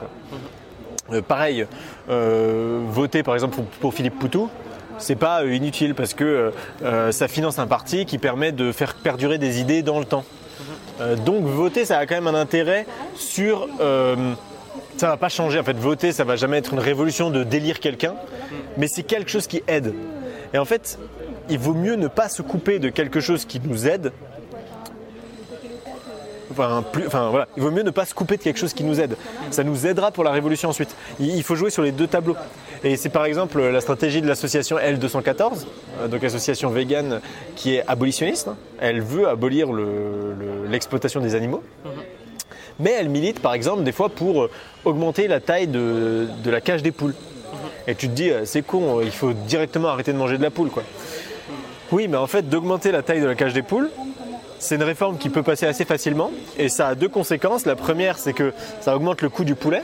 Mhm. 1.10 1.22
pareil, 1.22 1.66
voter 2.08 3.22
par 3.22 3.34
exemple 3.34 3.58
pour, 3.80 3.92
Philippe 3.92 4.18
Poutou, 4.18 4.48
c'est 4.98 5.16
pas 5.16 5.44
inutile 5.44 5.94
parce 5.94 6.14
que 6.14 6.52
ça 7.10 7.28
finance 7.28 7.58
un 7.58 7.66
parti 7.66 8.06
qui 8.06 8.18
permet 8.18 8.52
de 8.52 8.70
faire 8.70 8.94
perdurer 8.94 9.38
des 9.38 9.60
idées 9.60 9.82
dans 9.82 9.98
le 9.98 10.04
temps. 10.04 10.24
Euh, 11.00 11.16
donc 11.16 11.44
voter, 11.44 11.84
ça 11.84 11.98
a 11.98 12.06
quand 12.06 12.14
même 12.14 12.26
un 12.26 12.38
intérêt 12.38 12.86
sur... 13.16 13.68
Euh, 13.80 14.34
ça 14.96 15.08
va 15.08 15.16
pas 15.16 15.28
changer. 15.28 15.58
En 15.58 15.64
fait, 15.64 15.76
voter, 15.76 16.12
ça 16.12 16.24
va 16.24 16.36
jamais 16.36 16.58
être 16.58 16.72
une 16.72 16.78
révolution 16.78 17.30
de 17.30 17.42
délire 17.42 17.80
quelqu'un, 17.80 18.14
mais 18.76 18.86
c'est 18.86 19.02
quelque 19.02 19.30
chose 19.30 19.46
qui 19.46 19.62
aide. 19.66 19.92
Et 20.52 20.58
en 20.58 20.64
fait, 20.64 20.98
il 21.48 21.58
vaut 21.58 21.74
mieux 21.74 21.96
ne 21.96 22.06
pas 22.06 22.28
se 22.28 22.42
couper 22.42 22.78
de 22.78 22.88
quelque 22.90 23.20
chose 23.20 23.44
qui 23.44 23.60
nous 23.64 23.88
aide 23.88 24.12
enfin, 26.60 27.46
il 27.56 27.62
vaut 27.62 27.70
mieux 27.70 27.82
ne 27.82 27.90
pas 27.90 28.04
se 28.04 28.14
couper 28.14 28.36
de 28.36 28.42
quelque 28.42 28.58
chose 28.58 28.72
qui 28.72 28.84
nous 28.84 29.00
aide. 29.00 29.16
Ça 29.50 29.64
nous 29.64 29.86
aidera 29.86 30.10
pour 30.10 30.24
la 30.24 30.30
révolution 30.30 30.68
ensuite. 30.68 30.94
Il 31.20 31.42
faut 31.42 31.54
jouer 31.56 31.70
sur 31.70 31.82
les 31.82 31.92
deux 31.92 32.06
tableaux. 32.06 32.36
Et 32.82 32.96
c'est 32.96 33.08
par 33.08 33.24
exemple 33.24 33.60
la 33.62 33.80
stratégie 33.80 34.20
de 34.20 34.26
l'association 34.28 34.76
L214, 34.76 35.64
euh, 36.02 36.08
donc 36.08 36.22
association 36.22 36.68
végane 36.70 37.20
qui 37.56 37.76
est 37.76 37.84
abolitionniste. 37.86 38.48
hein. 38.48 38.56
Elle 38.78 39.00
veut 39.00 39.26
abolir 39.28 39.72
le- 39.72 40.34
le- 40.38 40.66
l'exploitation 40.70 41.20
des 41.20 41.34
animaux. 41.34 41.62
Mais 42.80 42.90
elle 42.92 43.08
milite 43.08 43.40
par 43.40 43.54
exemple 43.54 43.84
des 43.84 43.92
fois 43.92 44.08
pour 44.08 44.42
euh, 44.44 44.50
augmenter 44.84 45.28
la 45.28 45.40
taille 45.40 45.68
de, 45.68 46.26
de 46.42 46.50
la 46.50 46.60
cage 46.60 46.82
des 46.82 46.92
poules. 46.92 47.14
Et 47.86 47.94
tu 47.94 48.08
te 48.08 48.12
dis, 48.14 48.30
euh, 48.30 48.42
c'est 48.44 48.62
con, 48.62 48.98
euh, 48.98 49.04
il 49.04 49.10
faut 49.12 49.32
directement 49.32 49.88
arrêter 49.88 50.12
de 50.12 50.18
manger 50.18 50.36
de 50.38 50.42
la 50.42 50.50
poule 50.50 50.68
quoi. 50.70 50.82
Oui, 51.92 52.08
mais 52.08 52.16
en 52.16 52.26
fait, 52.26 52.48
d'augmenter 52.48 52.90
la 52.92 53.02
taille 53.02 53.20
de 53.20 53.26
la 53.26 53.34
cage 53.34 53.52
des 53.52 53.62
poules, 53.62 53.90
c'est 54.64 54.76
une 54.76 54.82
réforme 54.82 55.18
qui 55.18 55.28
peut 55.28 55.42
passer 55.42 55.66
assez 55.66 55.84
facilement 55.84 56.30
et 56.58 56.68
ça 56.70 56.88
a 56.88 56.94
deux 56.94 57.08
conséquences. 57.08 57.66
La 57.66 57.76
première, 57.76 58.18
c'est 58.18 58.32
que 58.32 58.54
ça 58.80 58.96
augmente 58.96 59.20
le 59.20 59.28
coût 59.28 59.44
du 59.44 59.54
poulet 59.54 59.82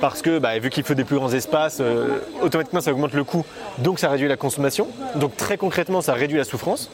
parce 0.00 0.22
que 0.22 0.38
bah, 0.38 0.58
vu 0.58 0.70
qu'il 0.70 0.84
faut 0.84 0.94
des 0.94 1.04
plus 1.04 1.16
grands 1.16 1.32
espaces, 1.32 1.78
euh, 1.80 2.18
automatiquement 2.40 2.80
ça 2.80 2.92
augmente 2.92 3.12
le 3.12 3.24
coût, 3.24 3.44
donc 3.78 3.98
ça 3.98 4.08
réduit 4.08 4.26
la 4.26 4.38
consommation. 4.38 4.88
Donc 5.16 5.36
très 5.36 5.58
concrètement, 5.58 6.00
ça 6.00 6.14
réduit 6.14 6.38
la 6.38 6.44
souffrance. 6.44 6.90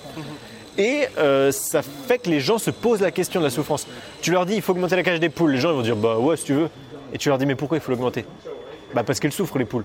Et 0.79 1.03
euh, 1.19 1.53
ça 1.53 1.83
fait 1.83 2.19
que 2.19 2.29
les 2.29 2.41
gens 2.41 2.59
se 2.59 2.71
posent 2.71 3.03
la 3.03 3.13
question 3.13 3.39
de 3.39 3.45
la 3.45 3.51
souffrance. 3.51 3.87
Tu 4.21 4.33
leur 4.33 4.45
dis 4.45 4.57
il 4.57 4.63
faut 4.63 4.73
augmenter 4.73 4.97
la 4.97 5.05
cage 5.05 5.21
des 5.21 5.29
poules, 5.29 5.53
les 5.53 5.61
gens 5.61 5.73
vont 5.73 5.83
dire 5.83 5.97
bah 5.97 6.19
ouais 6.19 6.37
si 6.37 6.45
tu 6.45 6.55
veux. 6.55 6.71
Et 7.13 7.19
tu 7.19 7.29
leur 7.29 7.39
dis 7.39 7.47
mais 7.47 7.55
pourquoi 7.55 7.79
il 7.79 7.81
faut 7.81 7.93
l'augmenter? 7.93 8.25
Bah 8.95 9.05
parce 9.05 9.21
qu'elles 9.21 9.33
souffrent 9.33 9.59
les 9.59 9.65
poules. 9.65 9.85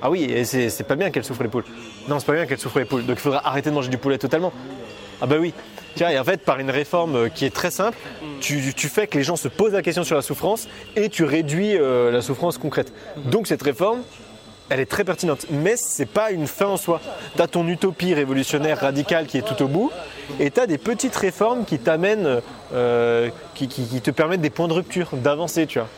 Ah 0.00 0.10
oui, 0.10 0.24
et 0.24 0.44
c'est 0.44 0.86
pas 0.86 0.94
bien 0.94 1.10
qu'elles 1.10 1.24
souffrent 1.24 1.42
les 1.42 1.48
poules. 1.48 1.64
Non, 2.08 2.20
c'est 2.20 2.26
pas 2.26 2.34
bien 2.34 2.46
qu'elles 2.46 2.60
souffrent 2.60 2.78
les 2.78 2.84
poules. 2.84 3.04
Donc 3.04 3.16
il 3.16 3.20
faudra 3.20 3.44
arrêter 3.44 3.70
de 3.70 3.74
manger 3.74 3.88
du 3.88 3.98
poulet 3.98 4.16
totalement. 4.16 4.52
Ah 5.20 5.26
bah 5.26 5.36
oui. 5.40 5.52
Tiens, 5.94 6.10
et 6.10 6.18
en 6.18 6.24
fait, 6.24 6.42
par 6.42 6.60
une 6.60 6.70
réforme 6.70 7.16
euh, 7.16 7.28
qui 7.28 7.44
est 7.44 7.54
très 7.54 7.70
simple, 7.72 7.96
tu, 8.40 8.72
tu 8.74 8.88
fais 8.88 9.06
que 9.08 9.18
les 9.18 9.24
gens 9.24 9.36
se 9.36 9.48
posent 9.48 9.72
la 9.72 9.82
question 9.82 10.04
sur 10.04 10.14
la 10.14 10.22
souffrance 10.22 10.68
et 10.94 11.08
tu 11.08 11.24
réduis 11.24 11.76
euh, 11.76 12.12
la 12.12 12.22
souffrance 12.22 12.56
concrète. 12.58 12.92
Donc 13.24 13.46
cette 13.48 13.62
réforme, 13.62 14.00
elle 14.70 14.80
est 14.80 14.86
très 14.86 15.02
pertinente, 15.02 15.46
mais 15.50 15.74
c'est 15.76 16.06
pas 16.06 16.30
une 16.30 16.46
fin 16.46 16.66
en 16.66 16.76
soi. 16.76 17.00
Tu 17.34 17.42
as 17.42 17.48
ton 17.48 17.66
utopie 17.66 18.14
révolutionnaire 18.14 18.78
radicale 18.80 19.26
qui 19.26 19.38
est 19.38 19.42
tout 19.42 19.60
au 19.62 19.66
bout, 19.66 19.90
et 20.38 20.50
tu 20.52 20.60
as 20.60 20.66
des 20.66 20.78
petites 20.78 21.16
réformes 21.16 21.64
qui 21.64 21.78
t'amènent, 21.78 22.40
euh, 22.74 23.30
qui, 23.54 23.66
qui- 23.66 23.86
qui 23.86 24.00
te 24.00 24.10
permettent 24.12 24.42
des 24.42 24.50
points 24.50 24.68
de 24.68 24.74
rupture, 24.74 25.08
d'avancer, 25.14 25.66
tu 25.66 25.78
vois. 25.80 25.88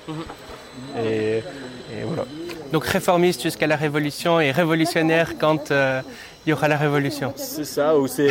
Et, 1.05 1.39
et 1.39 2.05
voilà. 2.07 2.25
Donc 2.73 2.85
réformiste 2.87 3.43
jusqu'à 3.43 3.67
la 3.67 3.75
révolution 3.77 4.41
et 4.41 4.53
révolutionnaire 4.53 5.33
quand 5.39 5.73
euh, 5.73 6.01
il 6.47 6.51
y 6.51 6.53
aura 6.53 6.69
la 6.69 6.77
révolution. 6.77 7.33
C'est 7.37 7.65
ça, 7.65 7.99
ou 7.99 8.07
c'est 8.07 8.31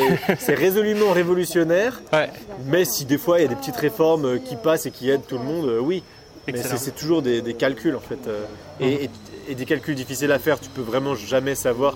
résolument 0.56 1.12
révolutionnaire, 1.12 2.02
Ouais, 2.14 2.30
mais 2.66 2.86
si 2.86 3.06
des 3.06 3.18
fois 3.18 3.40
il 3.40 3.44
y 3.44 3.46
a 3.46 3.50
des 3.50 3.56
petites 3.56 3.76
réformes 3.78 4.26
euh, 4.26 4.38
qui 4.40 4.56
passent 4.56 4.86
et 4.86 4.92
qui 4.92 5.10
aident 5.10 5.26
tout 5.28 5.38
le 5.38 5.44
monde, 5.44 5.66
euh, 5.68 5.80
oui. 5.80 6.04
Mais 6.48 6.54
Excellent. 6.54 6.78
c'est 6.78 6.86
c'est 6.86 6.96
toujours 6.96 7.22
des, 7.22 7.42
des 7.42 7.54
calculs 7.54 7.96
en 7.96 8.00
fait. 8.00 8.28
euh, 8.28 8.46
et, 8.80 9.06
et- 9.06 9.10
et 9.50 9.56
des 9.56 9.66
calculs 9.66 9.96
difficiles 9.96 10.32
à 10.32 10.38
faire, 10.38 10.60
tu 10.60 10.70
peux 10.70 10.82
vraiment 10.82 11.16
jamais 11.16 11.56
savoir 11.56 11.96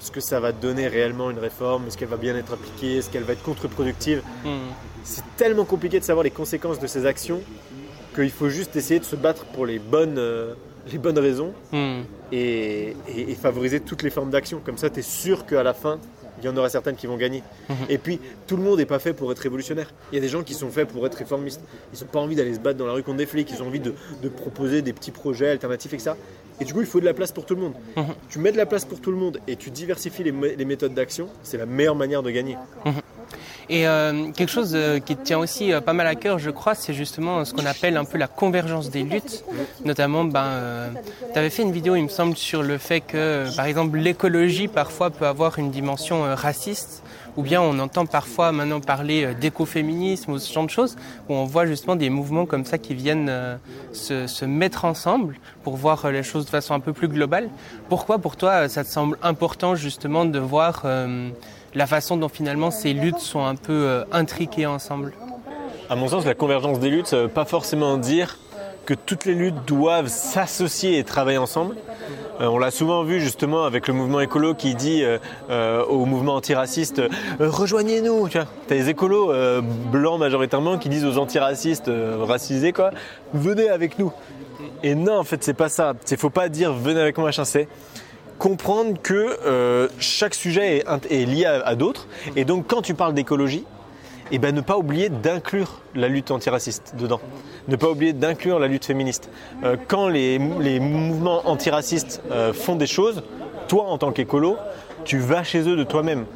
ce 0.00 0.10
que 0.10 0.20
ça 0.20 0.40
va 0.40 0.52
donner 0.52 0.88
réellement 0.88 1.30
une 1.30 1.38
réforme, 1.38 1.86
est-ce 1.86 1.98
qu'elle 1.98 2.08
va 2.08 2.16
bien 2.16 2.34
être 2.36 2.52
appliquée, 2.54 2.96
est-ce 2.98 3.10
qu'elle 3.10 3.24
va 3.24 3.34
être 3.34 3.42
contre-productive. 3.42 4.22
Hmm. 4.44 4.70
C'est 5.04 5.22
tellement 5.36 5.64
compliqué 5.66 5.98
de 6.00 6.04
savoir 6.04 6.24
les 6.24 6.30
conséquences 6.30 6.78
de 6.78 6.86
ces 6.86 7.04
actions 7.04 7.40
qu'il 8.14 8.30
faut 8.30 8.48
juste 8.48 8.74
essayer 8.76 9.00
de 9.00 9.04
se 9.04 9.16
battre 9.16 9.44
pour 9.46 9.66
les 9.66 9.78
bonnes, 9.78 10.16
euh, 10.18 10.54
les 10.90 10.96
bonnes 10.98 11.18
raisons 11.18 11.52
Hmm. 11.72 12.00
Et, 12.32 12.96
et- 13.08 13.30
et 13.30 13.34
favoriser 13.34 13.80
toutes 13.80 14.02
les 14.02 14.10
formes 14.10 14.30
d'action. 14.30 14.60
Comme 14.64 14.78
ça, 14.78 14.90
tu 14.90 15.00
es 15.00 15.02
sûr 15.02 15.46
qu'à 15.46 15.62
la 15.62 15.74
fin, 15.74 15.98
il 16.40 16.44
y 16.46 16.48
en 16.48 16.56
aura 16.56 16.68
certaines 16.68 16.94
qui 16.96 17.06
vont 17.08 17.16
gagner. 17.16 17.42
Et 17.88 17.98
puis, 17.98 18.20
tout 18.46 18.56
le 18.56 18.62
monde 18.62 18.78
n'est 18.78 18.86
pas 18.86 18.98
fait 19.00 19.12
pour 19.12 19.32
être 19.32 19.38
révolutionnaire. 19.40 19.90
Il 20.12 20.14
y 20.14 20.18
a 20.18 20.20
des 20.20 20.28
gens 20.28 20.42
qui 20.44 20.54
sont 20.54 20.68
faits 20.70 20.86
pour 20.88 21.04
être 21.06 21.16
réformistes. 21.16 21.60
Ils 21.92 22.00
n'ont 22.00 22.06
pas 22.10 22.20
envie 22.20 22.36
d'aller 22.36 22.54
se 22.54 22.60
battre 22.60 22.78
dans 22.78 22.86
la 22.86 22.92
rue 22.92 23.02
contre 23.02 23.16
des 23.18 23.26
flics. 23.26 23.50
Ils 23.50 23.62
ont 23.62 23.66
envie 23.66 23.80
de, 23.80 23.92
de 24.22 24.28
proposer 24.28 24.82
des 24.82 24.92
petits 24.92 25.10
projets 25.10 25.48
alternatifs 25.48 25.92
et 25.94 25.98
ça. 25.98 26.16
Et 26.60 26.64
du 26.64 26.72
coup, 26.74 26.80
il 26.80 26.86
faut 26.86 27.00
de 27.00 27.04
la 27.04 27.14
place 27.14 27.32
pour 27.32 27.44
tout 27.46 27.54
le 27.54 27.60
monde. 27.62 27.74
Tu 28.28 28.38
mets 28.38 28.52
de 28.52 28.56
la 28.56 28.66
place 28.66 28.84
pour 28.84 29.00
tout 29.00 29.10
le 29.10 29.16
monde 29.16 29.38
et 29.48 29.56
tu 29.56 29.70
diversifies 29.70 30.24
les, 30.24 30.32
mé- 30.32 30.56
les 30.56 30.64
méthodes 30.64 30.94
d'action. 30.94 31.28
C'est 31.42 31.56
la 31.56 31.66
meilleure 31.66 31.94
manière 31.96 32.22
de 32.22 32.30
gagner. 32.30 32.56
Et 33.70 33.86
euh, 33.86 34.30
quelque 34.32 34.50
chose 34.50 34.72
euh, 34.74 34.98
qui 34.98 35.14
tient 35.16 35.38
aussi 35.38 35.72
euh, 35.72 35.80
pas 35.80 35.92
mal 35.92 36.06
à 36.06 36.14
cœur, 36.14 36.38
je 36.38 36.50
crois, 36.50 36.74
c'est 36.74 36.94
justement 36.94 37.44
ce 37.44 37.52
qu'on 37.52 37.66
appelle 37.66 37.96
un 37.96 38.04
peu 38.04 38.16
la 38.16 38.26
convergence 38.26 38.90
des 38.90 39.02
luttes. 39.02 39.44
Notamment, 39.84 40.24
ben, 40.24 40.90
tu 41.32 41.38
avais 41.38 41.50
fait 41.50 41.62
une 41.62 41.72
vidéo, 41.72 41.94
il 41.94 42.04
me 42.04 42.08
semble, 42.08 42.36
sur 42.36 42.62
le 42.62 42.78
fait 42.78 43.00
que, 43.00 43.16
euh, 43.16 43.50
par 43.56 43.66
exemple, 43.66 43.98
l'écologie 43.98 44.68
parfois 44.68 45.10
peut 45.10 45.26
avoir 45.26 45.58
une 45.58 45.70
dimension 45.70 46.24
euh, 46.24 46.34
raciste. 46.34 47.02
Ou 47.36 47.42
bien 47.42 47.62
on 47.62 47.78
entend 47.78 48.04
parfois 48.04 48.50
maintenant 48.50 48.80
parler 48.80 49.24
euh, 49.24 49.32
d'écoféminisme 49.32 50.32
ou 50.32 50.38
ce 50.40 50.52
genre 50.52 50.64
de 50.64 50.70
choses, 50.70 50.96
où 51.28 51.34
on 51.34 51.44
voit 51.44 51.66
justement 51.66 51.94
des 51.94 52.10
mouvements 52.10 52.46
comme 52.46 52.64
ça 52.64 52.78
qui 52.78 52.94
viennent 52.94 53.28
euh, 53.28 53.56
se, 53.92 54.26
se 54.26 54.44
mettre 54.44 54.84
ensemble 54.84 55.36
pour 55.62 55.76
voir 55.76 56.04
euh, 56.04 56.10
les 56.10 56.24
choses 56.24 56.46
de 56.46 56.50
façon 56.50 56.74
un 56.74 56.80
peu 56.80 56.92
plus 56.92 57.06
globale. 57.06 57.48
Pourquoi 57.88 58.18
pour 58.18 58.36
toi 58.36 58.50
euh, 58.64 58.68
ça 58.68 58.82
te 58.82 58.88
semble 58.90 59.18
important 59.22 59.76
justement 59.76 60.24
de 60.24 60.38
voir 60.40 60.82
euh, 60.84 61.28
la 61.74 61.86
façon 61.86 62.16
dont 62.16 62.28
finalement 62.28 62.70
ces 62.70 62.92
luttes 62.92 63.18
sont 63.18 63.44
un 63.44 63.54
peu 63.54 63.72
euh, 63.72 64.04
intriquées 64.12 64.66
ensemble 64.66 65.12
À 65.90 65.96
mon 65.96 66.08
sens, 66.08 66.24
la 66.24 66.34
convergence 66.34 66.80
des 66.80 66.90
luttes, 66.90 67.06
ça 67.06 67.22
veut 67.22 67.28
pas 67.28 67.44
forcément 67.44 67.96
dire 67.96 68.38
que 68.86 68.94
toutes 68.94 69.26
les 69.26 69.34
luttes 69.34 69.66
doivent 69.66 70.08
s'associer 70.08 70.98
et 70.98 71.04
travailler 71.04 71.36
ensemble. 71.36 71.76
Euh, 72.40 72.46
on 72.46 72.58
l'a 72.58 72.70
souvent 72.70 73.02
vu 73.02 73.20
justement 73.20 73.64
avec 73.64 73.86
le 73.86 73.92
mouvement 73.92 74.20
écolo 74.20 74.54
qui 74.54 74.74
dit 74.74 75.02
euh, 75.02 75.84
au 75.84 76.06
mouvement 76.06 76.36
antiraciste 76.36 77.02
rejoignez-nous. 77.38 78.28
Tu 78.28 78.38
t'as 78.66 78.74
les 78.74 78.88
écolos 78.88 79.32
blancs 79.92 80.18
majoritairement 80.18 80.78
qui 80.78 80.88
disent 80.88 81.04
aux 81.04 81.18
antiracistes 81.18 81.90
racisés 82.20 82.72
quoi, 82.72 82.92
venez 83.34 83.68
avec 83.68 83.98
nous. 83.98 84.12
Et 84.82 84.94
non, 84.94 85.18
en 85.18 85.24
fait, 85.24 85.42
c'est 85.44 85.54
pas 85.54 85.68
ça. 85.68 85.94
Il 86.10 86.16
faut 86.16 86.30
pas 86.30 86.48
dire 86.48 86.72
venez 86.72 87.00
avec 87.00 87.16
moi 87.16 87.26
machin. 87.26 87.44
C'est 87.44 87.68
comprendre 88.38 89.00
que 89.02 89.36
euh, 89.44 89.88
chaque 89.98 90.34
sujet 90.34 90.84
est, 91.10 91.24
lié 91.26 91.44
à, 91.44 91.74
d'autres. 91.74 92.06
Et 92.36 92.44
donc, 92.44 92.66
quand 92.66 92.82
tu 92.82 92.94
parles 92.94 93.14
d'écologie, 93.14 93.64
et 94.30 94.38
ben 94.38 94.54
ne 94.54 94.60
pas 94.60 94.76
oublier 94.76 95.08
d'inclure 95.08 95.80
la 95.94 96.06
lutte 96.06 96.30
antiraciste 96.30 96.94
dedans. 96.98 97.18
Ne 97.66 97.76
pas 97.76 97.88
oublier 97.88 98.12
d'inclure 98.12 98.58
la 98.58 98.68
lutte 98.68 98.84
féministe. 98.84 99.30
Euh, 99.64 99.76
quand 99.88 100.06
les, 100.08 100.38
les 100.60 100.80
mouvements 100.80 101.48
antiracistes 101.48 102.22
euh, 102.30 102.52
font 102.52 102.76
des 102.76 102.86
choses, 102.86 103.22
toi 103.68 103.84
en 103.84 103.96
tant 103.96 104.12
qu'écolo, 104.12 104.58
tu 105.04 105.18
vas 105.18 105.44
chez 105.44 105.66
eux 105.66 105.76
de 105.76 105.82
toi-même. 105.84 106.26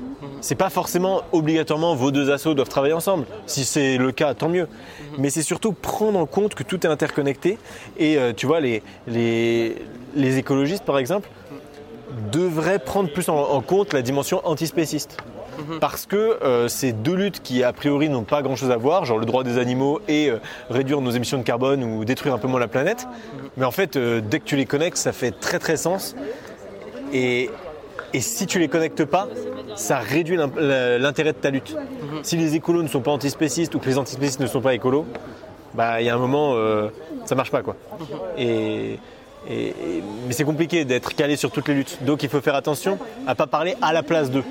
C'est 0.41 0.55
pas 0.55 0.71
forcément 0.71 1.21
obligatoirement 1.33 1.95
vos 1.95 2.11
deux 2.11 2.31
assos 2.31 2.55
doivent 2.55 2.71
travailler 2.71 2.95
ensemble. 2.95 3.27
Si 3.47 3.67
c'est 3.67 3.99
le 3.99 4.11
cas, 4.11 4.33
tant 4.33 4.49
mieux. 4.49 4.69
Mais 5.19 5.29
c'est 5.29 5.43
surtout 5.43 5.73
prendre 5.73 6.19
en 6.19 6.27
compte 6.27 6.55
que 6.55 6.63
tout 6.63 6.87
est 6.87 6.91
interconnecté. 6.91 7.59
Et 7.99 8.17
tu 8.37 8.47
vois, 8.47 8.61
les 8.61 9.73
écologistes, 10.17 10.85
par 10.85 10.99
exemple, 10.99 11.29
devraient 12.31 12.79
prendre 12.79 13.13
plus 13.13 13.29
en, 13.29 13.37
en 13.37 13.61
compte 13.61 13.93
la 13.93 14.03
dimension 14.03 14.41
antispéciste. 14.45 15.19
Parce 15.81 16.07
que 16.07 16.17
euh, 16.43 16.69
c'est 16.69 16.93
deux 16.93 17.15
luttes 17.15 17.43
qui, 17.43 17.63
a 17.63 17.73
priori, 17.73 18.09
n'ont 18.09 18.25
pas 18.25 18.43
grand-chose 18.43 18.71
à 18.71 18.77
voir, 18.77 19.05
genre 19.05 19.19
le 19.19 19.27
droit 19.27 19.45
des 19.45 19.59
animaux 19.59 20.01
et 20.09 20.31
euh, 20.31 20.39
réduire 20.71 21.01
nos 21.01 21.11
émissions 21.11 21.39
de 21.39 21.43
carbone 21.43 21.85
ou 21.85 22.05
détruire 22.05 22.35
un 22.35 22.39
peu 22.39 22.49
moins 22.49 22.61
la 22.61 22.69
planète. 22.69 23.07
Mais 23.57 23.65
en 23.65 23.71
fait, 23.71 23.97
euh, 23.97 24.21
dès 24.21 24.41
que 24.41 24.45
tu 24.45 24.57
les 24.57 24.67
connectes, 24.67 24.97
ça 24.97 25.13
fait 25.13 25.31
très 25.31 25.59
très 25.59 25.77
sens. 25.77 26.17
Et, 27.13 27.51
et 28.15 28.21
si 28.21 28.47
tu 28.47 28.59
les 28.59 28.69
connectes 28.69 29.05
pas, 29.05 29.29
ça 29.77 29.99
réduit 29.99 30.37
l'intérêt 30.37 31.33
de 31.33 31.39
ta 31.39 31.51
lutte. 31.51 31.77
Si 32.23 32.37
les 32.37 32.55
écolos 32.55 32.83
ne 32.83 32.89
sont 32.89 33.01
pas 33.01 33.11
antispécistes 33.11 33.75
ou 33.75 33.79
que 33.79 33.87
les 33.87 33.99
antispécistes 33.99 34.41
ne 34.41 34.47
sont 34.47 34.61
pas 34.61 34.75
écolos, 34.75 35.07
bah 35.75 36.01
il 36.01 36.07
y 36.07 36.11
a 36.11 36.15
un 36.15 36.19
moment, 36.19 36.55
ça 37.25 37.35
marche 37.35 37.51
pas 37.51 37.63
quoi. 37.63 37.77
Et, 38.37 38.99
et- 39.49 39.69
et- 39.69 39.75
mais 40.27 40.33
c'est 40.33 40.45
compliqué 40.45 40.85
d'être 40.85 41.15
calé 41.15 41.37
sur 41.37 41.51
toutes 41.51 41.69
les 41.69 41.75
luttes. 41.75 41.99
Donc 42.03 42.23
il 42.23 42.29
faut 42.29 42.41
faire 42.41 42.55
attention 42.55 42.99
à 43.27 43.35
pas 43.35 43.47
parler 43.47 43.75
à 43.83 43.93
la 43.93 44.03
place 44.03 44.31
d'eux. 44.31 44.45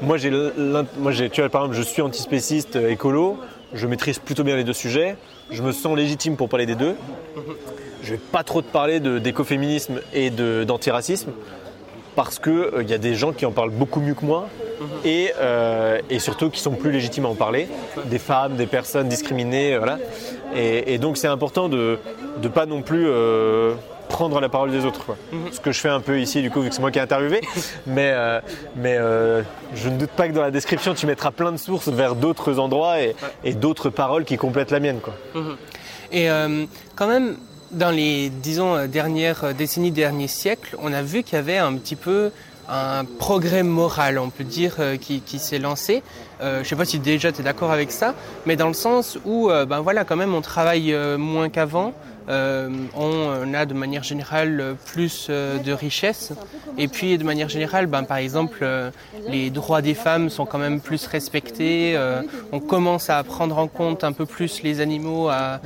Moi 0.00 0.16
j'ai, 0.18 0.30
moi 0.98 1.12
j'ai, 1.12 1.30
tu 1.30 1.40
vois 1.40 1.50
par 1.50 1.62
exemple, 1.62 1.76
je 1.78 1.82
suis 1.82 2.02
antispéciste, 2.02 2.76
euh, 2.76 2.90
écolo, 2.90 3.38
je 3.72 3.86
maîtrise 3.86 4.18
plutôt 4.18 4.44
bien 4.44 4.56
les 4.56 4.64
deux 4.64 4.72
sujets, 4.72 5.16
je 5.50 5.62
me 5.62 5.72
sens 5.72 5.96
légitime 5.96 6.36
pour 6.36 6.48
parler 6.48 6.66
des 6.66 6.74
deux. 6.74 6.94
Je 8.02 8.10
vais 8.12 8.20
pas 8.32 8.42
trop 8.42 8.62
te 8.62 8.70
parler 8.70 8.98
de, 9.00 9.18
d'écoféminisme 9.18 10.00
et 10.12 10.30
de, 10.30 10.64
d'antiracisme 10.64 11.30
parce 12.16 12.38
qu'il 12.38 12.86
y 12.88 12.92
a 12.92 12.98
des 12.98 13.14
gens 13.14 13.32
qui 13.32 13.46
en 13.46 13.52
parlent 13.52 13.70
beaucoup 13.70 14.00
mieux 14.00 14.14
que 14.14 14.24
moi 14.26 14.48
et, 15.04 15.30
euh, 15.40 16.00
et 16.10 16.18
surtout 16.18 16.50
qui 16.50 16.60
sont 16.60 16.72
plus 16.72 16.90
légitimes 16.90 17.24
à 17.24 17.28
en 17.28 17.34
parler, 17.34 17.68
des 18.06 18.18
femmes, 18.18 18.56
des 18.56 18.66
personnes 18.66 19.08
discriminées, 19.08 19.78
voilà. 19.78 19.98
Et, 20.54 20.92
et 20.94 20.98
donc 20.98 21.16
c'est 21.16 21.28
important 21.28 21.68
de 21.68 21.98
ne 22.42 22.48
pas 22.48 22.66
non 22.66 22.82
plus 22.82 23.06
euh, 23.06 23.72
prendre 24.12 24.38
la 24.40 24.48
parole 24.48 24.70
des 24.70 24.84
autres. 24.84 25.04
quoi. 25.04 25.16
Ce 25.50 25.58
que 25.58 25.72
je 25.72 25.80
fais 25.80 25.88
un 25.88 26.00
peu 26.00 26.20
ici 26.20 26.42
du 26.42 26.50
coup 26.50 26.60
vu 26.60 26.68
que 26.68 26.74
c'est 26.74 26.80
moi 26.80 26.92
qui 26.92 26.98
ai 26.98 27.02
interviewé, 27.02 27.40
mais, 27.86 28.12
euh, 28.12 28.40
mais 28.76 28.96
euh, 28.96 29.42
je 29.74 29.88
ne 29.88 29.96
doute 29.96 30.10
pas 30.10 30.28
que 30.28 30.32
dans 30.32 30.42
la 30.42 30.52
description 30.52 30.94
tu 30.94 31.06
mettras 31.06 31.32
plein 31.32 31.50
de 31.50 31.56
sources 31.56 31.88
vers 31.88 32.14
d'autres 32.14 32.58
endroits 32.60 33.00
et, 33.00 33.16
et 33.42 33.54
d'autres 33.54 33.90
paroles 33.90 34.24
qui 34.24 34.36
complètent 34.36 34.70
la 34.70 34.80
mienne. 34.80 35.00
Quoi. 35.00 35.14
Et 36.12 36.30
euh, 36.30 36.66
quand 36.94 37.08
même, 37.08 37.36
dans 37.70 37.90
les, 37.90 38.28
disons, 38.28 38.86
dernières 38.86 39.54
décennies, 39.54 39.90
derniers 39.90 40.28
siècles, 40.28 40.76
on 40.80 40.92
a 40.92 41.02
vu 41.02 41.22
qu'il 41.22 41.36
y 41.36 41.38
avait 41.38 41.58
un 41.58 41.74
petit 41.74 41.96
peu 41.96 42.30
un 42.68 43.04
progrès 43.04 43.62
moral, 43.64 44.18
on 44.18 44.30
peut 44.30 44.44
dire, 44.44 44.76
qui, 45.00 45.20
qui 45.20 45.38
s'est 45.38 45.58
lancé. 45.58 46.02
Euh, 46.40 46.56
je 46.56 46.60
ne 46.60 46.64
sais 46.64 46.76
pas 46.76 46.84
si 46.84 46.98
déjà 46.98 47.32
tu 47.32 47.40
es 47.40 47.44
d'accord 47.44 47.70
avec 47.72 47.90
ça, 47.90 48.14
mais 48.46 48.56
dans 48.56 48.68
le 48.68 48.74
sens 48.74 49.18
où, 49.24 49.50
euh, 49.50 49.64
ben 49.64 49.80
voilà, 49.80 50.04
quand 50.04 50.16
même, 50.16 50.34
on 50.34 50.40
travaille 50.40 50.94
moins 51.18 51.48
qu'avant. 51.48 51.92
Euh, 52.28 52.68
on 52.96 53.54
a 53.54 53.66
de 53.66 53.74
manière 53.74 54.02
générale 54.02 54.76
plus 54.86 55.28
de 55.28 55.72
richesses. 55.72 56.32
Et 56.78 56.88
puis 56.88 57.18
de 57.18 57.24
manière 57.24 57.48
générale, 57.48 57.86
ben, 57.86 58.04
par 58.04 58.18
exemple, 58.18 58.66
les 59.28 59.50
droits 59.50 59.82
des 59.82 59.94
femmes 59.94 60.30
sont 60.30 60.46
quand 60.46 60.58
même 60.58 60.80
plus 60.80 61.06
respectés. 61.06 61.98
on 62.52 62.60
commence 62.60 63.10
à 63.10 63.22
prendre 63.22 63.58
en 63.58 63.68
compte 63.68 64.04
un 64.04 64.12
peu 64.12 64.26
plus 64.26 64.62
les 64.62 64.80
animaux, 64.80 65.28
à 65.28 65.60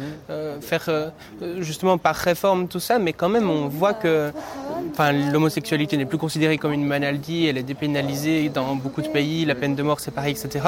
faire 0.61 1.13
justement 1.59 1.99
par 1.99 2.17
réforme 2.17 2.69
tout 2.69 2.81
ça, 2.81 2.99
mais 2.99 3.13
quand 3.13 3.29
même 3.29 3.51
on 3.51 3.69
voit 3.69 3.95
que 3.95 4.31
l'homosexualité 5.33 5.97
n'est 5.97 6.07
plus 6.07 6.19
considérée 6.19 6.59
comme 6.59 6.73
une 6.73 6.87
maladie, 6.87 7.47
elle 7.47 7.59
est 7.59 7.63
dépénalisée 7.63 8.49
dans 8.49 8.75
beaucoup 8.75 9.03
de 9.03 9.09
pays, 9.09 9.45
la 9.45 9.55
peine 9.55 9.75
de 9.75 9.83
mort 9.83 10.01
c'est 10.01 10.11
pareil, 10.11 10.33
etc. 10.33 10.67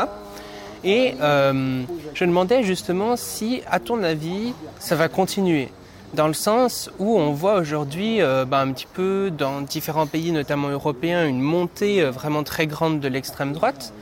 Et 0.84 1.14
euh, 1.20 1.82
je 2.14 2.24
demandais 2.24 2.62
justement 2.62 3.16
si, 3.16 3.62
à 3.70 3.80
ton 3.80 4.02
avis, 4.02 4.52
ça 4.78 4.94
va 4.94 5.08
continuer. 5.08 5.68
Dans 6.14 6.26
le 6.26 6.32
sens 6.32 6.90
où 6.98 7.18
on 7.18 7.32
voit 7.32 7.56
aujourd'hui 7.56 8.22
euh, 8.22 8.46
ben, 8.46 8.60
un 8.60 8.72
petit 8.72 8.86
peu 8.92 9.30
dans 9.30 9.60
différents 9.60 10.06
pays, 10.06 10.32
notamment 10.32 10.68
européens, 10.68 11.26
une 11.26 11.40
montée 11.40 12.02
euh, 12.02 12.10
vraiment 12.10 12.42
très 12.44 12.66
grande 12.66 13.00
de 13.00 13.08
l'extrême 13.08 13.52
droite. 13.52 13.92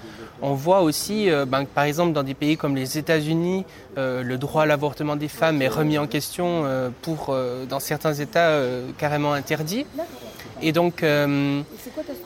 On 0.43 0.55
voit 0.55 0.83
aussi, 0.83 1.31
euh, 1.31 1.47
ben, 1.47 1.65
par 1.65 1.85
exemple, 1.85 2.13
dans 2.13 2.23
des 2.23 2.35
pays 2.35 2.57
comme 2.57 2.77
les 2.77 2.99
États-Unis, 2.99 3.65
euh, 3.97 4.23
le 4.23 4.37
droit 4.37 4.65
à 4.65 4.67
l'avortement 4.67 5.17
des 5.17 5.29
femmes 5.29 5.63
est 5.63 5.69
remis 5.69 5.99
en 5.99 6.07
question 6.07 6.63
euh, 6.65 6.91
pour, 7.03 7.35
dans 7.69 7.81
certains 7.81 8.15
États, 8.15 8.61
carrément 8.99 9.33
interdit. 9.33 9.87
Et 10.63 10.73
donc, 10.73 11.03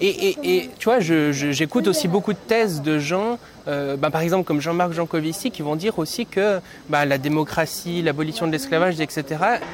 et, 0.00 0.70
tu 0.78 0.84
vois, 0.84 1.00
j'écoute 1.00 1.88
aussi 1.88 2.06
beaucoup 2.08 2.32
de 2.32 2.38
thèses 2.38 2.80
de 2.82 2.98
gens, 2.98 3.38
ben, 3.66 4.10
par 4.10 4.20
exemple 4.20 4.44
comme 4.44 4.60
Jean-Marc 4.60 4.92
Jancovici, 4.92 5.50
qui 5.50 5.62
vont 5.62 5.76
dire 5.76 5.98
aussi 5.98 6.26
que 6.26 6.60
ben, 6.88 7.04
la 7.04 7.18
démocratie, 7.18 8.02
l'abolition 8.02 8.46
de 8.46 8.52
l'esclavage, 8.52 9.00
etc., 9.00 9.24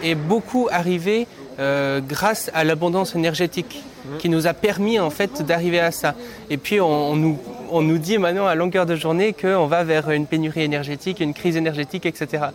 est 0.03 0.15
beaucoup 0.15 0.69
arrivée 0.71 1.27
grâce 1.59 2.51
à 2.55 2.65
l'abondance 2.65 3.15
énergétique, 3.15 3.83
qui 4.19 4.29
nous 4.29 4.47
a 4.47 4.55
permis 4.55 4.99
en 4.99 5.11
fait 5.11 5.43
d'arriver 5.43 5.81
à 5.81 5.91
ça. 5.91 6.15
Et 6.51 6.59
puis 6.59 6.81
on, 6.81 7.13
on 7.13 7.17
nous 7.17 7.39
on 7.71 7.83
nous 7.83 7.99
dit 7.99 8.19
maintenant 8.19 8.47
à 8.47 8.55
longueur 8.55 8.87
de 8.87 8.95
journée 8.95 9.33
qu'on 9.33 9.67
va 9.67 9.85
vers 9.85 10.11
une 10.11 10.27
pénurie 10.27 10.63
énergétique, 10.63 11.21
une 11.21 11.35
crise 11.35 11.57
énergétique, 11.57 12.07
etc. 12.07 12.47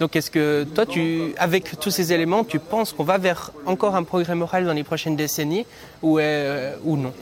Donc 0.00 0.16
est-ce 0.16 0.30
que 0.30 0.64
toi, 0.64 0.86
tu, 0.86 1.34
avec 1.38 1.78
tous 1.80 1.90
ces 1.90 2.12
éléments, 2.12 2.44
tu 2.44 2.58
penses 2.58 2.92
qu'on 2.92 3.04
va 3.04 3.18
vers 3.18 3.52
encore 3.66 3.94
un 3.96 4.02
progrès 4.02 4.34
moral 4.34 4.64
dans 4.64 4.72
les 4.72 4.84
prochaines 4.84 5.16
décennies 5.16 5.66
ou, 6.02 6.18
euh, 6.18 6.74
ou 6.84 6.96
non? 6.96 7.12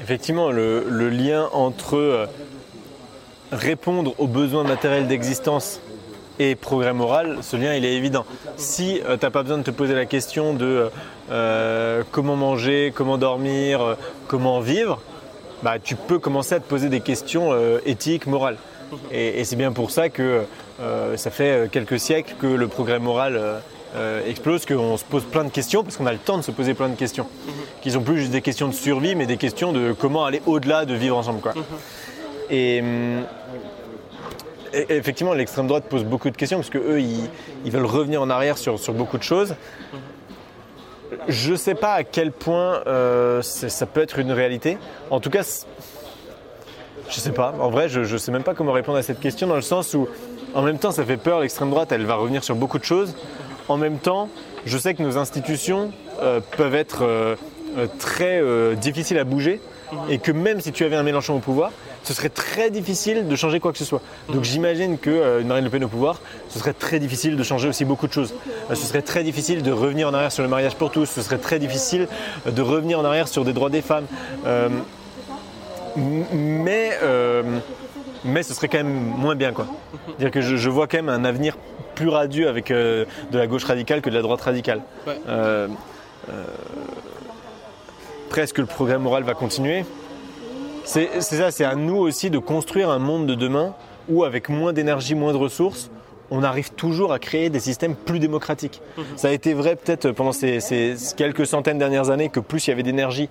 Effectivement, 0.00 0.50
le, 0.50 1.08
lien 1.08 1.48
entre 1.52 1.96
euh, 1.96 2.26
répondre 3.50 4.14
aux 4.18 4.26
besoins 4.26 4.64
matériels 4.64 5.06
d'existence 5.06 5.80
et 6.38 6.54
progrès 6.54 6.92
moral, 6.92 7.38
ce 7.42 7.56
lien 7.56 7.74
il 7.74 7.84
est 7.84 7.94
évident. 7.94 8.24
Si 8.56 9.00
euh, 9.00 9.16
tu 9.16 9.24
n'as 9.24 9.30
pas 9.30 9.42
besoin 9.42 9.58
de 9.58 9.62
te 9.62 9.70
poser 9.70 9.94
la 9.94 10.06
question 10.06 10.54
de 10.54 10.90
comment 12.12 12.36
manger, 12.36 12.92
comment 12.94 13.18
dormir, 13.18 13.96
comment 14.28 14.60
vivre, 14.60 15.00
bah, 15.62 15.78
tu 15.82 15.96
peux 15.96 16.18
commencer 16.18 16.54
à 16.54 16.60
te 16.60 16.68
poser 16.68 16.88
des 16.88 17.00
questions 17.00 17.52
euh, 17.52 17.78
éthiques, 17.86 18.26
morales. 18.26 18.58
Et, 19.10 19.42
c'est 19.44 19.56
bien 19.56 19.72
pour 19.72 19.90
ça 19.90 20.08
que 20.08 20.44
euh, 20.80 21.16
ça 21.16 21.30
fait 21.30 21.50
euh, 21.50 21.66
quelques 21.66 21.98
siècles 21.98 22.34
que 22.38 22.46
le 22.46 22.68
progrès 22.68 22.98
moral 22.98 23.40
explose, 24.26 24.66
qu'on 24.66 24.98
se 24.98 25.04
pose 25.04 25.24
plein 25.24 25.44
de 25.44 25.48
questions, 25.48 25.82
parce 25.82 25.96
qu'on 25.96 26.04
a 26.04 26.12
le 26.12 26.18
temps 26.18 26.36
de 26.36 26.42
se 26.42 26.50
poser 26.50 26.74
plein 26.74 26.90
de 26.90 26.96
questions. 26.96 27.26
Qui 27.80 27.90
sont 27.90 28.02
plus 28.02 28.18
juste 28.18 28.30
des 28.30 28.42
questions 28.42 28.68
de 28.68 28.74
survie, 28.74 29.14
mais 29.14 29.24
des 29.24 29.38
questions 29.38 29.72
de 29.72 29.92
comment 29.98 30.26
aller 30.26 30.42
au-delà 30.44 30.84
de 30.84 30.92
vivre 30.92 31.16
ensemble. 31.16 31.40
Quoi. 31.40 31.54
Et, 32.50 32.82
effectivement, 34.88 35.34
l'extrême 35.34 35.66
droite 35.66 35.84
pose 35.88 36.04
beaucoup 36.04 36.30
de 36.30 36.36
questions, 36.36 36.58
parce 36.58 36.70
qu'eux, 36.70 37.00
ils, 37.00 37.28
ils, 37.64 37.70
veulent 37.70 37.86
revenir 37.86 38.22
en 38.22 38.30
arrière 38.30 38.58
sur, 38.58 38.78
sur 38.78 38.92
beaucoup 38.92 39.18
de 39.18 39.22
choses. 39.22 39.54
Je 41.28 41.52
ne 41.52 41.56
sais 41.56 41.74
pas 41.74 41.94
à 41.94 42.04
quel 42.04 42.32
point 42.32 42.82
euh, 42.86 43.42
ça 43.42 43.86
peut 43.86 44.00
être 44.00 44.18
une 44.18 44.32
réalité. 44.32 44.78
En 45.10 45.20
tout 45.20 45.30
cas, 45.30 45.42
je 47.08 47.16
ne 47.16 47.20
sais 47.20 47.32
pas. 47.32 47.54
En 47.60 47.70
vrai, 47.70 47.88
je 47.88 48.00
ne 48.00 48.18
sais 48.18 48.32
même 48.32 48.42
pas 48.42 48.54
comment 48.54 48.72
répondre 48.72 48.98
à 48.98 49.02
cette 49.02 49.20
question 49.20 49.46
dans 49.46 49.56
le 49.56 49.62
sens 49.62 49.94
où, 49.94 50.08
en 50.54 50.62
même 50.62 50.78
temps, 50.78 50.90
ça 50.90 51.04
fait 51.04 51.16
peur. 51.16 51.40
L'extrême 51.40 51.70
droite, 51.70 51.92
elle 51.92 52.04
va 52.04 52.16
revenir 52.16 52.42
sur 52.42 52.54
beaucoup 52.54 52.78
de 52.78 52.84
choses. 52.84 53.14
En 53.68 53.76
même 53.76 53.98
temps, 53.98 54.28
je 54.64 54.78
sais 54.78 54.94
que 54.94 55.02
nos 55.02 55.18
institutions 55.18 55.92
euh, 56.22 56.40
peuvent 56.56 56.74
être 56.74 57.02
euh, 57.02 57.36
très 57.98 58.42
difficiles 58.76 59.18
à 59.18 59.24
bouger 59.24 59.60
et 60.08 60.18
que 60.18 60.32
même 60.32 60.60
si 60.60 60.72
tu 60.72 60.84
avais 60.84 60.96
un 60.96 61.02
Mélenchon 61.02 61.36
au 61.36 61.40
pouvoir, 61.40 61.72
ce 62.06 62.14
serait 62.14 62.28
très 62.28 62.70
difficile 62.70 63.26
de 63.26 63.36
changer 63.36 63.58
quoi 63.58 63.72
que 63.72 63.78
ce 63.78 63.84
soit. 63.84 64.00
Donc 64.32 64.44
j'imagine 64.44 64.96
que 64.96 65.10
euh, 65.10 65.42
Marine 65.42 65.64
Le 65.64 65.70
Pen 65.70 65.82
au 65.82 65.88
pouvoir, 65.88 66.20
ce 66.48 66.58
serait 66.60 66.72
très 66.72 67.00
difficile 67.00 67.36
de 67.36 67.42
changer 67.42 67.68
aussi 67.68 67.84
beaucoup 67.84 68.06
de 68.06 68.12
choses. 68.12 68.32
Euh, 68.70 68.76
ce 68.76 68.86
serait 68.86 69.02
très 69.02 69.24
difficile 69.24 69.62
de 69.64 69.72
revenir 69.72 70.08
en 70.08 70.14
arrière 70.14 70.30
sur 70.30 70.44
le 70.44 70.48
mariage 70.48 70.76
pour 70.76 70.92
tous. 70.92 71.06
Ce 71.06 71.20
serait 71.20 71.38
très 71.38 71.58
difficile 71.58 72.06
de 72.46 72.62
revenir 72.62 73.00
en 73.00 73.04
arrière 73.04 73.26
sur 73.26 73.44
des 73.44 73.52
droits 73.52 73.70
des 73.70 73.82
femmes. 73.82 74.06
Euh, 74.46 74.68
mais 75.96 76.90
mais 78.24 78.42
ce 78.42 78.54
serait 78.54 78.68
quand 78.68 78.78
même 78.78 79.12
moins 79.16 79.34
bien 79.34 79.52
quoi. 79.52 79.66
Dire 80.18 80.30
que 80.30 80.40
je, 80.40 80.68
vois 80.68 80.86
quand 80.86 80.98
même 80.98 81.08
un 81.08 81.24
avenir 81.24 81.56
plus 81.94 82.08
radieux 82.08 82.48
avec 82.48 82.68
de 82.68 83.06
la 83.32 83.46
gauche 83.46 83.64
radicale 83.64 84.00
que 84.00 84.10
de 84.10 84.14
la 84.14 84.22
droite 84.22 84.42
radicale. 84.42 84.82
presque 88.28 88.58
le 88.58 88.66
progrès 88.66 88.98
moral 88.98 89.22
va 89.24 89.34
continuer 89.34 89.84
c'est 90.86 91.20
ça, 91.20 91.50
c'est 91.50 91.64
à 91.64 91.74
nous 91.74 91.96
aussi 91.96 92.30
de 92.30 92.38
construire 92.38 92.90
un 92.90 92.98
monde 92.98 93.26
de 93.26 93.34
demain 93.34 93.74
où 94.08 94.24
avec 94.24 94.48
moins 94.48 94.72
d'énergie, 94.72 95.14
moins 95.14 95.32
de 95.32 95.38
ressources, 95.38 95.90
on 96.30 96.42
arrive 96.42 96.70
toujours 96.72 97.12
à 97.12 97.18
créer 97.18 97.50
des 97.50 97.60
systèmes 97.60 97.94
plus 97.94 98.18
démocratiques. 98.18 98.80
Mhm. 98.96 99.04
Ça 99.16 99.28
a 99.28 99.30
été 99.32 99.52
vrai 99.52 99.76
peut-être 99.76 100.10
pendant 100.12 100.32
ces, 100.32 100.94
quelques 101.16 101.46
centaines 101.46 101.78
dernières 101.78 102.10
années 102.10 102.28
que 102.28 102.40
plus 102.40 102.66
il 102.66 102.70
y 102.70 102.72
avait 102.72 102.82
d'énergie, 102.82 103.28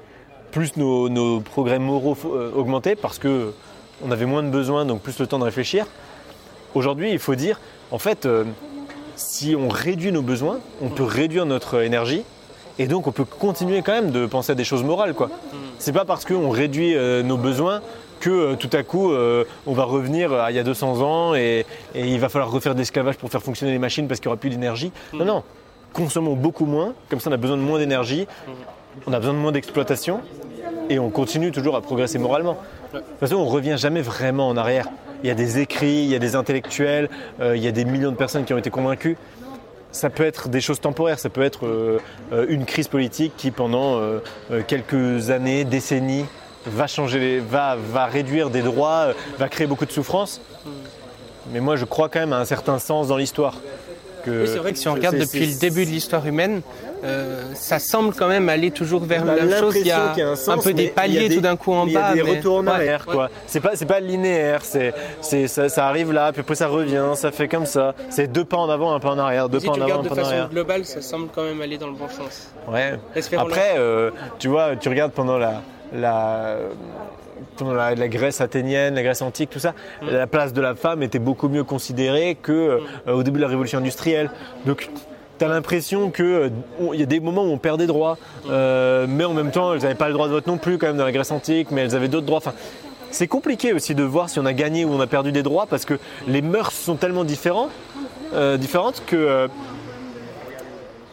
plus 0.51 0.77
nos, 0.77 1.39
progrès 1.41 1.79
moraux 1.79 2.17
euh, 2.25 2.51
augmentaient 2.53 2.95
parce 2.95 3.19
que 3.19 3.53
on 4.05 4.11
avait 4.11 4.25
moins 4.25 4.43
de 4.43 4.49
besoins, 4.49 4.85
donc 4.85 5.01
plus 5.01 5.17
le 5.19 5.27
temps 5.27 5.39
de 5.39 5.45
réfléchir. 5.45 5.85
Aujourd'hui, 6.73 7.11
il 7.11 7.19
faut 7.19 7.35
dire, 7.35 7.61
en 7.91 7.99
fait, 7.99 8.25
euh, 8.25 8.43
si 9.15 9.55
on 9.55 9.69
réduit 9.69 10.11
nos 10.11 10.21
besoins, 10.21 10.59
on 10.81 10.89
peut 10.89 11.03
réduire 11.03 11.45
notre 11.45 11.81
énergie 11.81 12.23
et 12.77 12.87
donc 12.87 13.07
on 13.07 13.13
peut 13.13 13.23
continuer 13.23 13.81
quand 13.81 13.93
même 13.93 14.11
de 14.11 14.25
penser 14.25 14.51
à 14.51 14.55
des 14.55 14.65
choses 14.65 14.83
morales. 14.83 15.13
quoi. 15.13 15.29
C'est 15.79 15.93
pas 15.93 16.05
parce 16.05 16.25
qu'on 16.25 16.49
réduit 16.49 16.95
euh, 16.95 17.23
nos 17.23 17.37
besoins 17.37 17.81
que 18.19 18.29
euh, 18.29 18.55
tout 18.55 18.69
à 18.73 18.83
coup 18.83 19.11
euh, 19.11 19.43
on 19.67 19.73
va 19.73 19.83
revenir 19.83 20.33
à 20.33 20.51
il 20.51 20.55
y 20.55 20.59
a 20.59 20.63
200 20.63 21.01
ans 21.01 21.35
et, 21.35 21.65
il 21.93 22.19
va 22.19 22.29
falloir 22.29 22.51
refaire 22.51 22.73
de 22.73 22.79
l'esclavage 22.79 23.17
pour 23.17 23.29
faire 23.29 23.43
fonctionner 23.43 23.71
les 23.71 23.79
machines 23.79 24.07
parce 24.07 24.19
qu'il 24.19 24.29
n'y 24.29 24.33
aura 24.33 24.39
plus 24.39 24.49
d'énergie. 24.49 24.91
Non, 25.13 25.25
non, 25.25 25.43
consommons 25.93 26.35
beaucoup 26.35 26.65
moins, 26.65 26.93
comme 27.09 27.19
ça 27.19 27.29
on 27.29 27.33
a 27.33 27.37
besoin 27.37 27.57
de 27.57 27.61
moins 27.61 27.79
d'énergie, 27.79 28.27
on 29.05 29.13
a 29.13 29.19
besoin 29.19 29.33
de 29.33 29.39
moins 29.39 29.51
d'exploitation 29.51 30.21
et 30.89 30.99
on 30.99 31.09
continue 31.09 31.51
toujours 31.51 31.75
à 31.75 31.81
progresser 31.81 32.17
moralement. 32.17 32.57
De 32.93 32.99
toute 32.99 33.19
façon, 33.19 33.35
on 33.35 33.45
ne 33.45 33.49
revient 33.49 33.75
jamais 33.77 34.01
vraiment 34.01 34.47
en 34.47 34.55
arrière. 34.55 34.87
Il 35.23 35.27
y 35.27 35.31
a 35.31 35.35
des 35.35 35.59
écrits, 35.59 36.03
il 36.03 36.09
y 36.09 36.15
a 36.15 36.19
des 36.19 36.35
intellectuels, 36.35 37.09
il 37.41 37.57
y 37.57 37.67
a 37.67 37.71
des 37.71 37.85
millions 37.85 38.11
de 38.11 38.15
personnes 38.15 38.45
qui 38.45 38.53
ont 38.53 38.57
été 38.57 38.69
convaincues 38.69 39.17
ça 39.95 40.09
peut 40.09 40.25
être 40.25 40.49
des 40.49 40.61
choses 40.61 40.81
temporaires, 40.81 41.19
ça 41.19 41.29
peut 41.29 41.41
être 41.41 41.65
euh, 41.65 41.99
euh, 42.33 42.45
une 42.49 42.65
crise 42.65 42.89
politique 42.89 43.33
qui 43.37 43.49
pendant 43.49 43.97
euh, 43.97 44.19
quelques 44.67 45.29
années, 45.29 45.63
décennies, 45.63 46.25
va 46.65 46.85
changer, 46.85 47.39
va, 47.39 47.77
va 47.77 48.05
réduire 48.05 48.49
des 48.49 48.61
droits, 48.61 49.13
va 49.39 49.47
créer 49.47 49.67
beaucoup 49.67 49.85
de 49.85 49.91
souffrance. 49.91 50.41
Mais 51.51 51.61
moi 51.61 51.77
je 51.77 51.85
crois 51.85 52.09
quand 52.09 52.19
même 52.19 52.33
à 52.33 52.39
un 52.39 52.45
certain 52.45 52.77
sens 52.77 53.07
dans 53.07 53.17
l'histoire. 53.17 53.55
C'est 54.25 54.57
vrai 54.57 54.73
que 54.73 54.77
si 54.77 54.87
on 54.87 54.93
regarde 54.93 55.17
depuis 55.17 55.45
le 55.45 55.59
début 55.59 55.85
de 55.85 55.91
l'histoire 55.91 56.25
humaine, 56.25 56.61
euh, 57.03 57.43
ça 57.53 57.79
semble 57.79 58.13
quand 58.13 58.27
même 58.27 58.49
aller 58.49 58.71
toujours 58.71 59.03
vers 59.03 59.25
la 59.25 59.35
même 59.35 59.59
chose. 59.59 59.75
Il 59.77 59.87
y 59.87 59.91
a, 59.91 60.13
un, 60.47 60.57
peu 60.57 60.73
des 60.73 60.87
paliers 60.87 61.33
tout 61.33 61.41
d'un 61.41 61.55
coup 61.55 61.73
en 61.73 61.85
bas. 61.85 62.11
Il 62.13 62.17
y 62.17 62.21
a 62.21 62.23
des 62.23 62.37
retours 62.37 62.57
en 62.57 62.67
arrière, 62.67 63.05
quoi. 63.05 63.29
C'est 63.47 63.59
pas, 63.59 63.71
c'est 63.75 63.85
pas 63.85 63.99
linéaire. 63.99 64.61
C'est, 64.63 64.93
c'est, 65.21 65.47
ça, 65.47 65.87
arrive 65.87 66.11
là, 66.11 66.31
puis 66.31 66.41
après 66.41 66.55
ça 66.55 66.67
revient, 66.67 67.11
ça 67.15 67.31
fait 67.31 67.47
comme 67.47 67.65
ça. 67.65 67.93
C'est 68.09 68.31
deux 68.31 68.45
pas 68.45 68.57
en 68.57 68.69
avant, 68.69 68.93
un 68.93 68.99
pas 68.99 69.11
en 69.11 69.19
arrière, 69.19 69.49
deux 69.49 69.59
pas 69.59 69.71
en 69.71 69.81
avant, 69.81 70.01
un 70.01 70.03
pas 70.03 70.15
en 70.15 70.17
arrière. 70.17 70.25
de 70.25 70.37
façon 70.37 70.49
globale, 70.51 70.85
ça 70.85 71.01
semble 71.01 71.27
quand 71.33 71.43
même 71.43 71.61
aller 71.61 71.77
dans 71.77 71.87
le 71.87 71.93
bon 71.93 72.09
sens. 72.09 72.51
Ouais. 72.67 72.97
Après, 73.37 73.75
euh, 73.77 74.11
tu 74.39 74.47
vois, 74.47 74.75
tu 74.75 74.89
regardes 74.89 75.11
pendant 75.11 75.37
la, 75.37 75.61
la 75.93 76.57
la, 77.61 78.07
Grèce 78.07 78.41
athénienne, 78.41 78.95
la 78.95 79.03
Grèce 79.03 79.21
antique, 79.21 79.49
tout 79.49 79.59
ça, 79.59 79.73
mm. 80.01 80.09
la 80.09 80.27
place 80.27 80.53
de 80.53 80.61
la 80.61 80.75
femme 80.75 81.03
était 81.03 81.19
beaucoup 81.19 81.49
mieux 81.49 81.63
considérée 81.63 82.35
qu'au 82.41 82.53
mm. 82.53 83.09
au 83.11 83.23
début 83.23 83.37
de 83.37 83.43
la 83.43 83.49
révolution 83.49 83.79
industrielle. 83.79 84.29
Donc 84.65 84.89
tu 85.37 85.45
as 85.45 85.47
l'impression 85.47 86.11
qu'il 86.11 86.25
euh, 86.25 86.49
y 86.93 87.03
a 87.03 87.05
des 87.05 87.19
moments 87.19 87.43
où 87.43 87.49
on 87.49 87.57
perd 87.57 87.79
des 87.79 87.87
droits, 87.87 88.17
euh, 88.49 89.05
mais 89.07 89.25
en 89.25 89.33
même 89.33 89.51
temps, 89.51 89.73
elles 89.73 89.81
n'avaient 89.81 89.95
pas 89.95 90.07
le 90.07 90.13
droit 90.13 90.27
de 90.27 90.33
vote 90.33 90.47
non 90.47 90.57
plus, 90.57 90.77
quand 90.77 90.87
même, 90.87 90.97
dans 90.97 91.05
la 91.05 91.11
Grèce 91.11 91.31
antique, 91.31 91.71
mais 91.71 91.81
elles 91.81 91.95
avaient 91.95 92.07
d'autres 92.07 92.25
droits. 92.25 92.37
Enfin, 92.37 92.53
c'est 93.11 93.27
compliqué 93.27 93.73
aussi 93.73 93.95
de 93.95 94.03
voir 94.03 94.29
si 94.29 94.39
on 94.39 94.45
a 94.45 94.53
gagné 94.53 94.85
ou 94.85 94.93
on 94.93 94.99
a 94.99 95.07
perdu 95.07 95.31
des 95.31 95.43
droits 95.43 95.67
parce 95.67 95.85
que 95.85 95.99
les 96.27 96.41
mœurs 96.41 96.71
sont 96.71 96.95
tellement 96.95 97.23
différents, 97.23 97.69
euh, 98.33 98.57
différentes 98.57 99.03
que. 99.05 99.47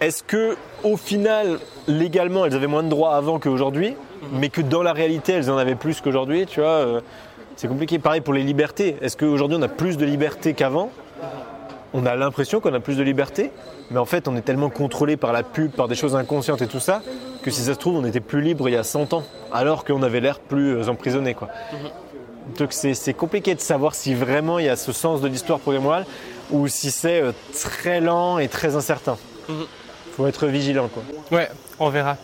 est-ce 0.01 0.23
que, 0.23 0.57
au 0.83 0.97
final, 0.97 1.59
légalement, 1.89 2.45
elles 2.45 2.55
avaient 2.55 2.67
moins 2.67 2.83
de 2.83 2.89
droits 2.89 3.17
avant 3.17 3.39
qu'aujourd'hui? 3.39 3.95
Mais 4.31 4.49
que 4.49 4.61
dans 4.61 4.83
la 4.83 4.93
réalité, 4.93 5.33
elles 5.33 5.51
en 5.51 5.57
avaient 5.59 5.75
plus 5.75 6.01
qu'aujourd'hui, 6.01 6.47
tu 6.47 6.61
vois. 6.61 6.69
euh, 6.69 7.01
c'est 7.57 7.69
compliqué. 7.69 7.99
Pareil 7.99 8.21
pour 8.23 8.35
les 8.35 8.43
libertés. 8.43 8.97
Est-ce 9.03 9.17
qu'aujourd'hui, 9.17 9.59
on 9.61 9.63
a 9.63 9.69
plus 9.69 9.97
de 9.99 10.05
liberté 10.05 10.55
qu'avant? 10.55 10.91
On 11.95 12.07
a 12.07 12.17
l'impression 12.17 12.61
qu'on 12.61 12.73
a 12.73 12.81
plus 12.81 12.97
de 12.97 13.03
liberté, 13.03 13.51
mais 13.91 13.99
en 13.99 14.07
fait, 14.07 14.27
on 14.27 14.35
est 14.37 14.41
tellement 14.41 14.71
contrôlé 14.71 15.19
par 15.19 15.33
la 15.33 15.43
pub, 15.43 15.71
par 15.73 15.89
des 15.89 15.95
choses 15.95 16.17
inconscientes 16.17 16.63
et 16.63 16.67
tout 16.67 16.81
ça, 16.81 17.03
que 17.43 17.51
si 17.51 17.61
ça 17.61 17.75
se 17.75 17.79
trouve, 17.79 17.97
on 17.97 18.05
était 18.07 18.21
plus 18.21 18.41
libre 18.41 18.67
il 18.69 18.73
y 18.73 18.77
a 18.79 18.83
100 18.83 19.13
ans, 19.13 19.25
alors 19.53 19.85
qu'on 19.85 20.03
avait 20.03 20.21
l'air 20.21 20.39
plus 20.41 20.77
euh, 20.77 20.89
emprisonné, 20.89 21.35
quoi. 21.35 21.49
Donc 22.59 22.73
c'est 22.73 22.95
c'est 22.95 23.13
compliqué 23.15 23.55
de 23.55 23.61
savoir 23.61 23.95
si 23.95 24.15
vraiment 24.15 24.59
il 24.59 24.65
y 24.65 24.69
a 24.69 24.77
ce 24.77 24.91
sens 24.93 25.21
de 25.21 25.29
l'histoire 25.29 25.61
programmable 25.61 26.07
ou 26.51 26.67
si 26.67 26.91
c'est 26.91 27.21
euh, 27.21 27.33
très 27.53 28.01
lent 28.01 28.39
et 28.39 28.49
très 28.49 28.75
incertain. 28.75 29.17
Mhm. 29.49 29.67
Faut 30.17 30.27
être 30.27 30.47
vigilant, 30.47 30.89
quoi. 30.89 31.03
Ouais, 31.31 31.49
on 31.79 31.91
verra. 31.91 32.17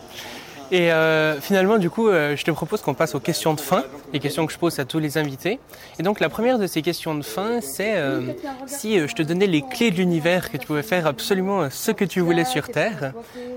Et 0.71 0.91
euh, 0.91 1.39
finalement, 1.41 1.77
du 1.79 1.89
coup, 1.89 2.09
euh, 2.09 2.35
je 2.35 2.43
te 2.43 2.51
propose 2.51 2.81
qu'on 2.81 2.93
passe 2.93 3.15
aux 3.15 3.19
questions 3.19 3.55
de 3.55 3.59
fin, 3.59 3.83
les 4.13 4.19
questions 4.19 4.45
que 4.45 4.53
je 4.53 4.57
pose 4.59 4.77
à 4.79 4.85
tous 4.85 4.99
les 4.99 5.17
invités. 5.17 5.59
Et 5.99 6.03
donc, 6.03 6.19
la 6.19 6.29
première 6.29 6.59
de 6.59 6.67
ces 6.67 6.83
questions 6.83 7.15
de 7.15 7.23
fin, 7.23 7.59
c'est 7.59 7.95
euh, 7.97 8.21
si 8.67 8.99
je 8.99 9.13
te 9.15 9.23
donnais 9.23 9.47
les 9.47 9.63
clés 9.63 9.89
de 9.89 9.97
l'univers, 9.97 10.51
que 10.51 10.57
tu 10.57 10.67
pouvais 10.67 10.83
faire 10.83 11.07
absolument 11.07 11.69
ce 11.71 11.91
que 11.91 12.05
tu 12.05 12.19
voulais 12.19 12.45
sur 12.45 12.69
Terre, 12.69 13.13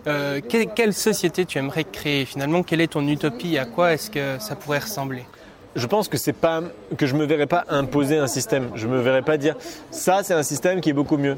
que- 0.06 0.64
quelle 0.74 0.94
société 0.94 1.44
tu 1.44 1.58
aimerais 1.58 1.84
créer? 1.84 2.24
Finalement, 2.24 2.62
quelle 2.62 2.80
est 2.80 2.92
ton 2.92 3.06
utopie? 3.06 3.58
À 3.58 3.66
quoi 3.66 3.92
est-ce 3.92 4.10
que 4.10 4.38
ça 4.40 4.56
pourrait 4.56 4.78
ressembler? 4.78 5.24
Je 5.76 5.86
pense 5.86 6.08
que 6.08 6.16
c'est 6.18 6.32
pas 6.34 6.62
que 6.96 7.06
je 7.06 7.14
me 7.14 7.24
verrais 7.24 7.46
pas 7.46 7.64
imposer 7.68 8.18
un 8.18 8.26
système. 8.26 8.70
Je 8.74 8.86
me 8.86 9.00
verrais 9.00 9.22
pas 9.22 9.36
dire 9.36 9.56
ça 9.90 10.20
c'est 10.22 10.34
un 10.34 10.42
système 10.42 10.80
qui 10.80 10.90
est 10.90 10.94
beaucoup 10.94 11.16
mieux. 11.16 11.36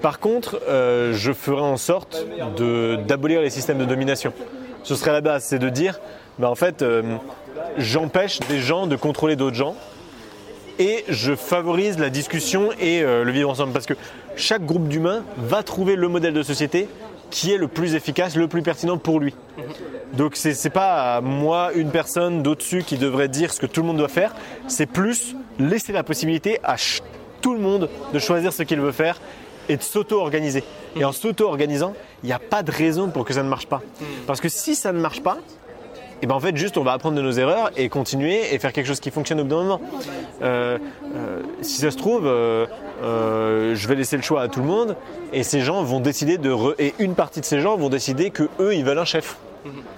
Par 0.00 0.20
contre, 0.20 0.60
je 0.68 1.32
ferai 1.32 1.60
en 1.62 1.76
sorte 1.76 2.24
d'abolir 3.06 3.40
les 3.40 3.50
systèmes 3.50 3.78
de 3.78 3.84
domination. 3.84 4.32
Ce 4.82 4.94
serait 4.94 5.12
la 5.12 5.20
base, 5.20 5.44
c'est 5.44 5.58
de 5.58 5.68
dire, 5.68 6.00
bah 6.38 6.50
en 6.50 6.54
fait, 6.54 6.82
euh, 6.82 7.16
j'empêche 7.76 8.40
des 8.48 8.60
gens 8.60 8.86
de 8.86 8.96
contrôler 8.96 9.36
d'autres 9.36 9.56
gens 9.56 9.74
et 10.78 11.04
je 11.08 11.34
favorise 11.34 11.98
la 11.98 12.10
discussion 12.10 12.70
et 12.80 13.02
euh, 13.02 13.24
le 13.24 13.32
vivre 13.32 13.50
ensemble 13.50 13.72
parce 13.72 13.86
que 13.86 13.94
chaque 14.36 14.64
groupe 14.64 14.88
d'humains 14.88 15.24
va 15.36 15.62
trouver 15.62 15.96
le 15.96 16.08
modèle 16.08 16.34
de 16.34 16.42
société 16.42 16.88
qui 17.30 17.52
est 17.52 17.58
le 17.58 17.68
plus 17.68 17.94
efficace, 17.94 18.36
le 18.36 18.48
plus 18.48 18.62
pertinent 18.62 18.96
pour 18.96 19.20
lui. 19.20 19.34
Donc 20.14 20.36
c'est 20.36 20.54
c'est 20.54 20.70
pas 20.70 21.20
moi, 21.20 21.72
une 21.74 21.90
personne 21.90 22.42
d'au-dessus 22.42 22.84
qui 22.84 22.96
devrait 22.96 23.28
dire 23.28 23.52
ce 23.52 23.60
que 23.60 23.66
tout 23.66 23.82
le 23.82 23.88
monde 23.88 23.98
doit 23.98 24.08
faire, 24.08 24.34
c'est 24.66 24.86
plus 24.86 25.36
laisser 25.58 25.92
la 25.92 26.02
possibilité 26.02 26.58
à 26.64 26.76
tout 27.42 27.54
le 27.54 27.60
monde 27.60 27.90
de 28.12 28.18
choisir 28.18 28.52
ce 28.52 28.62
qu'il 28.62 28.80
veut 28.80 28.92
faire 28.92 29.20
et 29.68 29.76
de 29.76 29.82
s'auto-organiser. 29.82 30.64
Et 30.96 31.04
en 31.04 31.12
s'auto-organisant, 31.12 31.94
il 32.22 32.26
n'y 32.26 32.32
a 32.32 32.38
pas 32.38 32.62
de 32.62 32.70
raison 32.70 33.08
pour 33.10 33.24
que 33.24 33.32
ça 33.32 33.42
ne 33.42 33.48
marche 33.48 33.66
pas. 33.66 33.82
Parce 34.26 34.40
que 34.40 34.48
si 34.48 34.74
ça 34.74 34.92
ne 34.92 35.00
marche 35.00 35.22
pas, 35.22 35.38
et 36.22 36.26
ben 36.26 36.34
en 36.34 36.40
fait 36.40 36.56
juste 36.56 36.76
on 36.78 36.82
va 36.82 36.92
apprendre 36.92 37.16
de 37.16 37.22
nos 37.22 37.30
erreurs 37.30 37.70
et 37.76 37.88
continuer 37.88 38.52
et 38.52 38.58
faire 38.58 38.72
quelque 38.72 38.86
chose 38.86 39.00
qui 39.00 39.10
fonctionne 39.10 39.40
au 39.40 39.44
bout 39.44 39.50
d'un 39.50 39.62
moment. 39.62 39.80
Euh, 40.42 40.78
euh, 41.14 41.42
si 41.62 41.80
ça 41.80 41.90
se 41.90 41.96
trouve, 41.96 42.26
euh, 42.26 42.66
je 43.74 43.88
vais 43.88 43.94
laisser 43.94 44.16
le 44.16 44.22
choix 44.22 44.42
à 44.42 44.48
tout 44.48 44.60
le 44.60 44.66
monde 44.66 44.96
et 45.32 45.42
ces 45.42 45.60
gens 45.60 45.82
vont 45.82 46.00
décider 46.00 46.38
de 46.38 46.54
et 46.80 46.94
une 46.98 47.14
partie 47.14 47.40
de 47.40 47.44
ces 47.44 47.60
gens 47.60 47.76
vont 47.76 47.88
décider 47.88 48.30
que 48.30 48.48
eux 48.60 48.74
ils 48.74 48.84
veulent 48.84 48.98
un 48.98 49.04
chef. 49.04 49.36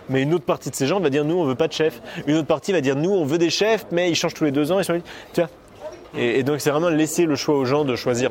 Mais 0.09 0.23
une 0.23 0.35
autre 0.35 0.45
partie 0.45 0.71
de 0.71 0.75
ces 0.75 0.87
gens 0.87 0.99
va 1.01 1.11
dire 1.11 1.25
nous 1.25 1.37
on 1.37 1.45
veut 1.45 1.55
pas 1.55 1.69
de 1.69 1.73
chef. 1.73 2.03
Une 2.27 2.37
autre 2.37 2.49
partie 2.49 2.73
va 2.73 2.81
dire 2.81 2.97
nous 2.97 3.13
on 3.13 3.25
veut 3.25 3.39
des 3.39 3.51
chefs 3.51 3.87
mais 3.93 4.11
ils 4.11 4.15
changent 4.15 4.35
tous 4.35 4.45
les 4.45 4.51
deux 4.51 4.73
ans. 4.73 4.81
Ils 4.81 4.85
sont... 4.85 5.01
et 6.17 6.43
donc 6.43 6.61
c'est 6.61 6.71
vraiment 6.71 6.89
laisser 6.89 7.25
le 7.25 7.37
choix 7.37 7.57
aux 7.57 7.65
gens 7.65 7.85
de 7.85 7.97
choisir. 7.97 8.31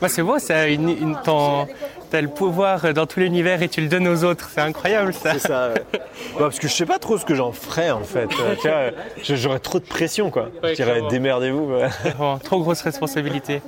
Bah, 0.00 0.08
C'est 0.08 0.22
beau, 0.22 0.38
ça, 0.38 0.66
une, 0.66 0.88
une, 0.88 1.16
ton- 1.22 1.66
t'as 2.10 2.20
le 2.20 2.28
pouvoir 2.28 2.92
dans 2.94 3.06
tout 3.06 3.20
l'univers 3.20 3.62
et 3.62 3.68
tu 3.68 3.80
le 3.80 3.88
donnes 3.88 4.08
aux 4.08 4.24
autres. 4.24 4.50
C'est 4.54 4.60
incroyable 4.60 5.12
ça. 5.14 5.32
C'est 5.32 5.38
ça. 5.48 5.68
ouais. 5.68 5.82
Ouais, 5.92 6.00
parce 6.38 6.58
que 6.58 6.68
je 6.68 6.72
sais 6.72 6.86
pas 6.86 6.98
trop 6.98 7.18
ce 7.18 7.24
que 7.24 7.34
j'en 7.34 7.52
ferais 7.52 7.90
en 7.90 8.00
fait. 8.02 8.28
Euh, 8.40 8.54
tu 8.60 8.68
vois, 8.68 8.90
je- 9.22 9.34
J'aurais 9.36 9.58
trop 9.58 9.78
de 9.78 9.84
pression 9.84 10.30
quoi. 10.30 10.48
Ouais, 10.62 10.70
je 10.70 10.74
dirais 10.76 11.02
démerdez-vous. 11.10 11.72
Bon, 12.18 12.38
trop 12.38 12.60
grosse 12.60 12.82
responsabilité. 12.82 13.60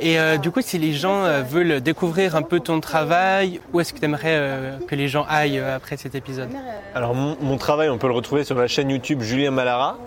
Et 0.00 0.18
euh, 0.18 0.36
du 0.38 0.50
coup, 0.50 0.60
si 0.62 0.78
les 0.78 0.92
gens 0.92 1.24
euh, 1.24 1.42
veulent 1.42 1.80
découvrir 1.80 2.36
un 2.36 2.42
peu 2.42 2.60
ton 2.60 2.80
travail, 2.80 3.60
où 3.72 3.80
est-ce 3.80 3.92
que 3.92 3.98
tu 3.98 4.04
aimerais 4.04 4.78
que 4.88 4.94
les 4.94 5.08
gens 5.08 5.26
aillent 5.28 5.58
euh, 5.58 5.76
après 5.76 5.96
cet 5.96 6.14
épisode? 6.14 6.48
Alors 6.94 7.14
mon, 7.14 7.36
mon 7.40 7.56
travail, 7.58 7.88
on 7.90 7.98
peut 7.98 8.06
le 8.08 8.14
retrouver 8.14 8.44
sur 8.44 8.56
la 8.56 8.66
chaîne 8.66 8.90
YouTube 8.90 9.20
Julien 9.22 9.50
Malara. 9.50 9.98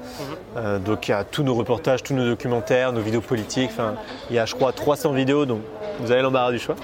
Euh, 0.57 0.79
donc 0.79 1.07
il 1.07 1.11
y 1.11 1.13
a 1.13 1.23
tous 1.23 1.43
nos 1.43 1.53
reportages, 1.55 2.01
tous 2.03 2.13
nos 2.13 2.25
documentaires, 2.25 2.91
nos 2.91 3.01
vidéos 3.01 3.21
politiques. 3.21 3.69
Enfin, 3.71 3.95
il 4.29 4.35
y 4.35 4.39
a 4.39 4.45
je 4.45 4.55
crois 4.55 4.71
300 4.71 5.11
vidéos, 5.13 5.45
donc 5.45 5.61
vous 5.99 6.11
avez 6.11 6.21
l'embarras 6.21 6.51
du 6.51 6.59
choix. 6.59 6.75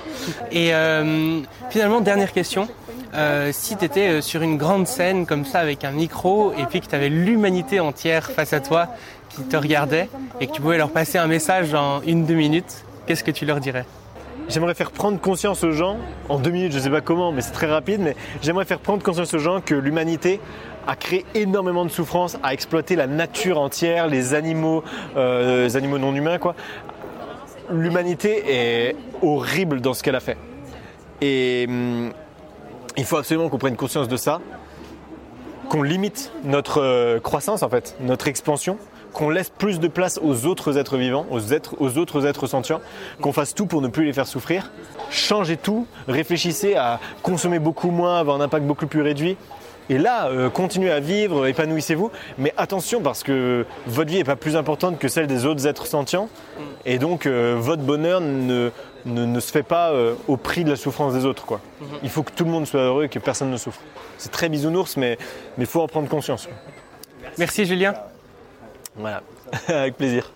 Et 0.52 0.74
euh, 0.80 1.42
finalement, 1.70 2.02
dernière 2.02 2.32
question. 2.32 2.68
Euh, 3.14 3.50
si 3.52 3.76
tu 3.76 3.86
étais 3.86 4.22
sur 4.22 4.42
une 4.42 4.58
grande 4.58 4.88
scène 4.88 5.26
comme 5.26 5.46
ça 5.46 5.60
avec 5.60 5.84
un 5.84 5.92
micro 5.92 6.54
et 6.58 6.66
puis 6.66 6.80
que 6.80 6.88
tu 6.88 6.96
avais 6.96 7.10
l'humanité 7.10 7.80
entière 7.80 8.30
face 8.30 8.54
à 8.54 8.60
toi 8.60 8.88
qui 9.30 9.44
te 9.44 9.58
regardait 9.58 10.10
et 10.40 10.48
que 10.48 10.52
tu 10.52 10.62
pouvais 10.62 10.78
leur 10.78 10.92
passer 10.92 11.18
un 11.18 11.28
message 11.28 11.74
en 11.74 12.02
une, 12.04 12.26
deux 12.26 12.36
minutes, 12.36 12.84
qu'est-ce 13.06 13.24
que 13.24 13.32
tu 13.32 13.46
leur 13.46 13.60
dirais? 13.60 13.86
J'aimerais 14.48 14.74
faire 14.74 14.92
prendre 14.92 15.20
conscience 15.20 15.64
aux 15.64 15.72
gens, 15.72 15.98
en 16.28 16.40
deux 16.40 16.50
minutes, 16.50 16.72
je 16.72 16.80
sais 16.80 16.90
pas 16.90 17.02
comment, 17.02 17.32
mais 17.32 17.42
c'est 17.42 17.52
très 17.52 17.68
rapide, 17.68 18.02
mais 18.02 18.16
j'aimerais 18.42 18.66
faire 18.66 18.80
prendre 18.80 19.04
conscience 19.04 19.32
aux 19.36 19.40
gens 19.40 19.62
que 19.62 19.76
l'humanité 19.76 20.40
a 20.88 20.96
créé 20.96 21.24
énormément 21.36 21.86
de 21.86 21.92
souffrance, 21.92 22.38
a 22.42 22.52
exploité 22.54 22.96
la 22.96 23.06
nature 23.06 23.60
entière, 23.60 24.08
les 24.08 24.34
animaux, 24.34 24.84
euh, 25.18 25.66
les 25.66 25.78
animaux 25.78 26.00
non 26.00 26.16
humains. 26.16 26.40
L'humanité 27.72 28.44
est 28.48 28.96
horrible 29.22 29.82
dans 29.82 29.94
ce 29.94 30.02
qu'elle 30.02 30.16
a 30.16 30.20
fait. 30.20 30.38
Et 31.22 31.66
hum, 31.68 32.12
il 32.98 33.06
faut 33.06 33.18
absolument 33.18 33.50
qu'on 33.50 33.58
prenne 33.58 33.76
conscience 33.76 34.08
de 34.08 34.18
ça, 34.18 34.42
qu'on 35.70 35.84
limite 35.84 36.32
notre 36.44 36.82
euh, 36.82 37.20
croissance 37.20 37.64
en 37.64 37.70
fait, 37.70 37.96
notre 38.02 38.28
expansion, 38.28 38.78
qu'on 39.14 39.30
laisse 39.30 39.50
plus 39.50 39.80
de 39.80 39.88
place 39.88 40.20
aux 40.22 40.46
autres 40.46 40.78
êtres 40.78 40.98
vivants, 40.98 41.26
aux, 41.32 41.40
aux 41.80 41.98
autres 41.98 42.26
êtres 42.26 42.48
sentients, 42.48 42.82
qu'on 43.22 43.34
fasse 43.34 43.56
tout 43.56 43.66
pour 43.66 43.82
ne 43.82 43.88
plus 43.88 44.06
les 44.06 44.14
faire 44.14 44.28
souffrir. 44.28 44.72
Changez 45.10 45.58
tout, 45.58 45.88
réfléchissez 46.08 46.76
à 46.76 47.00
consommer 47.24 47.60
beaucoup 47.60 47.92
moins, 47.92 48.20
avoir 48.20 48.38
un 48.38 48.42
impact 48.42 48.66
beaucoup 48.66 48.88
plus 48.88 49.02
réduit. 49.02 49.38
Et 49.92 49.98
là, 49.98 50.28
euh, 50.28 50.52
continuez 50.52 50.92
à 50.92 51.00
vivre, 51.00 51.48
épanouissez-vous, 51.48 52.12
mais 52.38 52.54
attention 52.58 53.02
parce 53.02 53.24
que 53.24 53.66
votre 53.88 54.12
vie 54.12 54.18
n'est 54.18 54.24
pas 54.24 54.36
plus 54.36 54.56
importante 54.56 55.00
que 55.00 55.08
celle 55.08 55.26
des 55.26 55.48
autres 55.48 55.66
êtres 55.66 55.88
sentients, 55.88 56.30
et 56.86 57.00
donc 57.00 57.26
euh, 57.26 57.56
votre 57.58 57.82
bonheur 57.82 58.22
ne, 58.22 58.70
ne, 59.06 59.26
ne 59.26 59.39
se 59.39 59.52
fait 59.52 59.64
pas 59.64 59.91
euh, 59.91 60.16
au 60.28 60.38
prix 60.38 60.64
de 60.64 60.70
la 60.70 60.76
souffrance 60.76 61.14
des 61.14 61.26
autres. 61.26 61.45
Quoi. 61.45 61.62
Il 62.04 62.10
faut 62.10 62.24
que 62.24 62.32
tout 62.32 62.45
le 62.45 62.52
monde 62.52 62.66
soit 62.66 62.82
heureux 62.82 63.06
et 63.06 63.10
que 63.10 63.20
personne 63.20 63.52
ne 63.52 63.58
souffre. 63.58 63.82
C'est 64.18 64.32
très 64.32 64.50
bisounours, 64.50 64.97
mais 64.97 65.18
il 65.58 65.66
faut 65.66 65.82
en 65.82 65.88
prendre 65.88 66.10
conscience. 66.10 66.47
quoi. 66.47 66.56
Merci 67.38 67.66
Julien. 67.66 67.93
Voilà, 68.95 69.24
avec 69.68 69.95
plaisir. 69.95 70.32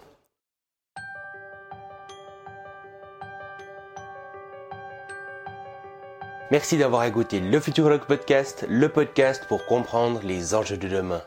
Merci 6.51 6.77
d'avoir 6.77 7.03
écouté 7.05 7.39
le 7.39 7.59
Futurologue 7.59 8.05
Podcast, 8.05 8.65
le 8.69 8.87
podcast 8.87 9.45
pour 9.47 9.65
comprendre 9.65 10.21
les 10.23 10.53
enjeux 10.53 10.77
de 10.77 10.87
demain. 10.87 11.23